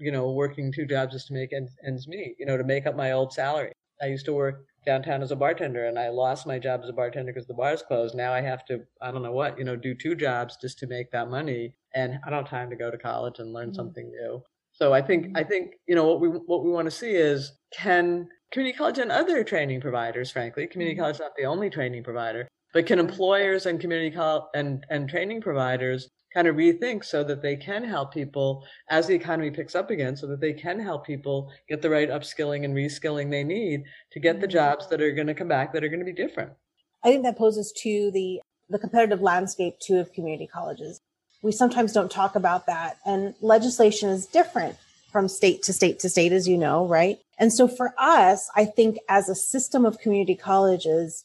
You 0.00 0.10
know, 0.12 0.30
working 0.32 0.72
two 0.72 0.86
jobs 0.86 1.12
just 1.12 1.26
to 1.28 1.32
make 1.32 1.52
ends, 1.52 1.76
ends 1.86 2.06
meet, 2.08 2.36
you 2.38 2.46
know, 2.46 2.56
to 2.56 2.64
make 2.64 2.86
up 2.86 2.96
my 2.96 3.12
old 3.12 3.32
salary. 3.32 3.72
I 4.00 4.06
used 4.06 4.26
to 4.26 4.32
work 4.32 4.66
downtown 4.84 5.22
as 5.22 5.30
a 5.30 5.36
bartender 5.36 5.86
and 5.86 5.98
I 5.98 6.08
lost 6.08 6.46
my 6.46 6.58
job 6.58 6.80
as 6.82 6.88
a 6.88 6.92
bartender 6.92 7.32
because 7.32 7.46
the 7.46 7.54
bars 7.54 7.82
closed. 7.82 8.14
Now 8.14 8.32
I 8.32 8.40
have 8.40 8.64
to, 8.66 8.80
I 9.00 9.10
don't 9.12 9.22
know 9.22 9.32
what, 9.32 9.58
you 9.58 9.64
know, 9.64 9.76
do 9.76 9.94
two 9.94 10.14
jobs 10.14 10.56
just 10.60 10.78
to 10.80 10.86
make 10.86 11.10
that 11.12 11.28
money. 11.30 11.74
And 11.94 12.18
I 12.26 12.30
don't 12.30 12.40
have 12.40 12.50
time 12.50 12.70
to 12.70 12.76
go 12.76 12.90
to 12.90 12.98
college 12.98 13.38
and 13.38 13.52
learn 13.52 13.70
Mhm. 13.70 13.74
something 13.74 14.10
new. 14.10 14.42
So 14.72 14.92
I 14.92 15.02
think, 15.02 15.28
I 15.36 15.44
think, 15.44 15.74
you 15.86 15.94
know, 15.94 16.06
what 16.06 16.20
we, 16.20 16.28
what 16.28 16.64
we 16.64 16.70
want 16.70 16.86
to 16.86 16.90
see 16.90 17.12
is 17.14 17.52
can 17.72 18.28
community 18.50 18.76
college 18.76 18.98
and 18.98 19.12
other 19.12 19.44
training 19.44 19.80
providers, 19.80 20.30
frankly, 20.30 20.66
community 20.66 20.96
Mhm. 20.96 20.98
college 20.98 21.16
is 21.16 21.20
not 21.20 21.32
the 21.36 21.44
only 21.44 21.70
training 21.70 22.02
provider, 22.02 22.48
but 22.72 22.86
can 22.86 22.98
employers 22.98 23.66
and 23.66 23.80
community 23.80 24.10
college 24.14 24.44
and, 24.54 24.84
and 24.90 25.08
training 25.08 25.40
providers 25.40 26.08
kind 26.32 26.48
of 26.48 26.56
rethink 26.56 27.04
so 27.04 27.22
that 27.22 27.42
they 27.42 27.56
can 27.56 27.84
help 27.84 28.14
people 28.14 28.64
as 28.88 29.06
the 29.06 29.14
economy 29.14 29.50
picks 29.50 29.74
up 29.74 29.90
again 29.90 30.16
so 30.16 30.26
that 30.26 30.40
they 30.40 30.52
can 30.52 30.80
help 30.80 31.06
people 31.06 31.50
get 31.68 31.82
the 31.82 31.90
right 31.90 32.08
upskilling 32.08 32.64
and 32.64 32.74
reskilling 32.74 33.30
they 33.30 33.44
need 33.44 33.84
to 34.10 34.18
get 34.18 34.40
the 34.40 34.46
Mhm. 34.46 34.52
jobs 34.52 34.88
that 34.88 35.02
are 35.02 35.12
going 35.12 35.26
to 35.26 35.34
come 35.34 35.48
back 35.48 35.72
that 35.72 35.84
are 35.84 35.88
going 35.88 36.00
to 36.00 36.06
be 36.06 36.12
different 36.12 36.52
I 37.04 37.10
think 37.10 37.24
that 37.24 37.36
poses 37.36 37.72
to 37.82 38.10
the 38.12 38.40
the 38.70 38.78
competitive 38.78 39.20
landscape 39.20 39.78
too 39.80 39.98
of 39.98 40.12
community 40.14 40.46
colleges. 40.46 41.00
We 41.42 41.52
sometimes 41.52 41.92
don't 41.92 42.10
talk 42.10 42.36
about 42.36 42.66
that, 42.66 42.96
and 43.04 43.34
legislation 43.42 44.08
is 44.08 44.24
different 44.24 44.76
from 45.10 45.28
state 45.28 45.62
to 45.64 45.72
state 45.74 45.98
to 46.00 46.08
state, 46.08 46.32
as 46.32 46.48
you 46.48 46.56
know, 46.56 46.86
right? 46.86 47.18
And 47.38 47.52
so 47.52 47.68
for 47.68 47.92
us, 47.98 48.48
I 48.56 48.64
think 48.64 48.98
as 49.08 49.28
a 49.28 49.34
system 49.34 49.84
of 49.84 49.98
community 49.98 50.36
colleges, 50.36 51.24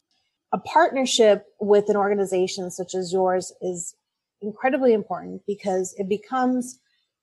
a 0.52 0.58
partnership 0.58 1.46
with 1.60 1.88
an 1.88 1.96
organization 1.96 2.70
such 2.70 2.94
as 2.94 3.12
yours 3.12 3.52
is 3.60 3.94
incredibly 4.40 4.92
important 4.92 5.42
because 5.46 5.94
it 5.98 6.08
becomes 6.08 6.78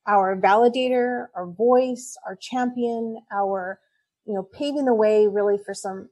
our 0.07 0.35
validator, 0.35 1.27
our 1.35 1.47
voice, 1.47 2.15
our 2.27 2.35
champion, 2.35 3.17
our 3.31 3.79
you 4.25 4.33
know, 4.33 4.43
paving 4.43 4.85
the 4.85 4.93
way 4.93 5.27
really 5.27 5.57
for 5.57 5.73
some 5.73 6.09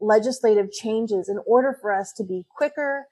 legislative 0.00 0.70
changes 0.70 1.28
in 1.28 1.38
order 1.46 1.76
for 1.80 1.92
us 1.92 2.12
to 2.12 2.22
be 2.22 2.44
quicker, 2.54 3.06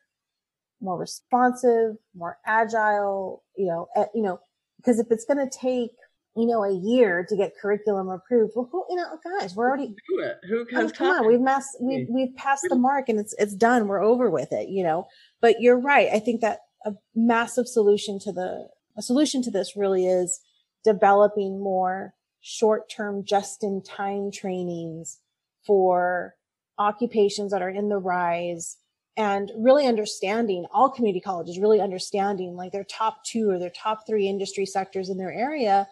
more 0.81 0.99
responsive, 0.99 1.97
more 2.15 2.39
agile, 2.47 3.43
you 3.57 3.67
know, 3.67 3.89
at, 3.97 4.11
you 4.15 4.23
know, 4.23 4.39
because 4.77 4.99
if 4.99 5.07
it's 5.11 5.25
going 5.25 5.39
to 5.39 5.59
take, 5.59 5.93
you 6.37 6.47
know, 6.47 6.65
a 6.65 6.73
year 6.73 7.25
to 7.29 7.37
get 7.37 7.57
curriculum 7.57 8.09
approved, 8.09 8.53
well, 8.57 8.69
who, 8.73 8.85
you 8.91 8.97
know, 8.97 9.19
guys, 9.39 9.55
we're 9.55 9.69
already 9.69 9.89
do 9.89 10.19
it. 10.19 10.37
Who 10.49 10.67
I 10.73 10.79
mean, 10.79 10.83
has 10.83 10.93
come 10.93 11.09
on, 11.09 11.27
we've 11.27 11.41
mass, 11.41 11.77
we've, 11.81 12.09
we've 12.11 12.35
passed 12.35 12.67
the 12.69 12.77
mark 12.77 13.09
and 13.09 13.21
it's, 13.21 13.35
it's 13.39 13.55
done. 13.55 13.87
We're 13.87 14.03
over 14.03 14.29
with 14.31 14.53
it, 14.53 14.69
you 14.69 14.83
know, 14.83 15.07
but 15.41 15.61
you're 15.61 15.79
right. 15.79 16.09
I 16.13 16.19
think 16.19 16.41
that 16.41 16.61
a 16.85 16.93
massive 17.15 17.69
solution 17.69 18.19
to 18.21 18.33
the, 18.33 18.69
a 18.97 19.03
solution 19.03 19.43
to 19.43 19.51
this 19.51 19.77
really 19.77 20.07
is 20.07 20.41
developing 20.83 21.63
more 21.63 22.15
short-term, 22.41 23.25
just-in-time 23.25 24.31
trainings 24.33 25.21
for 25.65 26.35
occupations 26.79 27.53
that 27.53 27.63
are 27.63 27.71
in 27.71 27.89
the 27.89 27.99
rise 27.99 28.77
and 29.17 29.53
really 29.57 29.87
understanding 29.87 30.67
all 30.73 30.91
community 30.91 31.21
colleges 31.21 31.59
really 31.59 31.81
understanding 31.81 32.57
like 32.57 32.73
their 32.73 32.85
top 32.85 33.25
two 33.25 33.49
or 33.49 33.59
their 33.59 33.71
top 33.71 34.07
three 34.07 34.29
industry 34.29 34.67
sectors 34.67 35.09
in 35.09 35.17
their 35.17 35.33
area 35.33 35.87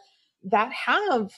that 0.44 0.72
have 0.72 1.30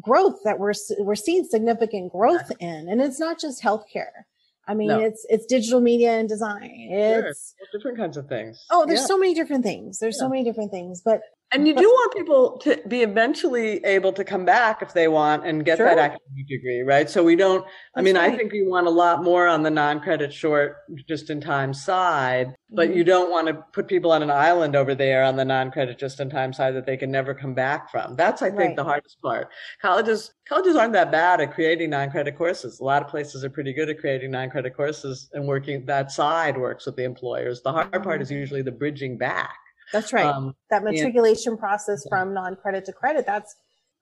growth 0.00 0.36
that 0.44 0.58
we're 0.58 0.72
we're 1.00 1.14
seeing 1.14 1.44
significant 1.44 2.12
growth 2.12 2.50
in 2.60 2.88
and 2.88 3.00
it's 3.00 3.18
not 3.20 3.38
just 3.38 3.62
healthcare 3.62 4.24
i 4.66 4.72
mean 4.74 4.88
No. 4.88 5.00
it's 5.00 5.26
it's 5.28 5.44
digital 5.46 5.80
media 5.80 6.12
and 6.12 6.28
design 6.28 6.88
Sure. 6.90 7.26
it's 7.26 7.54
different 7.72 7.98
kinds 7.98 8.16
of 8.16 8.26
things. 8.28 8.64
oh 8.70 8.86
there's 8.86 9.00
Yeah. 9.00 9.06
so 9.06 9.18
many 9.18 9.34
different 9.34 9.62
things 9.64 9.98
there's 9.98 10.18
so 10.18 10.28
many 10.28 10.42
different 10.44 10.70
things 10.70 11.02
but 11.04 11.20
And 11.52 11.66
you 11.66 11.74
do 11.74 11.88
want 11.88 12.14
people 12.14 12.58
to 12.58 12.80
be 12.86 13.02
eventually 13.02 13.84
able 13.84 14.12
to 14.12 14.22
come 14.22 14.44
back 14.44 14.82
if 14.82 14.92
they 14.94 15.08
want 15.08 15.44
and 15.44 15.64
get 15.64 15.78
that 15.78 15.98
academic 15.98 16.46
degree, 16.48 16.82
right? 16.82 17.10
So 17.10 17.24
we 17.24 17.34
don't, 17.34 17.66
I 17.96 18.02
mean, 18.02 18.16
I 18.16 18.36
think 18.36 18.52
we 18.52 18.64
want 18.64 18.86
a 18.86 18.90
lot 18.90 19.24
more 19.24 19.48
on 19.48 19.64
the 19.64 19.70
non 19.70 19.98
credit 20.00 20.32
short, 20.32 20.76
just 21.08 21.28
in 21.28 21.40
time 21.40 21.74
side, 21.74 22.54
but 22.70 22.90
Mhm. 22.90 22.94
you 22.96 23.04
don't 23.04 23.30
want 23.32 23.48
to 23.48 23.54
put 23.72 23.88
people 23.88 24.12
on 24.12 24.22
an 24.22 24.30
island 24.30 24.76
over 24.76 24.94
there 24.94 25.24
on 25.24 25.34
the 25.34 25.44
non 25.44 25.72
credit, 25.72 25.98
just 25.98 26.20
in 26.20 26.30
time 26.30 26.52
side 26.52 26.74
that 26.76 26.86
they 26.86 26.96
can 26.96 27.10
never 27.10 27.34
come 27.34 27.52
back 27.54 27.90
from. 27.90 28.14
That's, 28.14 28.42
I 28.42 28.50
think, 28.50 28.58
Right. 28.58 28.76
the 28.76 28.84
hardest 28.84 29.20
part. 29.20 29.48
Colleges, 29.82 30.32
colleges 30.48 30.76
aren't 30.76 30.92
that 30.92 31.10
bad 31.10 31.40
at 31.40 31.52
creating 31.52 31.90
non 31.90 32.10
credit 32.12 32.38
courses. 32.38 32.78
A 32.78 32.84
lot 32.84 33.02
of 33.02 33.08
places 33.08 33.44
are 33.44 33.50
pretty 33.50 33.72
good 33.72 33.90
at 33.90 33.98
creating 33.98 34.30
non 34.30 34.50
credit 34.50 34.76
courses 34.76 35.28
and 35.32 35.48
working 35.48 35.84
that 35.86 36.12
side 36.12 36.56
works 36.56 36.86
with 36.86 36.94
the 36.94 37.04
employers. 37.04 37.60
The 37.62 37.72
hard 37.72 38.02
part 38.04 38.22
is 38.22 38.30
usually 38.30 38.62
the 38.62 38.70
bridging 38.72 39.18
back. 39.18 39.56
That's 39.92 40.12
right 40.12 40.26
Um, 40.26 40.54
that 40.70 40.82
matriculation 40.84 41.56
process 41.56 42.06
from 42.08 42.34
non-credit 42.34 42.84
to 42.86 42.92
credit 42.92 43.26
that's 43.26 43.54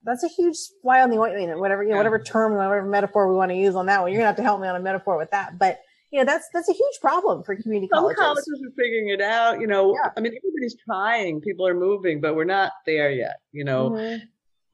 that's 0.05 0.23
a 0.23 0.29
huge 0.29 0.57
fly 0.83 1.01
on 1.03 1.11
the 1.11 1.19
ointment 1.19 1.51
and 1.51 1.61
whatever 1.61 1.83
you 1.83 1.91
know 1.91 1.97
whatever 1.97 2.19
term 2.19 2.55
whatever 2.55 2.83
metaphor 2.85 3.29
we 3.29 3.35
want 3.37 3.51
to 3.51 3.57
use 3.57 3.75
on 3.75 3.87
that 3.87 4.01
one 4.03 4.11
you're 4.13 4.19
gonna 4.19 4.29
have 4.29 4.37
to 4.37 4.43
help 4.43 4.61
me 4.61 4.69
on 4.69 4.77
a 4.77 4.81
metaphor 4.81 5.17
with 5.19 5.31
that 5.31 5.59
but 5.59 5.81
you 6.11 6.19
know 6.19 6.25
that's 6.25 6.49
that's 6.55 6.69
a 6.69 6.73
huge 6.73 7.01
problem 7.01 7.43
for 7.43 7.55
community 7.57 7.89
some 7.93 8.03
colleges, 8.03 8.19
colleges 8.19 8.63
are 8.67 8.71
figuring 8.77 9.11
it 9.11 9.21
out. 9.21 9.61
You 9.61 9.67
know, 9.67 9.93
Yeah. 9.93 10.11
I 10.17 10.21
mean, 10.21 10.33
everybody's 10.35 10.75
trying. 10.83 11.43
People 11.43 11.67
are 11.67 11.75
moving, 11.75 12.19
but 12.23 12.35
we're 12.35 12.45
not 12.45 12.73
there 12.87 13.11
yet. 13.11 13.41
You 13.53 13.65
know, 13.65 13.91
Mhm. 13.91 14.23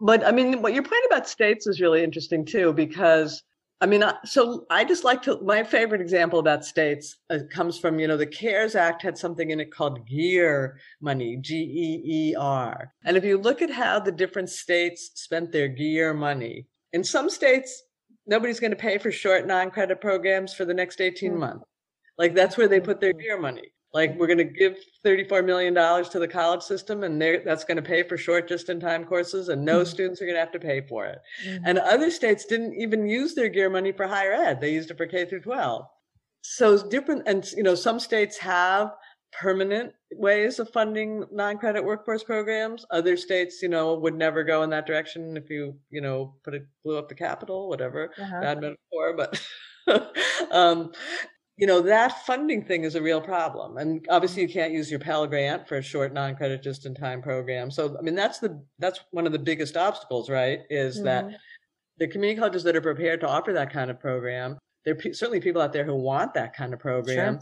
but 0.00 0.22
I 0.24 0.30
mean, 0.30 0.62
what 0.62 0.74
your 0.74 0.84
point 0.84 1.02
about 1.06 1.28
states 1.28 1.66
is 1.66 1.80
really 1.80 2.04
interesting 2.04 2.44
too, 2.44 2.72
because 2.72 3.42
I 3.84 3.86
mean, 3.86 4.02
so 4.24 4.64
I 4.70 4.82
just 4.82 5.04
like 5.04 5.20
to. 5.24 5.38
My 5.42 5.62
favorite 5.62 6.00
example 6.00 6.38
about 6.38 6.64
states 6.64 7.16
uh, 7.28 7.40
comes 7.50 7.78
from 7.78 7.98
you 7.98 8.08
know 8.08 8.16
the 8.16 8.24
CARES 8.26 8.74
Act 8.76 9.02
had 9.02 9.18
something 9.18 9.50
in 9.50 9.60
it 9.60 9.70
called 9.70 10.08
GEER 10.08 10.78
money, 11.02 11.36
G 11.36 11.56
E 11.56 12.30
E 12.30 12.34
R, 12.34 12.94
and 13.04 13.14
if 13.14 13.24
you 13.24 13.36
look 13.36 13.60
at 13.60 13.68
how 13.70 14.00
the 14.00 14.10
different 14.10 14.48
states 14.48 15.10
spent 15.16 15.52
their 15.52 15.68
GEER 15.68 16.14
money, 16.14 16.66
in 16.94 17.04
some 17.04 17.28
states 17.28 17.82
nobody's 18.26 18.58
going 18.58 18.70
to 18.70 18.76
pay 18.76 18.96
for 18.96 19.12
short 19.12 19.46
non-credit 19.46 20.00
programs 20.00 20.54
for 20.54 20.64
the 20.64 20.72
next 20.72 21.02
18 21.02 21.32
Mm. 21.32 21.38
months. 21.40 21.64
Like 22.16 22.34
that's 22.34 22.56
where 22.56 22.68
they 22.68 22.80
put 22.80 23.02
their 23.02 23.12
Mhm. 23.12 23.20
GEER 23.20 23.38
money. 23.38 23.74
Like 23.94 24.16
we're 24.18 24.26
going 24.26 24.38
to 24.38 24.44
give 24.44 24.76
$34 25.04 25.44
million 25.46 25.72
to 25.74 26.18
the 26.18 26.28
college 26.28 26.62
system 26.62 27.04
and 27.04 27.22
that's 27.22 27.64
going 27.64 27.76
to 27.76 27.82
pay 27.82 28.02
for 28.02 28.16
short 28.18 28.48
just-in-time 28.48 29.04
courses 29.04 29.48
and 29.48 29.64
no 29.64 29.82
Mhm. 29.82 29.86
students 29.86 30.20
are 30.20 30.24
going 30.26 30.34
to 30.34 30.40
have 30.40 30.52
to 30.52 30.58
pay 30.58 30.80
for 30.80 31.06
it. 31.06 31.20
Mhm. 31.46 31.62
And 31.64 31.78
other 31.78 32.10
states 32.10 32.44
didn't 32.44 32.74
even 32.74 33.06
use 33.06 33.34
their 33.34 33.48
GEER 33.48 33.70
money 33.70 33.92
for 33.92 34.06
higher 34.08 34.32
ed. 34.32 34.60
They 34.60 34.72
used 34.72 34.90
it 34.90 34.96
for 34.98 35.06
K 35.06 35.24
through 35.24 35.42
12. 35.42 35.86
So 36.42 36.88
different. 36.88 37.22
And, 37.26 37.50
you 37.52 37.62
know, 37.62 37.76
some 37.76 38.00
states 38.00 38.36
have 38.38 38.96
permanent 39.32 39.94
ways 40.12 40.58
of 40.58 40.70
funding 40.70 41.24
non-credit 41.32 41.84
workforce 41.84 42.22
programs. 42.22 42.84
Other 42.90 43.16
states, 43.16 43.62
you 43.62 43.68
know, 43.68 43.94
would 43.94 44.14
never 44.14 44.44
go 44.44 44.62
in 44.62 44.70
that 44.70 44.86
direction 44.86 45.36
if 45.36 45.50
you, 45.50 45.78
you 45.90 46.00
know, 46.00 46.36
put 46.44 46.54
it, 46.54 46.66
blew 46.84 46.98
up 46.98 47.08
the 47.08 47.14
Capitol, 47.14 47.68
whatever 47.68 48.12
Uh-huh. 48.18 48.40
bad 48.40 48.60
metaphor, 48.60 49.12
but 49.16 49.40
um, 50.52 50.92
you 51.56 51.66
know 51.66 51.80
that 51.80 52.24
funding 52.26 52.64
thing 52.64 52.84
is 52.84 52.94
a 52.96 53.02
real 53.02 53.20
problem, 53.20 53.78
and 53.78 54.04
obviously 54.10 54.42
you 54.42 54.48
can't 54.48 54.72
use 54.72 54.90
your 54.90 55.00
Pell 55.00 55.26
Grant 55.26 55.68
for 55.68 55.76
a 55.76 55.82
short 55.82 56.12
non-credit 56.12 56.62
just-in-time 56.62 57.22
program. 57.22 57.70
So 57.70 57.96
I 57.98 58.02
mean 58.02 58.14
that's 58.14 58.38
the 58.40 58.60
that's 58.78 59.00
one 59.12 59.26
of 59.26 59.32
the 59.32 59.38
biggest 59.38 59.76
obstacles, 59.76 60.28
right? 60.28 60.60
Is 60.70 61.02
that 61.02 61.26
Mhm. 61.26 61.36
the 61.98 62.08
community 62.08 62.40
colleges 62.40 62.64
that 62.64 62.74
are 62.74 62.80
prepared 62.80 63.20
to 63.20 63.28
offer 63.28 63.52
that 63.52 63.70
kind 63.72 63.90
of 63.90 64.00
program, 64.00 64.58
there 64.84 64.94
are 64.96 65.12
certainly 65.12 65.40
people 65.40 65.62
out 65.62 65.72
there 65.72 65.84
who 65.84 65.94
want 65.94 66.34
that 66.34 66.54
kind 66.54 66.74
of 66.74 66.80
program. 66.80 67.38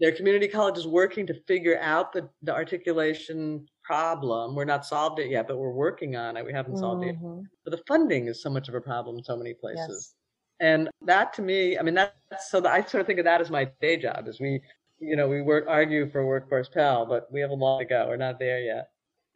There 0.00 0.08
are 0.10 0.16
community 0.16 0.48
colleges 0.48 0.86
working 0.88 1.26
to 1.28 1.34
figure 1.46 1.78
out 1.78 2.12
the, 2.12 2.28
the 2.42 2.52
articulation 2.52 3.64
problem. 3.84 4.56
We're 4.56 4.64
not 4.64 4.84
solved 4.84 5.20
it 5.20 5.30
yet, 5.30 5.46
but 5.46 5.58
we're 5.58 5.70
working 5.72 6.16
on 6.16 6.36
it. 6.36 6.44
We 6.44 6.52
haven't 6.52 6.78
solved 6.78 7.04
it. 7.04 7.16
Mhm. 7.20 7.44
But 7.64 7.70
the 7.70 7.82
funding 7.86 8.26
is 8.26 8.42
so 8.42 8.50
much 8.50 8.68
of 8.68 8.74
a 8.74 8.80
problem 8.80 9.18
in 9.18 9.22
so 9.22 9.36
many 9.36 9.54
places. 9.54 9.88
Yes. 9.88 10.14
And 10.60 10.88
that 11.06 11.32
to 11.34 11.42
me, 11.42 11.78
I 11.78 11.82
mean, 11.82 11.94
that's 11.94 12.50
so 12.50 12.60
that 12.60 12.72
I 12.72 12.82
sort 12.84 13.00
of 13.00 13.06
think 13.06 13.18
of 13.18 13.24
that 13.24 13.40
as 13.40 13.50
my 13.50 13.68
day 13.80 13.96
job. 13.96 14.28
Is 14.28 14.40
we, 14.40 14.60
you 15.00 15.16
know, 15.16 15.28
we 15.28 15.42
work 15.42 15.64
argue 15.68 16.10
for 16.10 16.24
workforce 16.24 16.68
Pell, 16.68 17.06
but 17.06 17.26
we 17.32 17.40
have 17.40 17.50
a 17.50 17.54
long 17.54 17.80
to 17.80 17.84
go. 17.84 18.06
We're 18.08 18.16
not 18.16 18.38
there 18.38 18.60
yet. 18.60 18.88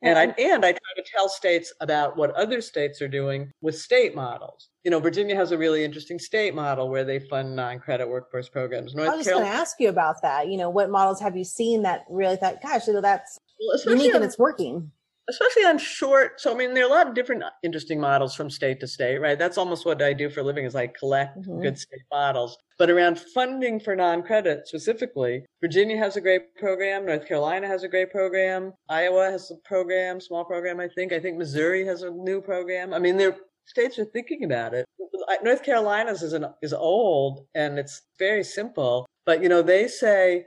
And 0.03 0.19
I 0.19 0.25
and 0.39 0.65
I 0.65 0.73
try 0.73 0.93
to 0.97 1.05
tell 1.11 1.29
states 1.29 1.73
about 1.81 2.17
what 2.17 2.31
other 2.33 2.61
states 2.61 3.01
are 3.01 3.09
doing 3.09 3.51
with 3.63 3.79
state 3.79 4.15
models. 4.15 4.69
You 4.85 4.91
know, 4.91 5.01
Virginia 5.01 5.35
has 5.35 5.53
a 5.53 5.59
really 5.59 5.85
interesting 5.85 6.19
state 6.19 6.55
model 6.55 6.91
where 6.91 7.03
they 7.03 7.19
fund 7.19 7.57
non-credit 7.57 8.07
workforce 8.07 8.49
programs. 8.49 8.95
I 8.95 9.09
was 9.09 9.25
just 9.25 9.31
going 9.31 9.45
to 9.45 9.51
ask 9.51 9.77
you 9.81 9.89
about 9.89 10.21
that. 10.23 10.49
You 10.49 10.59
know, 10.59 10.69
what 10.69 10.91
models 10.91 11.19
have 11.21 11.37
you 11.37 11.45
seen 11.45 11.83
that 11.83 12.05
really 12.11 12.37
thought, 12.37 12.63
gosh, 12.63 12.87
you 12.87 12.93
know, 12.93 13.01
that's 13.01 13.39
well, 13.59 13.97
unique 13.97 14.15
and 14.15 14.23
it's 14.23 14.39
working? 14.39 14.93
Especially 15.29 15.65
on 15.65 15.79
short 15.79 16.41
so 16.41 16.53
i 16.53 16.57
mean 16.57 16.73
there 16.75 16.85
are 16.85 16.87
a 16.87 16.91
lot 16.91 17.07
of 17.09 17.15
different 17.15 17.43
interesting 17.63 18.01
models 18.01 18.35
from 18.35 18.49
state 18.51 18.79
to 18.81 18.87
state 18.87 19.19
right? 19.21 19.39
That's 19.39 19.59
almost 19.59 19.85
what 19.85 20.01
i 20.03 20.13
do 20.13 20.31
for 20.31 20.41
a 20.41 20.43
living 20.43 20.65
is 20.65 20.75
i 20.75 20.87
collect 20.87 21.37
Mhm. 21.39 21.63
good 21.63 21.79
state 21.79 22.07
models. 22.13 22.57
But 22.79 22.91
around 22.91 23.19
funding 23.19 23.81
for 23.81 23.97
non-credit 23.97 24.69
specifically 24.69 25.45
virginia 25.61 25.97
has 25.99 26.17
a 26.17 26.21
great 26.21 26.55
program 26.57 27.07
north 27.07 27.27
carolina 27.27 27.67
has 27.67 27.83
a 27.83 27.89
great 27.89 28.11
program 28.11 28.73
iowa 28.89 29.31
has 29.31 29.51
a 29.51 29.57
program 29.69 30.21
small 30.21 30.45
program 30.45 30.79
i 30.81 30.89
think. 30.89 31.13
I 31.13 31.21
think 31.21 31.37
missouri 31.39 31.85
has 31.87 32.03
a 32.03 32.11
new 32.11 32.41
program. 32.41 32.93
I 32.95 32.99
mean 32.99 33.17
their 33.17 33.37
states 33.67 33.99
are 33.99 34.05
thinking 34.05 34.45
about 34.45 34.75
it. 34.75 34.85
North 35.43 35.63
carolina's 35.65 36.23
is 36.23 36.33
an, 36.35 36.47
is 36.63 36.73
old 36.73 37.47
and 37.55 37.79
it's 37.79 38.03
very 38.19 38.45
simple 38.45 39.07
but 39.25 39.43
you 39.43 39.49
know 39.49 39.61
they 39.63 39.89
say 39.89 40.45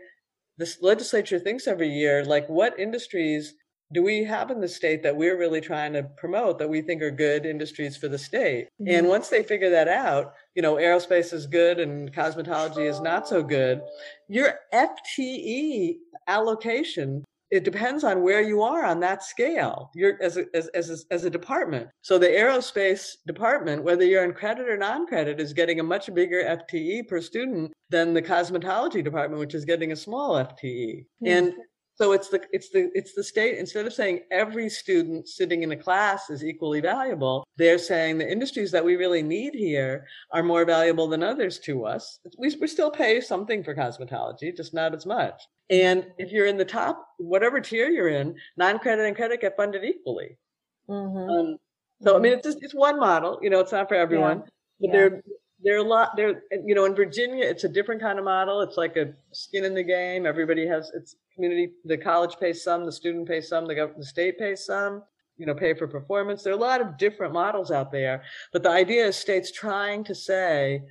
this 0.57 0.81
legislature 0.81 1.39
thinks 1.39 1.67
every 1.67 1.89
year 1.89 2.23
like 2.23 2.47
what 2.47 2.79
industries 2.79 3.53
do 3.91 4.03
we 4.03 4.23
have 4.23 4.51
in 4.51 4.61
the 4.61 4.67
state 4.67 5.01
that 5.03 5.15
we're 5.15 5.37
really 5.37 5.61
trying 5.61 5.93
to 5.93 6.03
promote 6.03 6.59
that 6.59 6.69
we 6.69 6.81
think 6.81 7.01
are 7.01 7.11
good 7.11 7.45
industries 7.45 7.97
for 7.97 8.07
the 8.07 8.17
state? 8.17 8.67
Mhm. 8.81 8.99
And 8.99 9.07
once 9.07 9.29
they 9.29 9.43
figure 9.43 9.69
that 9.71 9.87
out, 9.87 10.33
you 10.55 10.61
know, 10.61 10.75
aerospace 10.75 11.33
is 11.33 11.47
good 11.47 11.79
and 11.79 12.13
cosmetology 12.13 12.87
is 12.87 13.01
not 13.01 13.27
so 13.27 13.41
good. 13.41 13.81
Your 14.27 14.59
FTE 14.71 15.99
allocation 16.27 17.23
it 17.51 17.63
depends 17.63 18.03
on 18.03 18.21
where 18.21 18.41
you 18.41 18.61
are 18.61 18.85
on 18.85 18.99
that 18.99 19.23
scale. 19.23 19.89
You're 19.95 20.21
as 20.21 20.37
a, 20.37 20.45
as 20.53 20.67
as 20.69 20.89
a, 20.89 21.13
as 21.13 21.23
a 21.25 21.29
department. 21.29 21.89
So 22.01 22.19
the 22.19 22.27
aerospace 22.27 23.15
department, 23.25 23.83
whether 23.83 24.05
you're 24.05 24.23
in 24.23 24.33
credit 24.33 24.69
or 24.69 24.77
non-credit, 24.77 25.39
is 25.39 25.53
getting 25.53 25.79
a 25.79 25.83
much 25.83 26.13
bigger 26.13 26.43
FTE 26.43 27.07
per 27.07 27.21
student 27.21 27.73
than 27.89 28.13
the 28.13 28.21
cosmetology 28.21 29.03
department, 29.03 29.39
which 29.39 29.55
is 29.55 29.65
getting 29.65 29.91
a 29.91 29.95
small 29.95 30.35
FTE. 30.35 31.05
Hmm. 31.21 31.27
And 31.27 31.53
so 31.99 32.13
it's 32.13 32.29
the 32.29 32.41
it's 32.53 32.69
the 32.69 32.89
it's 32.95 33.13
the 33.13 33.23
state 33.23 33.57
instead 33.57 33.85
of 33.85 33.91
saying 33.93 34.21
every 34.31 34.69
student 34.69 35.27
sitting 35.27 35.63
in 35.63 35.71
a 35.73 35.75
class 35.75 36.29
is 36.29 36.45
equally 36.45 36.79
valuable, 36.79 37.45
they're 37.57 37.77
saying 37.77 38.17
the 38.17 38.31
industries 38.31 38.71
that 38.71 38.85
we 38.85 38.95
really 38.95 39.21
need 39.21 39.53
here 39.53 40.07
are 40.31 40.41
more 40.41 40.63
valuable 40.63 41.09
than 41.09 41.23
others 41.23 41.59
to 41.59 41.85
us. 41.85 42.19
We 42.37 42.55
we 42.61 42.67
still 42.67 42.89
pay 42.89 43.19
something 43.19 43.63
for 43.65 43.75
cosmetology, 43.75 44.55
just 44.55 44.73
not 44.73 44.95
as 44.95 45.05
much. 45.05 45.41
And 45.69 46.07
if 46.17 46.31
you're 46.31 46.45
in 46.45 46.57
the 46.57 46.63
top, 46.65 47.05
whatever 47.17 47.59
tier 47.59 47.89
you're 47.89 48.07
in, 48.07 48.35
non-credit 48.55 49.05
and 49.05 49.15
credit 49.15 49.41
get 49.41 49.57
funded 49.57 49.83
equally. 49.83 50.37
Mhm. 50.89 51.29
Um, 51.29 51.57
so 52.01 52.15
I 52.15 52.19
mean, 52.19 52.31
it's 52.33 52.45
just, 52.45 52.63
it's 52.63 52.73
one 52.73 52.97
model. 52.97 53.39
You 53.41 53.49
know, 53.49 53.59
it's 53.59 53.73
not 53.73 53.89
for 53.89 53.95
everyone, 53.95 54.39
but 54.79 54.87
Yeah. 54.87 54.91
there 54.93 55.21
there 55.61 55.75
are 55.75 55.85
a 55.85 55.89
lot 55.97 56.15
there. 56.15 56.43
You 56.65 56.73
know, 56.75 56.85
in 56.85 56.95
Virginia, 56.95 57.43
it's 57.43 57.65
a 57.65 57.69
different 57.69 57.99
kind 57.99 58.17
of 58.17 58.23
model. 58.23 58.61
It's 58.61 58.77
like 58.77 58.95
a 58.95 59.13
skin 59.33 59.65
in 59.65 59.73
the 59.73 59.83
game. 59.83 60.25
Everybody 60.25 60.65
has 60.65 60.89
it's 60.95 61.17
community. 61.39 61.71
The 61.85 61.97
college 61.97 62.35
pays 62.39 62.63
some, 62.63 62.85
the 62.85 62.91
student 62.91 63.27
pays 63.27 63.47
some, 63.47 63.65
the 63.65 63.93
the 63.97 64.05
state 64.05 64.37
pays 64.37 64.65
some. 64.65 65.03
you 65.39 65.45
know, 65.45 65.55
pay 65.55 65.73
for 65.73 65.87
performance. 65.87 66.43
There 66.43 66.53
are 66.53 66.57
a 66.57 66.59
lot 66.59 66.81
of 66.81 66.97
different 66.97 67.33
models 67.33 67.71
out 67.71 67.91
there, 67.91 68.23
but 68.51 68.61
the 68.61 68.69
idea 68.69 69.07
is 69.07 69.15
states 69.15 69.51
trying 69.51 70.03
to 70.03 70.13
say, 70.13 70.81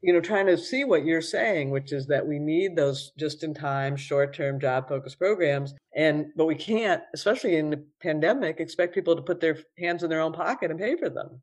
you 0.00 0.14
know, 0.14 0.20
trying 0.20 0.46
to 0.46 0.56
see 0.56 0.84
what 0.84 1.04
you're 1.04 1.20
saying, 1.20 1.68
which 1.70 1.92
is 1.92 2.06
that 2.06 2.26
we 2.26 2.38
need 2.38 2.74
those 2.74 3.12
just 3.18 3.44
in 3.44 3.52
time, 3.52 3.96
short 3.96 4.34
term 4.34 4.58
job 4.58 4.88
focused 4.88 5.18
programs. 5.18 5.74
And, 5.94 6.28
but 6.34 6.46
we 6.46 6.54
can't, 6.54 7.02
especially 7.12 7.56
in 7.56 7.68
the 7.68 7.84
pandemic, 8.00 8.58
expect 8.58 8.94
people 8.94 9.14
to 9.14 9.22
put 9.22 9.40
their 9.40 9.58
hands 9.78 10.02
in 10.02 10.08
their 10.08 10.22
own 10.22 10.32
pocket 10.32 10.70
and 10.70 10.80
pay 10.80 10.96
for 10.96 11.10
them. 11.10 11.42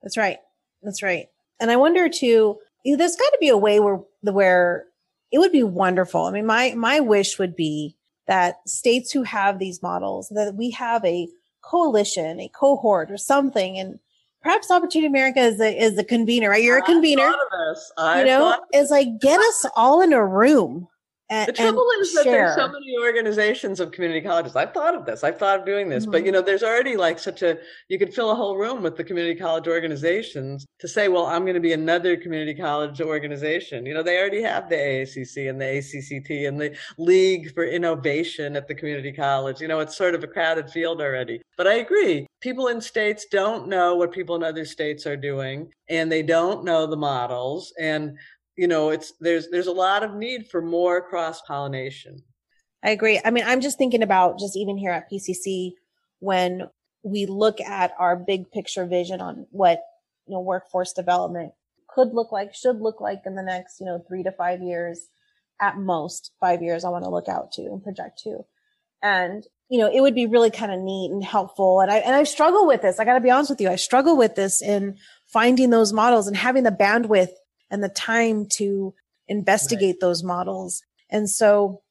That's 0.00 0.16
right. 0.16 0.38
That's 0.84 1.02
right. 1.02 1.26
And 1.58 1.72
I 1.72 1.76
wonder 1.76 2.08
too, 2.08 2.58
there's 2.84 3.16
got 3.16 3.30
to 3.30 3.38
be 3.40 3.48
a 3.48 3.56
way 3.56 3.80
where, 3.80 3.98
where 4.22 4.84
it 5.32 5.38
would 5.38 5.52
be 5.52 5.62
wonderful. 5.62 6.24
I 6.24 6.30
mean, 6.30 6.46
my, 6.46 6.74
my 6.74 7.00
wish 7.00 7.38
would 7.38 7.56
be 7.56 7.96
that 8.26 8.56
states 8.68 9.12
who 9.12 9.22
have 9.22 9.58
these 9.58 9.82
models, 9.82 10.28
that 10.30 10.54
we 10.54 10.70
have 10.70 11.04
a 11.04 11.28
coalition, 11.62 12.40
a 12.40 12.48
cohort 12.48 13.10
or 13.10 13.16
something. 13.16 13.78
And 13.78 13.98
perhaps 14.42 14.70
Opportunity 14.70 15.06
America 15.06 15.40
is 15.40 15.58
the, 15.58 15.82
is 15.82 15.96
the 15.96 16.04
convener, 16.04 16.50
right? 16.50 16.62
You're 16.62 16.78
a 16.78 16.82
convener. 16.82 17.32
I 17.98 18.20
you 18.20 18.26
know, 18.26 18.58
it's 18.72 18.90
like 18.90 19.20
get 19.20 19.40
us 19.40 19.66
all 19.76 20.00
in 20.00 20.12
a 20.12 20.24
room 20.24 20.88
and, 21.28 21.48
the 21.48 21.52
trouble 21.52 21.86
is 22.00 22.14
that 22.14 22.24
there's 22.24 22.54
so 22.54 22.68
many 22.68 22.94
organizations 23.02 23.80
of 23.80 23.90
community 23.90 24.20
colleges. 24.20 24.54
I've 24.54 24.72
thought 24.72 24.94
of 24.94 25.06
this. 25.06 25.24
I've 25.24 25.38
thought 25.38 25.58
of 25.58 25.66
doing 25.66 25.88
this, 25.88 26.04
mm-hmm. 26.04 26.12
but 26.12 26.24
you 26.24 26.30
know, 26.30 26.40
there's 26.40 26.62
already 26.62 26.96
like 26.96 27.18
such 27.18 27.42
a 27.42 27.58
you 27.88 27.98
could 27.98 28.14
fill 28.14 28.30
a 28.30 28.34
whole 28.34 28.56
room 28.56 28.80
with 28.82 28.96
the 28.96 29.02
community 29.02 29.38
college 29.38 29.66
organizations 29.66 30.64
to 30.78 30.86
say, 30.86 31.08
well, 31.08 31.26
I'm 31.26 31.42
going 31.42 31.54
to 31.54 31.60
be 31.60 31.72
another 31.72 32.16
community 32.16 32.54
college 32.54 33.00
organization. 33.00 33.86
You 33.86 33.94
know, 33.94 34.04
they 34.04 34.18
already 34.18 34.42
have 34.42 34.68
the 34.68 34.76
AACC 34.76 35.50
and 35.50 35.60
the 35.60 35.64
ACCT 35.64 36.46
and 36.46 36.60
the 36.60 36.76
League 36.96 37.52
for 37.54 37.64
Innovation 37.64 38.54
at 38.54 38.68
the 38.68 38.74
community 38.74 39.12
college. 39.12 39.60
You 39.60 39.66
know, 39.66 39.80
it's 39.80 39.96
sort 39.96 40.14
of 40.14 40.22
a 40.22 40.28
crowded 40.28 40.70
field 40.70 41.00
already. 41.00 41.42
But 41.56 41.66
I 41.66 41.74
agree. 41.74 42.26
People 42.40 42.68
in 42.68 42.80
states 42.80 43.26
don't 43.30 43.66
know 43.66 43.96
what 43.96 44.12
people 44.12 44.36
in 44.36 44.44
other 44.44 44.64
states 44.64 45.06
are 45.06 45.16
doing, 45.16 45.72
and 45.88 46.12
they 46.12 46.22
don't 46.22 46.64
know 46.64 46.86
the 46.86 46.96
models. 46.96 47.72
And 47.80 48.16
you 48.56 48.66
know 48.66 48.90
it's 48.90 49.12
there's 49.20 49.48
there's 49.50 49.66
a 49.66 49.72
lot 49.72 50.02
of 50.02 50.14
need 50.14 50.48
for 50.48 50.60
more 50.60 51.00
cross 51.00 51.40
pollination 51.42 52.22
i 52.82 52.90
agree. 52.90 53.20
I 53.24 53.30
mean 53.30 53.44
i'm 53.46 53.60
just 53.60 53.78
thinking 53.78 54.02
about 54.02 54.38
just 54.38 54.56
even 54.56 54.76
here 54.76 54.90
at 54.90 55.10
pcc 55.10 55.72
when 56.20 56.68
we 57.02 57.26
look 57.26 57.60
at 57.60 57.92
our 57.98 58.16
big 58.16 58.50
picture 58.50 58.86
vision 58.86 59.20
on 59.20 59.46
what 59.50 59.82
you 60.26 60.34
know 60.34 60.40
workforce 60.40 60.92
development 60.92 61.52
could 61.88 62.08
look 62.12 62.32
like 62.32 62.54
should 62.54 62.80
look 62.80 63.00
like 63.00 63.22
in 63.26 63.34
the 63.34 63.42
next 63.42 63.80
you 63.80 63.86
know 63.86 64.02
three 64.08 64.22
to 64.22 64.32
five 64.32 64.60
years 64.60 65.08
at 65.60 65.78
most 65.78 66.32
five 66.40 66.62
years 66.62 66.84
i 66.84 66.88
want 66.88 67.04
to 67.04 67.10
look 67.10 67.28
out 67.28 67.52
to 67.52 67.62
and 67.62 67.82
project 67.82 68.18
to. 68.18 68.44
And 69.02 69.46
you 69.68 69.78
know 69.78 69.90
it 69.92 70.00
would 70.00 70.14
be 70.14 70.26
really 70.26 70.50
kind 70.50 70.72
of 70.72 70.80
neat 70.80 71.10
and 71.10 71.24
helpful 71.24 71.80
and 71.80 71.90
i 71.90 71.98
and 71.98 72.14
i 72.14 72.24
struggle 72.24 72.66
with 72.66 72.82
this 72.82 72.98
i 72.98 73.04
got 73.04 73.14
to 73.14 73.20
be 73.20 73.30
honest 73.30 73.50
with 73.50 73.60
you 73.60 73.68
i 73.68 73.76
struggle 73.76 74.16
with 74.16 74.34
this 74.34 74.62
in 74.62 74.96
finding 75.26 75.70
those 75.70 75.92
models 75.92 76.26
and 76.26 76.36
having 76.36 76.62
the 76.62 76.70
bandwidth 76.70 77.32
and 77.70 77.82
the 77.82 77.88
time 77.88 78.46
to 78.46 78.94
investigate 79.28 79.96
right. 79.96 80.00
those 80.00 80.22
models. 80.22 80.82
And 81.10 81.28
so 81.28 81.82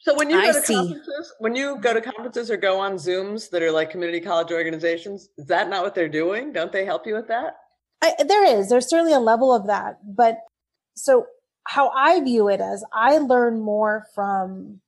so 0.00 0.14
when 0.14 0.30
you 0.30 0.38
I 0.38 0.46
go 0.46 0.52
to 0.52 0.66
see. 0.66 0.74
conferences, 0.74 1.34
when 1.40 1.54
you 1.54 1.76
go 1.78 1.92
to 1.92 2.00
conferences 2.00 2.50
or 2.50 2.56
go 2.56 2.80
on 2.80 2.94
Zooms 2.94 3.50
that 3.50 3.62
are 3.62 3.70
like 3.70 3.90
community 3.90 4.20
college 4.20 4.50
organizations, 4.50 5.28
is 5.36 5.46
that 5.46 5.68
not 5.68 5.82
what 5.82 5.94
they're 5.94 6.08
doing? 6.08 6.52
Don't 6.52 6.72
they 6.72 6.86
help 6.86 7.06
you 7.06 7.14
with 7.14 7.28
that? 7.28 7.56
I, 8.00 8.14
there 8.26 8.44
is. 8.44 8.70
There's 8.70 8.88
certainly 8.88 9.12
a 9.12 9.20
level 9.20 9.54
of 9.54 9.66
that, 9.66 9.98
but 10.02 10.38
so 10.96 11.26
how 11.64 11.90
I 11.90 12.20
view 12.20 12.48
it 12.48 12.60
as 12.60 12.82
I 12.92 13.18
learn 13.18 13.60
more 13.60 14.06
from. 14.14 14.80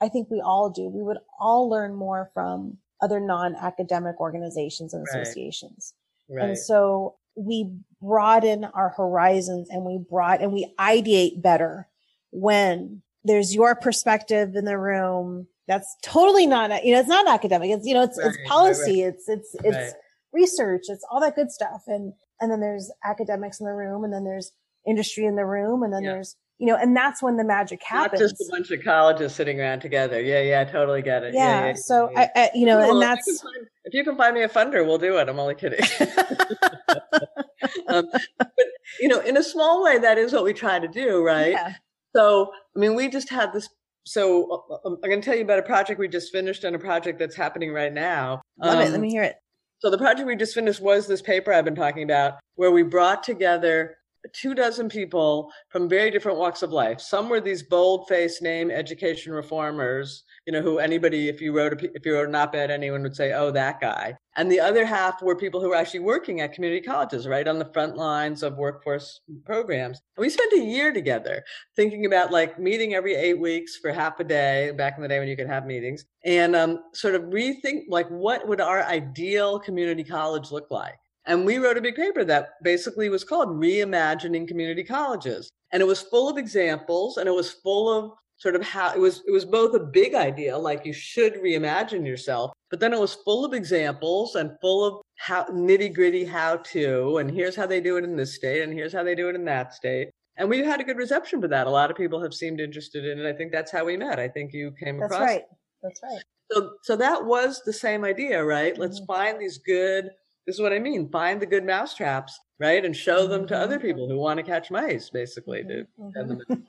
I 0.00 0.08
think 0.08 0.30
we 0.30 0.40
all 0.40 0.70
do. 0.70 0.88
We 0.88 1.02
would 1.02 1.16
all 1.40 1.68
learn 1.68 1.94
more 1.94 2.30
from 2.32 2.78
other 3.00 3.18
non-academic 3.18 4.20
organizations 4.20 4.94
and 4.94 5.04
associations. 5.08 5.94
Right. 6.28 6.36
Right. 6.36 6.48
And 6.50 6.58
so 6.58 7.16
we 7.34 7.72
broaden 8.00 8.64
our 8.64 8.90
horizons 8.90 9.68
and 9.70 9.84
we 9.84 9.98
broad 9.98 10.40
and 10.40 10.52
we 10.52 10.72
ideate 10.78 11.42
better 11.42 11.88
when 12.30 13.02
there's 13.24 13.54
your 13.54 13.74
perspective 13.74 14.54
in 14.54 14.64
the 14.64 14.78
room. 14.78 15.46
That's 15.66 15.96
totally 16.02 16.46
not, 16.46 16.84
you 16.84 16.94
know, 16.94 17.00
it's 17.00 17.08
not 17.08 17.28
academic. 17.28 17.70
It's, 17.70 17.86
you 17.86 17.94
know, 17.94 18.02
it's, 18.02 18.18
right, 18.18 18.28
it's 18.28 18.38
policy. 18.48 19.02
Right, 19.02 19.08
right. 19.08 19.14
It's, 19.14 19.28
it's, 19.28 19.56
it's 19.64 19.94
research. 20.32 20.84
It's 20.88 21.04
all 21.10 21.20
that 21.20 21.34
good 21.34 21.50
stuff. 21.50 21.82
And, 21.86 22.12
and 22.40 22.50
then 22.50 22.60
there's 22.60 22.90
academics 23.04 23.60
in 23.60 23.66
the 23.66 23.72
room 23.72 24.04
and 24.04 24.12
then 24.12 24.24
there's 24.24 24.52
industry 24.86 25.26
in 25.26 25.36
the 25.36 25.44
room 25.44 25.82
and 25.82 25.92
then 25.92 26.04
yeah. 26.04 26.12
there's, 26.12 26.36
you 26.58 26.66
know, 26.66 26.76
and 26.76 26.96
that's 26.96 27.22
when 27.22 27.36
the 27.36 27.44
magic 27.44 27.82
happens. 27.82 28.20
Not 28.20 28.30
just 28.30 28.40
a 28.40 28.46
bunch 28.50 28.70
of 28.70 28.82
colleges 28.82 29.34
sitting 29.34 29.60
around 29.60 29.80
together. 29.80 30.20
Yeah, 30.20 30.40
yeah, 30.40 30.60
I 30.60 30.64
totally 30.64 31.02
get 31.02 31.22
it. 31.22 31.34
Yeah. 31.34 31.60
yeah, 31.60 31.66
yeah 31.66 31.74
so, 31.74 32.10
I, 32.16 32.30
I, 32.34 32.50
you 32.54 32.66
know, 32.66 32.80
and 32.80 33.00
that's. 33.00 33.28
If 33.28 33.34
you, 33.34 33.38
find, 33.38 33.66
if 33.84 33.94
you, 33.94 34.04
can 34.04 34.16
find 34.16 34.34
me 34.34 34.42
a 34.42 34.48
funder, 34.48 34.84
we'll 34.84 34.98
do 34.98 35.18
it. 35.18 35.28
I'm 35.28 35.38
only 35.38 35.54
kidding. 35.54 35.80
um, 37.88 38.06
but, 38.38 38.66
you 39.00 39.08
know, 39.08 39.20
in 39.20 39.36
a 39.36 39.42
small 39.42 39.82
way, 39.82 39.98
that 39.98 40.18
is 40.18 40.32
what 40.32 40.44
we 40.44 40.52
try 40.52 40.78
to 40.78 40.88
do, 40.88 41.22
right? 41.22 41.52
Yeah. 41.52 41.74
So, 42.14 42.50
I 42.76 42.78
mean, 42.78 42.94
we 42.94 43.08
just 43.08 43.28
had 43.28 43.52
this. 43.52 43.68
So, 44.04 44.50
uh, 44.50 44.74
uh, 44.74 44.96
I'm 45.02 45.10
going 45.10 45.20
to 45.20 45.24
tell 45.24 45.36
you 45.36 45.42
about 45.42 45.58
a 45.58 45.62
project 45.62 46.00
we 46.00 46.08
just 46.08 46.32
finished 46.32 46.64
and 46.64 46.74
a 46.74 46.78
project 46.78 47.18
that's 47.18 47.36
happening 47.36 47.72
right 47.72 47.92
now. 47.92 48.40
Love 48.62 48.78
um, 48.78 48.86
it. 48.86 48.90
Let 48.90 49.00
me 49.00 49.10
hear 49.10 49.22
it. 49.22 49.36
So, 49.80 49.90
the 49.90 49.98
project 49.98 50.26
we 50.26 50.36
just 50.36 50.54
finished 50.54 50.80
was 50.80 51.06
this 51.06 51.22
paper 51.22 51.52
I've 51.52 51.64
been 51.64 51.74
talking 51.74 52.02
about, 52.02 52.34
where 52.54 52.70
we 52.70 52.82
brought 52.82 53.22
together 53.22 53.96
two 54.34 54.54
dozen 54.54 54.88
people 54.88 55.50
from 55.68 55.88
very 55.88 56.10
different 56.10 56.38
walks 56.38 56.62
of 56.62 56.72
life. 56.72 57.00
Some 57.00 57.28
were 57.28 57.40
these 57.40 57.62
bold-faced 57.62 58.42
name 58.42 58.70
education 58.70 59.32
reformers, 59.32 60.24
you 60.48 60.52
know, 60.52 60.62
who 60.62 60.78
anybody, 60.78 61.28
if 61.28 61.42
you 61.42 61.54
wrote 61.54 61.74
a, 61.74 61.90
if 61.94 62.06
you 62.06 62.14
wrote 62.14 62.30
an 62.30 62.34
op-ed, 62.34 62.70
anyone 62.70 63.02
would 63.02 63.14
say, 63.14 63.34
"Oh, 63.34 63.50
that 63.50 63.82
guy." 63.82 64.16
And 64.34 64.50
the 64.50 64.60
other 64.60 64.86
half 64.86 65.20
were 65.20 65.36
people 65.36 65.60
who 65.60 65.68
were 65.68 65.74
actually 65.74 66.00
working 66.00 66.40
at 66.40 66.54
community 66.54 66.80
colleges, 66.80 67.28
right 67.28 67.46
on 67.46 67.58
the 67.58 67.66
front 67.66 67.98
lines 67.98 68.42
of 68.42 68.56
workforce 68.56 69.20
programs. 69.44 70.00
And 70.16 70.22
we 70.22 70.30
spent 70.30 70.54
a 70.54 70.60
year 70.60 70.90
together 70.90 71.44
thinking 71.76 72.06
about 72.06 72.32
like 72.32 72.58
meeting 72.58 72.94
every 72.94 73.14
eight 73.14 73.38
weeks 73.38 73.76
for 73.76 73.92
half 73.92 74.20
a 74.20 74.24
day. 74.24 74.70
Back 74.70 74.94
in 74.96 75.02
the 75.02 75.08
day 75.08 75.18
when 75.18 75.28
you 75.28 75.36
could 75.36 75.48
have 75.48 75.66
meetings, 75.66 76.06
and 76.24 76.56
um, 76.56 76.78
sort 76.94 77.14
of 77.14 77.24
rethink 77.24 77.82
like 77.90 78.08
what 78.08 78.48
would 78.48 78.62
our 78.62 78.84
ideal 78.84 79.58
community 79.58 80.02
college 80.02 80.50
look 80.50 80.70
like 80.70 80.98
and 81.26 81.44
we 81.44 81.58
wrote 81.58 81.76
a 81.76 81.82
big 81.82 81.94
paper 81.94 82.24
that 82.24 82.52
basically 82.62 83.10
was 83.10 83.22
called 83.22 83.50
Reimagining 83.50 84.48
Community 84.48 84.82
Colleges. 84.82 85.50
And 85.72 85.82
it 85.82 85.86
was 85.86 86.00
full 86.00 86.30
of 86.30 86.38
examples 86.38 87.18
and 87.18 87.28
it 87.28 87.34
was 87.34 87.52
full 87.52 87.92
of 87.92 88.12
sort 88.38 88.54
of 88.54 88.62
how 88.62 88.92
it 88.92 88.98
was 88.98 89.22
it 89.26 89.30
was 89.30 89.44
both 89.44 89.74
a 89.74 89.80
big 89.80 90.14
idea 90.14 90.56
like 90.56 90.86
you 90.86 90.92
should 90.92 91.34
reimagine 91.34 92.06
yourself 92.06 92.52
but 92.70 92.80
then 92.80 92.92
it 92.92 93.00
was 93.00 93.14
full 93.14 93.44
of 93.44 93.52
examples 93.52 94.36
and 94.36 94.52
full 94.60 94.84
of 94.84 95.02
how 95.16 95.44
nitty 95.46 95.92
gritty 95.92 96.24
how 96.24 96.56
to 96.58 97.18
and 97.18 97.30
here's 97.30 97.56
how 97.56 97.66
they 97.66 97.80
do 97.80 97.96
it 97.96 98.04
in 98.04 98.16
this 98.16 98.34
state 98.34 98.62
and 98.62 98.72
here's 98.72 98.92
how 98.92 99.02
they 99.02 99.14
do 99.14 99.28
it 99.28 99.34
in 99.34 99.44
that 99.44 99.74
state 99.74 100.08
and 100.36 100.48
we 100.48 100.58
had 100.58 100.80
a 100.80 100.84
good 100.84 100.96
reception 100.96 101.40
for 101.40 101.48
that 101.48 101.66
a 101.66 101.70
lot 101.70 101.90
of 101.90 101.96
people 101.96 102.22
have 102.22 102.32
seemed 102.32 102.60
interested 102.60 103.04
in 103.04 103.18
it 103.18 103.28
i 103.28 103.32
think 103.32 103.52
that's 103.52 103.72
how 103.72 103.84
we 103.84 103.96
met 103.96 104.18
i 104.18 104.28
think 104.28 104.52
you 104.52 104.72
came 104.78 104.96
across 104.96 105.10
that's 105.10 105.22
across 105.22 105.30
right 105.30 105.44
that's 105.82 106.00
right 106.02 106.22
so 106.50 106.70
so 106.82 106.96
that 106.96 107.24
was 107.24 107.62
the 107.66 107.72
same 107.72 108.04
idea 108.04 108.42
right 108.42 108.74
mm-hmm. 108.74 108.82
let's 108.82 109.00
find 109.06 109.40
these 109.40 109.58
good 109.58 110.10
this 110.48 110.54
is 110.54 110.62
what 110.62 110.72
I 110.72 110.78
mean. 110.78 111.10
Find 111.10 111.42
the 111.42 111.46
good 111.46 111.66
mousetraps, 111.66 112.40
right? 112.58 112.82
And 112.82 112.96
show 112.96 113.26
them 113.26 113.46
to 113.48 113.54
other 113.54 113.76
mm-hmm. 113.76 113.86
people 113.86 114.08
who 114.08 114.16
want 114.16 114.38
to 114.38 114.42
catch 114.42 114.70
mice, 114.70 115.10
basically. 115.10 115.62
To 115.64 115.84
mm-hmm. 116.00 116.62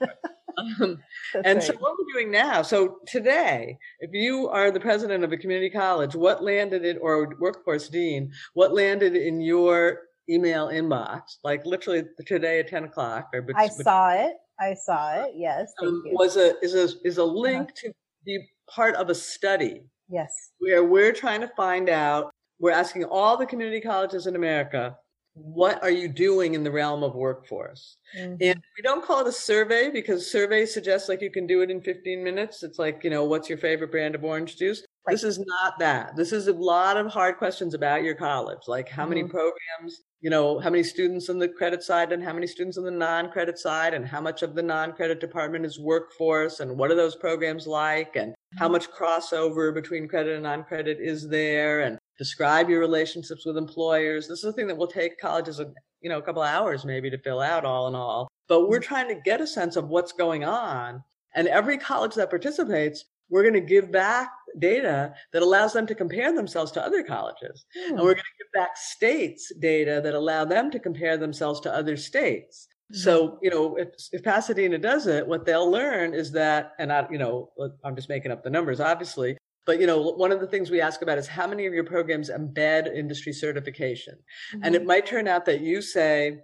Um, 0.58 0.98
and 1.44 1.62
so 1.62 1.74
what 1.74 1.94
we're 1.98 2.20
doing 2.20 2.30
now, 2.30 2.62
so 2.62 2.98
today, 3.06 3.78
if 4.00 4.10
you 4.12 4.48
are 4.48 4.70
the 4.70 4.80
president 4.80 5.24
of 5.24 5.32
a 5.32 5.36
community 5.36 5.70
college, 5.70 6.14
what 6.14 6.42
landed 6.42 6.84
it 6.84 6.98
or 7.00 7.34
workforce 7.38 7.88
dean, 7.88 8.32
what 8.54 8.74
landed 8.74 9.16
in 9.16 9.40
your 9.40 10.00
email 10.28 10.68
inbox, 10.68 11.22
like 11.44 11.64
literally 11.66 12.04
today 12.26 12.60
at 12.60 12.68
10 12.68 12.84
o'clock? 12.84 13.28
Or 13.34 13.46
I 13.56 13.68
saw 13.68 14.10
it. 14.10 14.32
I 14.60 14.74
saw 14.74 15.24
it. 15.24 15.32
Yes. 15.36 15.72
Um, 15.82 16.02
was 16.06 16.36
a 16.36 16.54
is 16.62 16.74
a 16.74 16.88
is 17.04 17.18
a 17.18 17.24
link 17.24 17.62
uh-huh. 17.62 17.88
to 17.88 17.92
be 18.24 18.46
part 18.68 18.94
of 18.96 19.08
a 19.08 19.14
study. 19.14 19.82
Yes. 20.08 20.32
Where 20.58 20.84
we're 20.84 21.12
trying 21.12 21.40
to 21.40 21.48
find 21.56 21.88
out 21.88 22.30
we're 22.58 22.72
asking 22.72 23.04
all 23.04 23.36
the 23.36 23.46
community 23.46 23.80
colleges 23.80 24.26
in 24.26 24.36
America, 24.36 24.96
what 25.34 25.82
are 25.82 25.90
you 25.90 26.08
doing 26.08 26.54
in 26.54 26.64
the 26.64 26.70
realm 26.70 27.02
of 27.02 27.14
workforce? 27.14 27.96
Mm-hmm. 28.18 28.36
And 28.40 28.62
we 28.76 28.82
don't 28.82 29.04
call 29.04 29.20
it 29.20 29.28
a 29.28 29.32
survey 29.32 29.90
because 29.90 30.30
survey 30.30 30.66
suggests 30.66 31.08
like 31.08 31.22
you 31.22 31.30
can 31.30 31.46
do 31.46 31.62
it 31.62 31.70
in 31.70 31.80
15 31.80 32.22
minutes. 32.22 32.62
It's 32.62 32.78
like, 32.78 33.04
you 33.04 33.10
know, 33.10 33.24
what's 33.24 33.48
your 33.48 33.58
favorite 33.58 33.90
brand 33.90 34.14
of 34.14 34.24
orange 34.24 34.56
juice? 34.56 34.84
Right. 35.06 35.14
This 35.14 35.24
is 35.24 35.38
not 35.38 35.78
that. 35.78 36.16
This 36.16 36.32
is 36.32 36.48
a 36.48 36.52
lot 36.52 36.96
of 36.96 37.06
hard 37.06 37.38
questions 37.38 37.74
about 37.74 38.02
your 38.02 38.14
college, 38.14 38.60
like 38.66 38.88
how 38.88 39.04
mm-hmm. 39.04 39.10
many 39.10 39.22
programs, 39.24 40.02
you 40.20 40.30
know, 40.30 40.58
how 40.58 40.68
many 40.68 40.82
students 40.82 41.30
on 41.30 41.38
the 41.38 41.48
credit 41.48 41.82
side 41.82 42.12
and 42.12 42.22
how 42.22 42.34
many 42.34 42.46
students 42.46 42.76
on 42.76 42.84
the 42.84 42.90
non-credit 42.90 43.58
side 43.58 43.94
and 43.94 44.06
how 44.06 44.20
much 44.20 44.42
of 44.42 44.54
the 44.54 44.62
non-credit 44.62 45.20
department 45.20 45.64
is 45.64 45.78
workforce 45.78 46.60
and 46.60 46.76
what 46.76 46.90
are 46.90 46.96
those 46.96 47.16
programs 47.16 47.66
like 47.66 48.16
and 48.16 48.34
how 48.56 48.66
mm-hmm. 48.66 48.72
much 48.72 48.90
crossover 48.90 49.72
between 49.72 50.08
credit 50.08 50.34
and 50.34 50.42
non-credit 50.42 50.98
is 51.00 51.28
there 51.28 51.82
and 51.82 51.98
describe 52.20 52.68
your 52.68 52.80
relationships 52.80 53.46
with 53.46 53.56
employers. 53.56 54.28
This 54.28 54.40
is 54.40 54.44
a 54.44 54.52
thing 54.52 54.66
that 54.66 54.76
will 54.76 54.86
take 54.86 55.18
colleges 55.18 55.58
a 55.58 55.72
you 56.02 56.10
know 56.10 56.18
a 56.18 56.22
couple 56.22 56.42
hours 56.42 56.84
maybe 56.84 57.08
to 57.10 57.16
fill 57.16 57.40
out 57.40 57.64
all 57.64 57.88
in 57.88 57.94
all. 57.94 58.28
But 58.46 58.68
we're 58.68 58.78
trying 58.78 59.08
to 59.08 59.22
get 59.24 59.40
a 59.40 59.46
sense 59.46 59.74
of 59.76 59.88
what's 59.88 60.12
going 60.12 60.44
on. 60.44 61.02
And 61.34 61.48
every 61.48 61.78
college 61.78 62.14
that 62.16 62.28
participates, 62.28 63.06
we're 63.30 63.42
going 63.42 63.54
to 63.54 63.60
give 63.60 63.90
back 63.90 64.28
data 64.58 65.14
that 65.32 65.42
allows 65.42 65.72
them 65.72 65.86
to 65.86 65.94
compare 65.94 66.34
themselves 66.34 66.72
to 66.72 66.84
other 66.84 67.02
colleges. 67.02 67.64
Hmm. 67.74 67.94
And 67.94 68.00
we're 68.00 68.14
going 68.14 68.16
to 68.16 68.44
give 68.44 68.52
back 68.52 68.76
states 68.76 69.50
data 69.58 70.02
that 70.04 70.14
allow 70.14 70.44
them 70.44 70.70
to 70.72 70.78
compare 70.78 71.16
themselves 71.16 71.60
to 71.60 71.74
other 71.74 71.96
states. 71.96 72.68
So, 72.92 73.28
hmm. 73.28 73.36
you 73.42 73.50
know, 73.50 73.76
if, 73.76 73.88
if 74.12 74.22
Pasadena 74.22 74.76
does 74.76 75.06
it, 75.06 75.26
what 75.26 75.46
they'll 75.46 75.70
learn 75.70 76.12
is 76.12 76.32
that, 76.32 76.72
and 76.78 76.92
I, 76.92 77.06
you 77.10 77.18
know, 77.18 77.50
I'm 77.84 77.96
just 77.96 78.10
making 78.10 78.32
up 78.32 78.42
the 78.42 78.50
numbers, 78.50 78.80
obviously, 78.80 79.38
but 79.66 79.80
you 79.80 79.86
know, 79.86 80.00
one 80.00 80.32
of 80.32 80.40
the 80.40 80.46
things 80.46 80.70
we 80.70 80.80
ask 80.80 81.02
about 81.02 81.18
is 81.18 81.26
how 81.26 81.46
many 81.46 81.66
of 81.66 81.74
your 81.74 81.84
programs 81.84 82.30
embed 82.30 82.94
industry 82.94 83.32
certification, 83.32 84.14
mm-hmm. 84.14 84.64
and 84.64 84.74
it 84.74 84.84
might 84.84 85.06
turn 85.06 85.28
out 85.28 85.44
that 85.46 85.60
you 85.60 85.82
say 85.82 86.38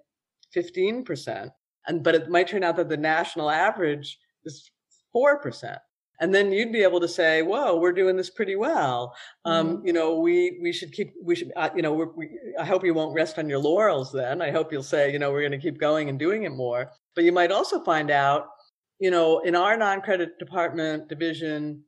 15 0.53 1.05
percent, 1.05 1.51
and 1.87 2.03
but 2.03 2.15
it 2.15 2.29
might 2.29 2.49
turn 2.49 2.63
out 2.63 2.77
that 2.77 2.89
the 2.89 2.97
national 2.97 3.51
average 3.51 4.19
is 4.45 4.71
four 5.13 5.39
percent. 5.39 5.79
And 6.19 6.35
then 6.35 6.51
you'd 6.51 6.73
be 6.73 6.83
able 6.83 7.01
to 7.01 7.09
say 7.09 7.43
whoa 7.43 7.77
we're 7.77 7.93
doing 7.93 8.17
this 8.17 8.31
pretty 8.31 8.57
well. 8.57 9.15
Um, 9.45 9.79
mm-hmm. 9.79 9.87
you 9.87 9.93
know 9.93 10.19
we 10.21 10.59
we 10.63 10.73
should 10.73 10.93
keep 10.93 11.15
we 11.23 11.35
should 11.35 11.53
uh, 11.57 11.71
you 11.75 11.83
know 11.83 11.93
we, 12.17 12.31
i 12.59 12.65
hope 12.65 12.85
you 12.85 12.95
won't 12.95 13.15
rest 13.15 13.39
on 13.39 13.49
your 13.49 13.59
laurels 13.59 14.13
then. 14.13 14.41
I 14.43 14.51
hope 14.51 14.73
you'll 14.73 14.83
say 14.83 15.13
you 15.13 15.19
know 15.19 15.33
we're 15.33 15.47
going 15.47 15.53
to 15.53 15.59
keep 15.59 15.79
going 15.79 16.09
and 16.09 16.19
doing 16.19 16.45
it 16.45 16.53
more. 16.53 16.91
But 17.15 17.25
you 17.25 17.33
might 17.33 17.51
also 17.51 17.83
find 17.83 18.11
out 18.11 18.47
you 18.99 19.11
know 19.11 19.41
in 19.41 19.57
our 19.57 19.77
non-credit 19.77 20.39
department 20.39 21.09
division 21.09 21.83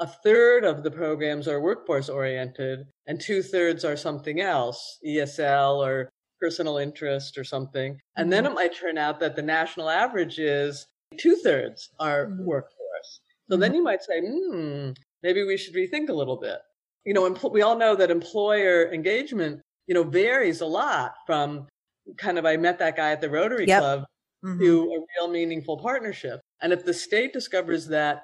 a 0.00 0.06
third 0.06 0.64
of 0.64 0.82
the 0.82 0.90
programs 0.90 1.46
are 1.46 1.60
workforce 1.60 2.08
oriented 2.08 2.80
and 3.06 3.20
two 3.20 3.42
thirds 3.42 3.84
are 3.84 3.96
something 3.96 4.40
else 4.40 4.98
esl 5.06 5.76
or 5.86 6.10
personal 6.40 6.78
interest 6.78 7.38
or 7.38 7.44
something 7.44 7.96
and 8.16 8.32
then 8.32 8.44
mm-hmm. 8.44 8.52
it 8.52 8.54
might 8.56 8.76
turn 8.76 8.98
out 8.98 9.20
that 9.20 9.36
the 9.36 9.42
national 9.42 9.88
average 9.88 10.38
is 10.38 10.86
two 11.16 11.36
thirds 11.36 11.90
are 12.00 12.26
mm-hmm. 12.26 12.44
work 12.44 12.66
so 13.50 13.56
then 13.56 13.70
mm-hmm. 13.70 13.76
you 13.76 13.82
might 13.82 14.02
say, 14.02 14.20
hmm, 14.20 14.90
maybe 15.22 15.44
we 15.44 15.56
should 15.56 15.74
rethink 15.74 16.08
a 16.08 16.14
little 16.14 16.36
bit. 16.36 16.58
You 17.04 17.12
know, 17.12 17.36
we 17.50 17.62
all 17.62 17.76
know 17.76 17.94
that 17.96 18.10
employer 18.10 18.92
engagement, 18.92 19.60
you 19.86 19.94
know, 19.94 20.02
varies 20.02 20.62
a 20.62 20.66
lot 20.66 21.14
from 21.26 21.66
kind 22.16 22.38
of, 22.38 22.46
I 22.46 22.56
met 22.56 22.78
that 22.78 22.96
guy 22.96 23.12
at 23.12 23.20
the 23.20 23.28
Rotary 23.28 23.66
yep. 23.66 23.80
Club 23.80 24.04
mm-hmm. 24.44 24.58
to 24.58 24.82
a 24.82 24.98
real 25.20 25.30
meaningful 25.30 25.78
partnership. 25.78 26.40
And 26.62 26.72
if 26.72 26.84
the 26.84 26.94
state 26.94 27.32
discovers 27.32 27.86
that 27.88 28.22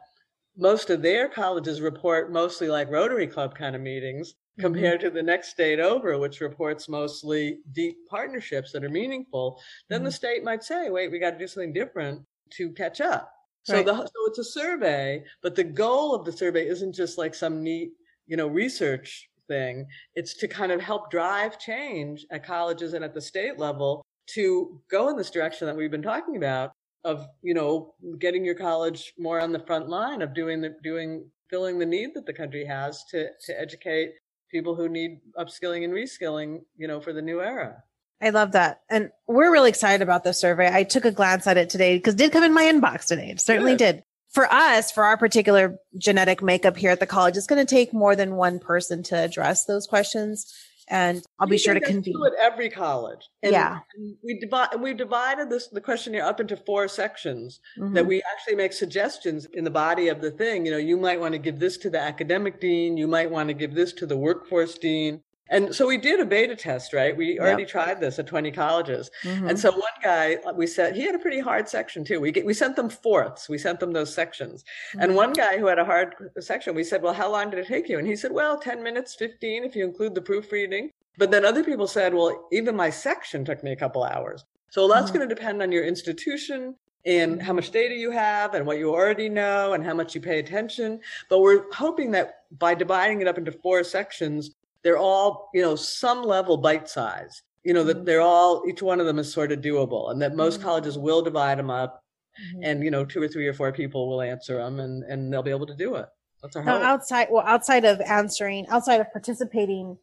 most 0.60 0.90
of 0.90 1.00
their 1.00 1.28
colleges 1.28 1.80
report 1.80 2.30
mostly 2.30 2.68
like 2.68 2.90
Rotary 2.90 3.26
Club 3.26 3.54
kind 3.54 3.74
of 3.74 3.80
meetings 3.80 4.32
mm-hmm. 4.32 4.62
compared 4.62 5.00
to 5.00 5.10
the 5.10 5.22
next 5.22 5.48
state 5.48 5.80
over, 5.80 6.18
which 6.18 6.40
reports 6.40 6.88
mostly 6.88 7.60
deep 7.72 7.96
partnerships 8.08 8.70
that 8.72 8.84
are 8.84 8.90
meaningful, 8.90 9.58
then 9.88 9.98
mm-hmm. 9.98 10.04
the 10.06 10.12
state 10.12 10.44
might 10.44 10.62
say, 10.62 10.90
wait, 10.90 11.10
we 11.10 11.18
got 11.18 11.30
to 11.30 11.38
do 11.38 11.46
something 11.46 11.72
different 11.72 12.20
to 12.50 12.70
catch 12.72 13.00
up. 13.00 13.32
So 13.62 13.74
right. 13.74 13.86
the 13.86 13.96
so 13.96 14.10
it's 14.26 14.38
a 14.38 14.44
survey, 14.44 15.22
but 15.42 15.54
the 15.54 15.64
goal 15.64 16.14
of 16.14 16.24
the 16.24 16.32
survey 16.32 16.66
isn't 16.66 16.94
just 16.94 17.18
like 17.18 17.34
some 17.34 17.62
neat, 17.62 17.92
you 18.26 18.36
know, 18.36 18.46
research 18.46 19.28
thing. 19.48 19.86
It's 20.14 20.34
to 20.38 20.48
kind 20.48 20.72
of 20.72 20.80
help 20.80 21.10
drive 21.10 21.58
change 21.58 22.26
at 22.30 22.44
colleges 22.44 22.94
and 22.94 23.04
at 23.04 23.14
the 23.14 23.20
state 23.20 23.58
level 23.58 24.02
to 24.28 24.80
go 24.90 25.08
in 25.08 25.16
this 25.16 25.30
direction 25.30 25.66
that 25.66 25.76
we've 25.76 25.90
been 25.90 26.02
talking 26.02 26.36
about 26.36 26.72
of, 27.04 27.26
you 27.42 27.54
know, 27.54 27.94
getting 28.18 28.44
your 28.44 28.54
college 28.54 29.12
more 29.18 29.40
on 29.40 29.52
the 29.52 29.58
front 29.58 29.88
line 29.88 30.22
of 30.22 30.34
doing 30.34 30.60
the 30.60 30.74
doing 30.82 31.30
filling 31.48 31.78
the 31.78 31.86
need 31.86 32.14
that 32.14 32.26
the 32.26 32.32
country 32.32 32.64
has 32.64 33.04
to 33.10 33.28
to 33.46 33.60
educate 33.60 34.12
people 34.50 34.74
who 34.74 34.88
need 34.88 35.20
upskilling 35.38 35.84
and 35.84 35.92
reskilling, 35.92 36.60
you 36.76 36.88
know, 36.88 37.00
for 37.00 37.12
the 37.12 37.22
new 37.22 37.40
era. 37.40 37.82
I 38.20 38.30
love 38.30 38.52
that. 38.52 38.80
And 38.90 39.10
we're 39.26 39.50
really 39.50 39.70
excited 39.70 40.02
about 40.02 40.24
this 40.24 40.38
survey. 40.38 40.70
I 40.72 40.82
took 40.82 41.04
a 41.04 41.10
glance 41.12 41.46
at 41.46 41.56
it 41.56 41.70
today 41.70 41.96
because 41.96 42.14
it 42.14 42.18
did 42.18 42.32
come 42.32 42.44
in 42.44 42.52
my 42.52 42.64
inbox 42.64 43.06
today. 43.06 43.30
It 43.30 43.40
certainly 43.40 43.72
Good. 43.72 43.78
did. 43.78 44.02
For 44.28 44.52
us, 44.52 44.92
for 44.92 45.04
our 45.04 45.16
particular 45.16 45.76
genetic 45.98 46.42
makeup 46.42 46.76
here 46.76 46.90
at 46.90 47.00
the 47.00 47.06
college, 47.06 47.36
it's 47.36 47.46
going 47.46 47.64
to 47.64 47.74
take 47.74 47.92
more 47.92 48.14
than 48.14 48.36
one 48.36 48.60
person 48.60 49.02
to 49.04 49.16
address 49.16 49.64
those 49.64 49.86
questions. 49.86 50.52
And 50.90 51.24
I'll 51.38 51.46
be 51.46 51.56
sure 51.56 51.74
to 51.74 51.80
convene. 51.80 52.16
at 52.26 52.32
every 52.40 52.68
college. 52.68 53.28
And 53.44 53.52
yeah. 53.52 53.78
We 54.24 54.40
divide, 54.40 54.70
we've 54.80 54.96
divided 54.96 55.48
this, 55.48 55.68
the 55.68 55.80
questionnaire 55.80 56.24
up 56.24 56.40
into 56.40 56.56
four 56.56 56.88
sections 56.88 57.60
mm-hmm. 57.78 57.94
that 57.94 58.04
we 58.04 58.20
actually 58.32 58.56
make 58.56 58.72
suggestions 58.72 59.46
in 59.52 59.62
the 59.62 59.70
body 59.70 60.08
of 60.08 60.20
the 60.20 60.32
thing. 60.32 60.66
You 60.66 60.72
know, 60.72 60.78
you 60.78 60.96
might 60.96 61.20
want 61.20 61.32
to 61.32 61.38
give 61.38 61.60
this 61.60 61.76
to 61.78 61.90
the 61.90 62.00
academic 62.00 62.60
dean. 62.60 62.96
You 62.96 63.06
might 63.06 63.30
want 63.30 63.48
to 63.48 63.54
give 63.54 63.72
this 63.72 63.92
to 63.94 64.06
the 64.06 64.16
workforce 64.16 64.78
dean. 64.78 65.22
And 65.50 65.74
so 65.74 65.86
we 65.86 65.98
did 65.98 66.20
a 66.20 66.24
beta 66.24 66.54
test, 66.54 66.92
right? 66.92 67.16
We 67.16 67.40
already 67.40 67.62
yep. 67.62 67.70
tried 67.70 68.00
this 68.00 68.18
at 68.20 68.26
20 68.28 68.52
colleges. 68.52 69.10
Mm-hmm. 69.24 69.48
And 69.48 69.58
so 69.58 69.72
one 69.72 69.82
guy, 70.02 70.38
we 70.54 70.66
said, 70.66 70.94
he 70.94 71.02
had 71.02 71.16
a 71.16 71.18
pretty 71.18 71.40
hard 71.40 71.68
section 71.68 72.04
too. 72.04 72.20
We, 72.20 72.30
get, 72.30 72.46
we 72.46 72.54
sent 72.54 72.76
them 72.76 72.88
fourths. 72.88 73.48
We 73.48 73.58
sent 73.58 73.80
them 73.80 73.92
those 73.92 74.14
sections. 74.14 74.62
Mm-hmm. 74.62 75.00
And 75.00 75.16
one 75.16 75.32
guy 75.32 75.58
who 75.58 75.66
had 75.66 75.80
a 75.80 75.84
hard 75.84 76.14
section, 76.38 76.74
we 76.74 76.84
said, 76.84 77.02
well, 77.02 77.12
how 77.12 77.30
long 77.30 77.50
did 77.50 77.58
it 77.58 77.66
take 77.66 77.88
you? 77.88 77.98
And 77.98 78.06
he 78.06 78.14
said, 78.14 78.30
well, 78.30 78.58
10 78.58 78.82
minutes, 78.82 79.16
15, 79.16 79.64
if 79.64 79.74
you 79.74 79.84
include 79.84 80.14
the 80.14 80.22
proofreading. 80.22 80.90
But 81.18 81.32
then 81.32 81.44
other 81.44 81.64
people 81.64 81.88
said, 81.88 82.14
well, 82.14 82.48
even 82.52 82.76
my 82.76 82.90
section 82.90 83.44
took 83.44 83.64
me 83.64 83.72
a 83.72 83.76
couple 83.76 84.04
hours. 84.04 84.44
So 84.70 84.86
that's 84.86 85.06
mm-hmm. 85.10 85.18
going 85.18 85.28
to 85.28 85.34
depend 85.34 85.62
on 85.62 85.72
your 85.72 85.84
institution 85.84 86.76
and 87.06 87.40
how 87.42 87.52
much 87.52 87.70
data 87.70 87.94
you 87.94 88.10
have 88.10 88.54
and 88.54 88.66
what 88.66 88.78
you 88.78 88.90
already 88.90 89.28
know 89.28 89.72
and 89.72 89.84
how 89.84 89.94
much 89.94 90.14
you 90.14 90.20
pay 90.20 90.38
attention. 90.38 91.00
But 91.28 91.40
we're 91.40 91.70
hoping 91.72 92.10
that 92.12 92.44
by 92.58 92.74
dividing 92.74 93.20
it 93.20 93.26
up 93.26 93.38
into 93.38 93.52
four 93.52 93.82
sections, 93.84 94.50
they're 94.82 94.98
all, 94.98 95.50
you 95.54 95.62
know, 95.62 95.76
some 95.76 96.22
level 96.22 96.56
bite 96.56 96.88
size, 96.88 97.42
you 97.64 97.74
know, 97.74 97.84
that 97.84 97.98
mm-hmm. 97.98 98.04
they're 98.06 98.20
all, 98.20 98.62
each 98.68 98.82
one 98.82 99.00
of 99.00 99.06
them 99.06 99.18
is 99.18 99.32
sort 99.32 99.52
of 99.52 99.60
doable 99.60 100.10
and 100.10 100.20
that 100.22 100.34
most 100.34 100.54
mm-hmm. 100.58 100.64
colleges 100.64 100.98
will 100.98 101.22
divide 101.22 101.58
them 101.58 101.70
up 101.70 102.02
mm-hmm. 102.40 102.64
and, 102.64 102.82
you 102.82 102.90
know, 102.90 103.04
two 103.04 103.22
or 103.22 103.28
three 103.28 103.46
or 103.46 103.54
four 103.54 103.72
people 103.72 104.08
will 104.08 104.22
answer 104.22 104.56
them 104.58 104.80
and, 104.80 105.02
and 105.04 105.32
they'll 105.32 105.42
be 105.42 105.50
able 105.50 105.66
to 105.66 105.76
do 105.76 105.96
it. 105.96 106.06
That's 106.42 106.56
our 106.56 106.64
now, 106.64 106.82
outside, 106.82 107.28
well, 107.30 107.44
outside 107.46 107.84
of 107.84 108.00
answering, 108.00 108.66
outside 108.68 109.00
of 109.00 109.12
participating 109.12 109.98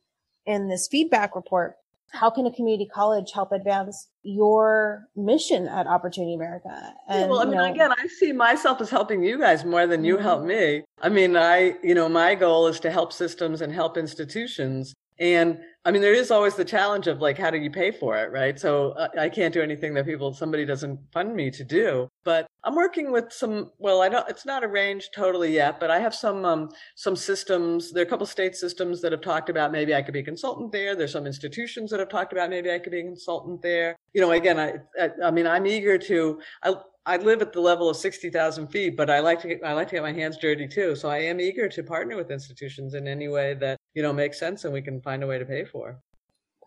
in 0.45 0.69
this 0.69 0.87
feedback 0.87 1.35
report, 1.35 1.75
how 2.11 2.29
can 2.29 2.45
a 2.45 2.51
community 2.51 2.89
college 2.91 3.31
help 3.31 3.51
advance 3.51 4.07
your 4.23 5.07
mission 5.15 5.67
at 5.67 5.87
Opportunity 5.87 6.33
America? 6.33 6.93
And, 7.07 7.21
yeah, 7.21 7.27
well, 7.27 7.39
I 7.39 7.45
mean, 7.45 7.55
know, 7.55 7.65
again, 7.65 7.91
I 7.91 8.07
see 8.07 8.31
myself 8.31 8.81
as 8.81 8.89
helping 8.89 9.23
you 9.23 9.37
guys 9.37 9.65
more 9.65 9.87
than 9.87 10.03
you 10.03 10.15
mm-hmm. 10.15 10.23
help 10.23 10.43
me. 10.43 10.83
I 11.01 11.09
mean, 11.09 11.35
I, 11.35 11.75
you 11.83 11.93
know, 11.93 12.07
my 12.09 12.35
goal 12.35 12.67
is 12.67 12.79
to 12.81 12.91
help 12.91 13.11
systems 13.13 13.61
and 13.61 13.73
help 13.73 13.97
institutions. 13.97 14.93
And 15.19 15.59
I 15.87 15.91
mean, 15.91 16.01
there 16.01 16.13
is 16.13 16.31
always 16.31 16.55
the 16.55 16.65
challenge 16.65 17.07
of 17.07 17.21
like, 17.21 17.37
how 17.37 17.49
do 17.49 17.57
you 17.57 17.71
pay 17.71 17.91
for 17.91 18.17
it, 18.17 18.29
right? 18.29 18.59
So 18.59 18.91
uh, 18.91 19.07
I 19.17 19.29
can't 19.29 19.53
do 19.53 19.61
anything 19.61 19.93
that 19.93 20.05
people, 20.05 20.33
somebody 20.33 20.65
doesn't 20.65 20.99
fund 21.13 21.33
me 21.33 21.49
to 21.51 21.63
do. 21.63 22.09
But 22.25 22.45
I'm 22.65 22.75
working 22.75 23.09
with 23.09 23.31
some. 23.31 23.71
Well, 23.77 24.01
I 24.01 24.09
don't. 24.09 24.27
It's 24.29 24.45
not 24.45 24.65
arranged 24.65 25.11
totally 25.15 25.53
yet, 25.53 25.79
but 25.79 25.89
I 25.89 25.99
have 25.99 26.13
some 26.13 26.43
um, 26.43 26.69
some 26.97 27.15
systems. 27.15 27.93
There 27.93 28.03
are 28.03 28.05
a 28.05 28.09
couple 28.09 28.25
state 28.25 28.57
systems 28.57 29.01
that 29.01 29.13
have 29.13 29.21
talked 29.21 29.49
about 29.49 29.71
maybe 29.71 29.95
I 29.95 30.01
could 30.01 30.13
be 30.13 30.19
a 30.19 30.23
consultant 30.23 30.73
there. 30.73 30.93
There's 30.93 31.13
some 31.13 31.25
institutions 31.25 31.89
that 31.91 32.01
have 32.01 32.09
talked 32.09 32.33
about 32.33 32.49
maybe 32.49 32.69
I 32.69 32.79
could 32.79 32.91
be 32.91 32.99
a 32.99 33.03
consultant 33.03 33.61
there. 33.61 33.95
You 34.11 34.19
know, 34.19 34.31
again, 34.31 34.59
I 34.59 34.73
I, 35.01 35.09
I 35.23 35.31
mean, 35.31 35.47
I'm 35.47 35.65
eager 35.65 35.97
to. 35.97 36.41
I, 36.63 36.75
I 37.07 37.15
live 37.15 37.41
at 37.41 37.53
the 37.53 37.61
level 37.61 37.89
of 37.89 37.95
60,000 37.95 38.67
feet, 38.67 38.97
but 38.97 39.09
I 39.09 39.21
like 39.21 39.39
to 39.41 39.47
get, 39.47 39.61
I 39.63 39.71
like 39.71 39.87
to 39.87 39.95
get 39.95 40.03
my 40.03 40.11
hands 40.11 40.35
dirty 40.35 40.67
too. 40.67 40.93
So 40.93 41.07
I 41.07 41.19
am 41.19 41.39
eager 41.39 41.69
to 41.69 41.81
partner 41.81 42.17
with 42.17 42.31
institutions 42.31 42.95
in 42.95 43.07
any 43.07 43.29
way 43.29 43.53
that, 43.61 43.76
you 43.97 44.03
know, 44.03 44.13
makes 44.13 44.39
sense 44.39 44.63
and 44.63 44.71
we 44.71 44.83
can 44.83 45.01
find 45.01 45.23
a 45.23 45.27
way 45.27 45.39
to 45.39 45.45
pay 45.45 45.65
for. 45.65 45.99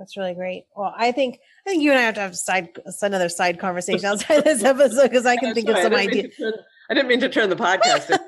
That's 0.01 0.16
really 0.16 0.35
great. 0.35 0.64
Well, 0.74 0.93
I 0.97 1.12
think 1.12 1.39
I 1.64 1.70
think 1.70 1.81
you 1.85 1.91
and 1.91 1.99
I 2.01 2.03
have 2.03 2.14
to 2.16 2.20
have 2.22 2.37
side 2.37 2.70
another 3.03 3.28
side 3.28 3.61
conversation 3.61 4.05
outside 4.05 4.43
this 4.43 4.64
episode 4.64 5.11
because 5.11 5.26
I 5.26 5.37
can 5.37 5.55
think 5.55 5.68
of 5.68 5.78
some 5.78 5.95
ideas. 5.95 6.35
I 6.91 6.95
didn't 6.95 7.07
mean 7.07 7.20
to 7.20 7.28
turn 7.28 7.49
the 7.49 7.55
podcast. 7.55 8.18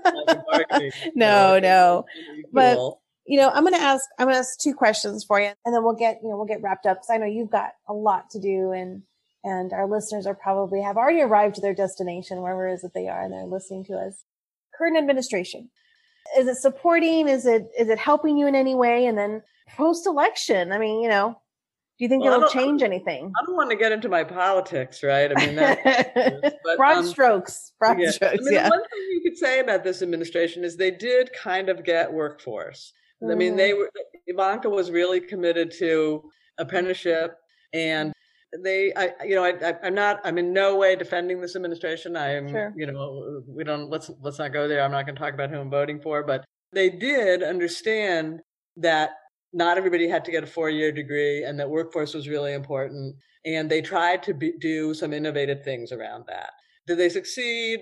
no, 1.16 1.58
no, 1.58 2.04
but 2.52 2.78
you 3.26 3.40
know, 3.40 3.48
I'm 3.48 3.64
going 3.64 3.74
to 3.74 3.80
ask 3.80 4.04
I'm 4.20 4.26
going 4.26 4.36
to 4.36 4.38
ask 4.38 4.60
two 4.60 4.72
questions 4.72 5.24
for 5.24 5.40
you, 5.40 5.50
and 5.64 5.74
then 5.74 5.82
we'll 5.82 5.96
get 5.96 6.20
you 6.22 6.28
know 6.28 6.36
we'll 6.36 6.46
get 6.46 6.62
wrapped 6.62 6.86
up 6.86 6.98
because 6.98 7.10
I 7.10 7.16
know 7.16 7.26
you've 7.26 7.50
got 7.50 7.70
a 7.88 7.92
lot 7.92 8.30
to 8.30 8.38
do, 8.38 8.70
and 8.70 9.02
and 9.42 9.72
our 9.72 9.88
listeners 9.88 10.28
are 10.28 10.34
probably 10.34 10.80
have 10.82 10.96
already 10.96 11.22
arrived 11.22 11.56
to 11.56 11.60
their 11.60 11.74
destination 11.74 12.40
wherever 12.40 12.68
it 12.68 12.74
is 12.74 12.82
that 12.82 12.94
they 12.94 13.08
are, 13.08 13.20
and 13.20 13.32
they're 13.32 13.46
listening 13.46 13.84
to 13.86 13.94
us. 13.94 14.22
Current 14.78 14.96
administration 14.96 15.70
is 16.38 16.46
it 16.46 16.56
supporting? 16.56 17.28
Is 17.28 17.46
it 17.46 17.68
is 17.78 17.88
it 17.88 17.98
helping 17.98 18.36
you 18.36 18.46
in 18.46 18.54
any 18.54 18.74
way? 18.74 19.06
And 19.06 19.16
then 19.16 19.42
post 19.76 20.06
election, 20.06 20.72
I 20.72 20.78
mean, 20.78 21.02
you 21.02 21.08
know, 21.08 21.36
do 21.98 22.04
you 22.04 22.08
think 22.08 22.24
well, 22.24 22.34
it'll 22.34 22.48
change 22.48 22.82
anything? 22.82 23.30
I 23.40 23.46
don't 23.46 23.56
want 23.56 23.70
to 23.70 23.76
get 23.76 23.92
into 23.92 24.08
my 24.08 24.24
politics, 24.24 25.02
right? 25.02 25.30
I 25.30 25.46
mean, 25.46 25.56
that, 25.56 26.58
but, 26.64 26.76
broad 26.76 26.98
um, 26.98 27.06
strokes, 27.06 27.72
broad 27.78 28.00
yeah. 28.00 28.10
strokes. 28.10 28.38
I 28.40 28.44
mean, 28.44 28.54
yeah. 28.54 28.68
one 28.68 28.80
thing 28.80 29.00
you 29.10 29.20
could 29.22 29.36
say 29.36 29.60
about 29.60 29.84
this 29.84 30.02
administration 30.02 30.64
is 30.64 30.76
they 30.76 30.90
did 30.90 31.30
kind 31.32 31.68
of 31.68 31.84
get 31.84 32.12
workforce. 32.12 32.92
Mm. 33.22 33.32
I 33.32 33.34
mean, 33.34 33.56
they 33.56 33.72
mm. 33.72 33.78
were 33.78 33.90
Ivanka 34.26 34.70
was 34.70 34.90
really 34.90 35.20
committed 35.20 35.70
to 35.78 36.22
apprenticeship, 36.58 37.36
and 37.72 38.12
they, 38.62 38.92
I, 38.94 39.10
you 39.24 39.34
know, 39.34 39.44
I, 39.44 39.74
am 39.82 39.94
not, 39.94 40.20
I'm 40.24 40.38
in 40.38 40.52
no 40.52 40.76
way 40.76 40.96
defending 40.96 41.40
this 41.40 41.56
administration. 41.56 42.16
I 42.16 42.34
am, 42.34 42.48
sure. 42.48 42.72
you 42.76 42.86
know, 42.86 43.42
we 43.46 43.64
don't 43.64 43.88
let's 43.90 44.10
let's 44.20 44.38
not 44.38 44.52
go 44.52 44.68
there. 44.68 44.82
I'm 44.82 44.90
not 44.90 45.06
going 45.06 45.16
to 45.16 45.20
talk 45.20 45.34
about 45.34 45.50
who 45.50 45.58
I'm 45.58 45.70
voting 45.70 46.00
for, 46.00 46.22
but 46.22 46.44
they 46.72 46.90
did 46.90 47.42
understand 47.42 48.40
that 48.76 49.10
not 49.52 49.76
everybody 49.78 50.08
had 50.08 50.24
to 50.24 50.30
get 50.30 50.44
a 50.44 50.46
four 50.46 50.70
year 50.70 50.92
degree 50.92 51.44
and 51.44 51.58
that 51.58 51.70
workforce 51.70 52.14
was 52.14 52.28
really 52.28 52.54
important. 52.54 53.14
And 53.44 53.70
they 53.70 53.82
tried 53.82 54.22
to 54.24 54.34
be, 54.34 54.52
do 54.60 54.94
some 54.94 55.12
innovative 55.12 55.64
things 55.64 55.92
around 55.92 56.24
that. 56.28 56.50
Did 56.86 56.98
they 56.98 57.08
succeed? 57.08 57.80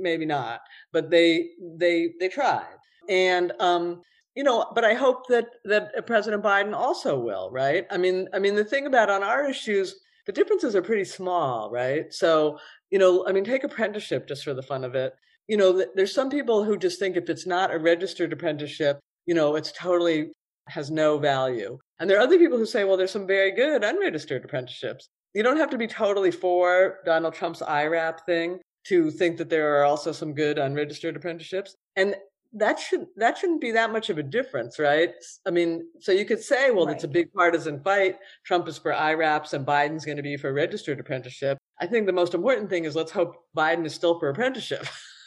Maybe 0.00 0.26
not, 0.26 0.60
but 0.92 1.10
they, 1.10 1.50
they, 1.78 2.10
they 2.20 2.28
tried. 2.28 2.66
and 3.08 3.52
um, 3.60 4.02
you 4.38 4.44
know, 4.44 4.70
but 4.72 4.84
I 4.84 4.94
hope 4.94 5.26
that 5.28 5.46
that 5.64 6.06
President 6.06 6.44
Biden 6.44 6.72
also 6.72 7.18
will, 7.18 7.50
right? 7.50 7.86
I 7.90 7.96
mean, 7.96 8.28
I 8.32 8.38
mean, 8.38 8.54
the 8.54 8.64
thing 8.64 8.86
about 8.86 9.10
on 9.10 9.24
our 9.24 9.50
issues, 9.50 9.98
the 10.28 10.32
differences 10.32 10.76
are 10.76 10.82
pretty 10.82 11.06
small, 11.06 11.70
right? 11.70 12.12
So, 12.12 12.58
you 12.90 12.98
know, 12.98 13.26
I 13.26 13.32
mean, 13.32 13.44
take 13.44 13.64
apprenticeship 13.64 14.28
just 14.28 14.44
for 14.44 14.52
the 14.52 14.62
fun 14.62 14.84
of 14.84 14.94
it. 14.94 15.14
You 15.48 15.56
know, 15.56 15.82
there's 15.94 16.12
some 16.12 16.28
people 16.28 16.62
who 16.62 16.76
just 16.76 16.98
think 16.98 17.16
if 17.16 17.30
it's 17.30 17.46
not 17.46 17.72
a 17.72 17.78
registered 17.78 18.34
apprenticeship, 18.34 19.00
you 19.24 19.34
know, 19.34 19.56
it's 19.56 19.72
totally 19.72 20.30
has 20.68 20.90
no 20.90 21.16
value. 21.16 21.78
And 21.98 22.10
there 22.10 22.18
are 22.18 22.22
other 22.22 22.36
people 22.36 22.58
who 22.58 22.66
say, 22.66 22.84
well, 22.84 22.98
there's 22.98 23.10
some 23.10 23.26
very 23.26 23.52
good 23.52 23.82
unregistered 23.82 24.44
apprenticeships. 24.44 25.08
You 25.32 25.42
don't 25.42 25.56
have 25.56 25.70
to 25.70 25.78
be 25.78 25.86
totally 25.86 26.30
for 26.30 26.98
Donald 27.06 27.32
Trump's 27.32 27.62
IRAP 27.62 28.26
thing 28.26 28.60
to 28.84 29.10
think 29.10 29.38
that 29.38 29.48
there 29.48 29.78
are 29.78 29.84
also 29.84 30.12
some 30.12 30.34
good 30.34 30.58
unregistered 30.58 31.16
apprenticeships. 31.16 31.74
And 31.96 32.14
that 32.54 32.78
should 32.78 33.06
that 33.16 33.36
shouldn't 33.36 33.60
be 33.60 33.72
that 33.72 33.92
much 33.92 34.08
of 34.10 34.18
a 34.18 34.22
difference, 34.22 34.78
right? 34.78 35.12
I 35.46 35.50
mean, 35.50 35.86
so 36.00 36.12
you 36.12 36.24
could 36.24 36.42
say, 36.42 36.70
well, 36.70 36.86
right. 36.86 36.94
it's 36.94 37.04
a 37.04 37.08
big 37.08 37.32
partisan 37.32 37.80
fight. 37.80 38.16
Trump 38.44 38.68
is 38.68 38.78
for 38.78 38.92
IRAPs 38.92 39.52
and 39.52 39.66
Biden's 39.66 40.04
going 40.04 40.16
to 40.16 40.22
be 40.22 40.36
for 40.36 40.52
registered 40.52 40.98
apprenticeship. 40.98 41.58
I 41.80 41.86
think 41.86 42.06
the 42.06 42.12
most 42.12 42.34
important 42.34 42.70
thing 42.70 42.84
is 42.84 42.96
let's 42.96 43.12
hope 43.12 43.34
Biden 43.56 43.84
is 43.84 43.94
still 43.94 44.18
for 44.18 44.30
apprenticeship. 44.30 44.86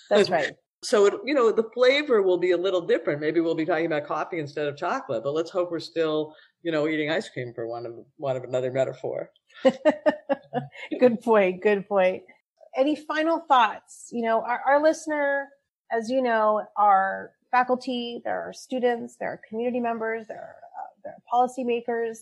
That's 0.10 0.30
right. 0.32 0.54
So 0.84 1.06
it, 1.06 1.14
you 1.24 1.36
know, 1.36 1.52
the 1.52 1.70
flavor 1.76 2.24
will 2.24 2.40
be 2.40 2.52
a 2.52 2.58
little 2.58 2.82
different. 2.82 3.22
Maybe 3.22 3.40
we'll 3.40 3.54
be 3.54 3.66
talking 3.66 3.86
about 3.86 4.06
coffee 4.06 4.40
instead 4.40 4.68
of 4.68 4.76
chocolate, 4.76 5.24
but 5.24 5.34
let's 5.34 5.52
hope 5.52 5.70
we're 5.70 5.80
still, 5.80 6.36
you 6.64 6.72
know, 6.72 6.88
eating 6.88 7.12
ice 7.12 7.30
cream 7.30 7.54
for 7.54 7.68
one 7.68 7.86
of 7.86 7.94
one 8.18 8.36
of 8.36 8.44
another 8.44 8.72
metaphor. 8.72 9.30
good 11.00 11.22
point. 11.22 11.62
Good 11.62 11.88
point. 11.88 12.24
Any 12.76 12.96
final 12.96 13.42
thoughts? 13.48 14.08
You 14.12 14.24
know, 14.24 14.42
our, 14.42 14.62
our 14.66 14.82
listener, 14.82 15.50
as 15.92 16.10
you 16.10 16.22
know, 16.22 16.66
our 16.78 17.32
faculty, 17.52 18.22
there 18.24 18.42
are 18.42 18.54
students, 18.54 19.18
there 19.18 19.30
are 19.30 19.42
community 19.48 19.80
members, 19.80 20.28
there 20.28 20.38
are, 20.38 20.56
uh, 20.80 20.90
there 21.04 21.14
are 21.14 21.48
policymakers. 21.48 22.20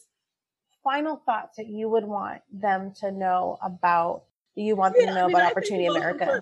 Final 0.84 1.22
thoughts 1.26 1.57
that 1.57 1.67
you 1.67 1.89
would 1.89 2.05
want 2.05 2.41
them 2.51 2.91
to 2.99 3.11
know 3.11 3.57
about, 3.61 4.24
you 4.55 4.76
want 4.76 4.95
them 4.95 5.05
yeah, 5.05 5.09
to 5.09 5.15
know 5.15 5.24
I 5.26 5.28
mean, 5.28 5.36
about 5.36 5.47
I 5.47 5.51
Opportunity 5.51 5.86
America? 5.86 6.41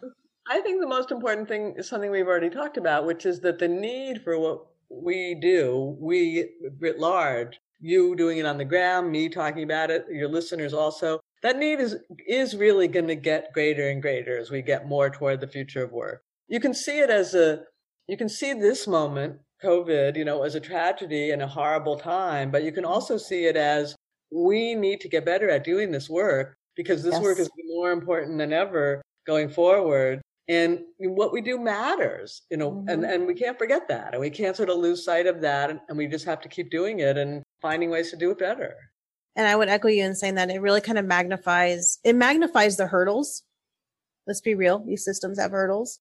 I 0.50 0.62
think 0.62 0.80
the 0.80 0.88
most 0.88 1.12
important 1.12 1.48
thing 1.48 1.74
is 1.76 1.90
something 1.90 2.10
we've 2.10 2.28
already 2.28 2.50
talked 2.50 2.78
about, 2.78 3.06
which 3.06 3.26
is 3.26 3.42
that 3.42 3.60
the 3.60 3.68
need 3.68 4.22
for 4.24 4.40
what 4.40 4.66
we 4.90 5.36
do, 5.36 5.98
we 6.00 6.50
writ 6.80 7.00
large, 7.00 7.60
you 7.80 8.16
doing 8.16 8.38
it 8.38 8.46
on 8.46 8.58
the 8.58 8.66
ground, 8.66 9.12
me 9.12 9.28
talking 9.28 9.64
about 9.64 9.92
it, 9.92 10.06
your 10.10 10.30
listeners 10.30 10.74
also, 10.74 11.20
that 11.44 11.58
need 11.58 11.80
is 11.80 11.98
is 12.28 12.56
really 12.56 12.88
going 12.88 13.08
to 13.08 13.16
get 13.16 13.54
greater 13.54 13.90
and 13.90 14.02
greater 14.02 14.38
as 14.38 14.50
we 14.50 14.62
get 14.62 14.88
more 14.88 15.10
toward 15.10 15.42
the 15.42 15.48
future 15.48 15.84
of 15.84 15.92
work. 15.92 16.24
You 16.48 16.60
can 16.60 16.74
see 16.74 17.00
it 17.00 17.10
as 17.10 17.34
a 17.34 17.62
you 18.08 18.18
can 18.18 18.30
see 18.30 18.54
this 18.54 18.88
moment, 18.88 19.38
COVID, 19.64 20.16
you 20.16 20.24
know, 20.24 20.44
as 20.44 20.56
a 20.56 20.60
tragedy 20.60 21.32
and 21.32 21.42
a 21.42 21.48
horrible 21.48 21.98
time, 21.98 22.52
but 22.52 22.64
you 22.64 22.72
can 22.72 22.86
also 22.86 23.18
see 23.18 23.46
it 23.46 23.58
as 23.58 23.96
we 24.32 24.76
need 24.76 25.02
to 25.02 25.10
get 25.10 25.26
better 25.26 25.50
at 25.50 25.64
doing 25.64 25.92
this 25.92 26.10
work 26.10 26.56
because 26.76 27.04
this 27.04 27.14
yes. 27.14 27.22
work 27.22 27.40
is 27.40 27.50
more 27.66 27.92
important 27.92 28.38
than 28.38 28.54
ever 28.54 29.02
going 29.26 29.50
forward. 29.50 30.22
And 30.50 30.80
what 31.00 31.34
we 31.34 31.42
do 31.42 31.60
matters 31.60 32.44
you 32.50 32.56
know 32.56 32.72
mm-hmm. 32.72 32.88
and 32.88 33.04
and 33.04 33.28
we 33.28 33.34
can't 33.34 33.58
forget 33.58 33.90
that 33.90 34.14
and 34.14 34.22
we 34.22 34.30
can't 34.30 34.56
sort 34.56 34.70
of 34.70 34.78
lose 34.78 35.04
sight 35.04 35.28
of 35.28 35.42
that 35.42 35.70
and, 35.70 35.82
and, 35.90 35.98
we 35.98 36.08
just 36.08 36.24
have 36.24 36.40
to 36.40 36.48
keep 36.48 36.72
doing 36.72 37.02
it 37.02 37.18
and 37.18 37.44
finding 37.62 37.90
ways 37.90 38.12
to 38.12 38.16
do 38.16 38.32
it 38.32 38.40
better. 38.40 38.74
And 39.36 39.46
i 39.46 39.58
would 39.58 39.68
echo 39.68 39.90
you 39.90 40.06
in 40.06 40.16
saying 40.16 40.36
that 40.36 40.50
it 40.50 40.62
really 40.62 40.80
kind 40.80 40.98
of 40.98 41.04
magnifies 41.04 42.00
it 42.06 42.16
magnifies 42.16 42.78
the 42.78 42.88
hurdles. 42.88 43.44
Let's 44.26 44.40
be 44.40 44.56
real 44.56 44.80
these 44.86 45.04
systems 45.04 45.38
have 45.38 45.52
hurdles 45.52 46.00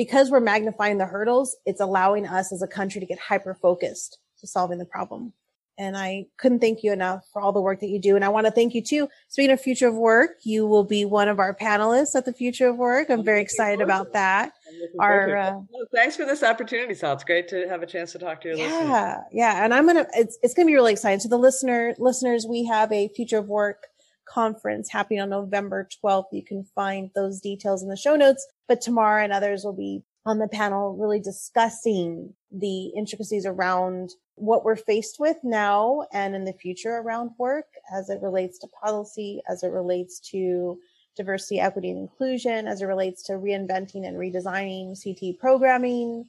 because 0.00 0.30
we're 0.30 0.40
magnifying 0.40 0.96
the 0.96 1.04
hurdles 1.04 1.56
it's 1.66 1.80
allowing 1.80 2.26
us 2.26 2.52
as 2.52 2.62
a 2.62 2.66
country 2.66 3.00
to 3.00 3.06
get 3.06 3.18
hyper 3.18 3.54
focused 3.54 4.18
to 4.38 4.46
solving 4.46 4.78
the 4.78 4.86
problem 4.86 5.34
and 5.80 5.96
I 5.96 6.26
couldn't 6.36 6.60
thank 6.60 6.82
you 6.82 6.92
enough 6.92 7.24
for 7.32 7.40
all 7.40 7.52
the 7.52 7.60
work 7.60 7.80
that 7.80 7.88
you 7.88 7.98
do. 7.98 8.14
And 8.14 8.22
I 8.22 8.28
want 8.28 8.44
to 8.44 8.50
thank 8.50 8.74
you 8.74 8.82
too. 8.82 9.08
Speaking 9.28 9.50
of 9.50 9.62
Future 9.62 9.88
of 9.88 9.94
Work, 9.94 10.32
you 10.42 10.66
will 10.66 10.84
be 10.84 11.06
one 11.06 11.26
of 11.26 11.38
our 11.38 11.54
panelists 11.54 12.14
at 12.14 12.26
the 12.26 12.34
Future 12.34 12.68
of 12.68 12.76
Work. 12.76 13.08
I'm 13.08 13.24
very 13.24 13.40
excited 13.40 13.80
about 13.80 14.12
that. 14.12 14.52
Our, 14.98 15.38
uh, 15.38 15.60
thanks 15.94 16.16
for 16.16 16.26
this 16.26 16.42
opportunity, 16.42 16.92
Sal. 16.92 17.14
It's 17.14 17.24
great 17.24 17.48
to 17.48 17.66
have 17.66 17.82
a 17.82 17.86
chance 17.86 18.12
to 18.12 18.18
talk 18.18 18.42
to 18.42 18.48
your 18.48 18.58
yeah, 18.58 18.64
listeners. 18.64 19.24
Yeah. 19.32 19.64
And 19.64 19.72
I'm 19.72 19.84
going 19.84 20.04
to, 20.04 20.06
it's, 20.12 20.38
it's 20.42 20.52
going 20.52 20.66
to 20.66 20.70
be 20.70 20.74
really 20.74 20.92
exciting. 20.92 21.20
To 21.20 21.28
the 21.28 21.38
listener, 21.38 21.94
listeners, 21.98 22.44
we 22.46 22.66
have 22.66 22.92
a 22.92 23.08
Future 23.16 23.38
of 23.38 23.48
Work 23.48 23.86
conference 24.30 24.90
happening 24.90 25.20
on 25.20 25.30
November 25.30 25.88
12th. 26.02 26.26
You 26.32 26.44
can 26.44 26.64
find 26.64 27.10
those 27.14 27.40
details 27.40 27.82
in 27.82 27.88
the 27.88 27.96
show 27.96 28.16
notes, 28.16 28.46
but 28.68 28.80
Tamara 28.80 29.24
and 29.24 29.32
others 29.32 29.64
will 29.64 29.74
be 29.74 30.02
on 30.26 30.38
the 30.38 30.48
panel 30.48 30.96
really 30.96 31.20
discussing 31.20 32.34
the 32.52 32.86
intricacies 32.88 33.46
around 33.46 34.10
what 34.34 34.64
we're 34.64 34.76
faced 34.76 35.18
with 35.18 35.36
now 35.42 36.06
and 36.12 36.34
in 36.34 36.44
the 36.44 36.52
future 36.52 36.96
around 36.96 37.30
work 37.38 37.66
as 37.94 38.10
it 38.10 38.20
relates 38.22 38.58
to 38.58 38.68
policy, 38.68 39.40
as 39.48 39.62
it 39.62 39.68
relates 39.68 40.20
to 40.20 40.78
diversity, 41.16 41.60
equity, 41.60 41.90
and 41.90 41.98
inclusion, 41.98 42.66
as 42.66 42.82
it 42.82 42.86
relates 42.86 43.22
to 43.24 43.32
reinventing 43.32 44.06
and 44.06 44.16
redesigning 44.16 44.96
CT 45.02 45.38
programming. 45.38 46.28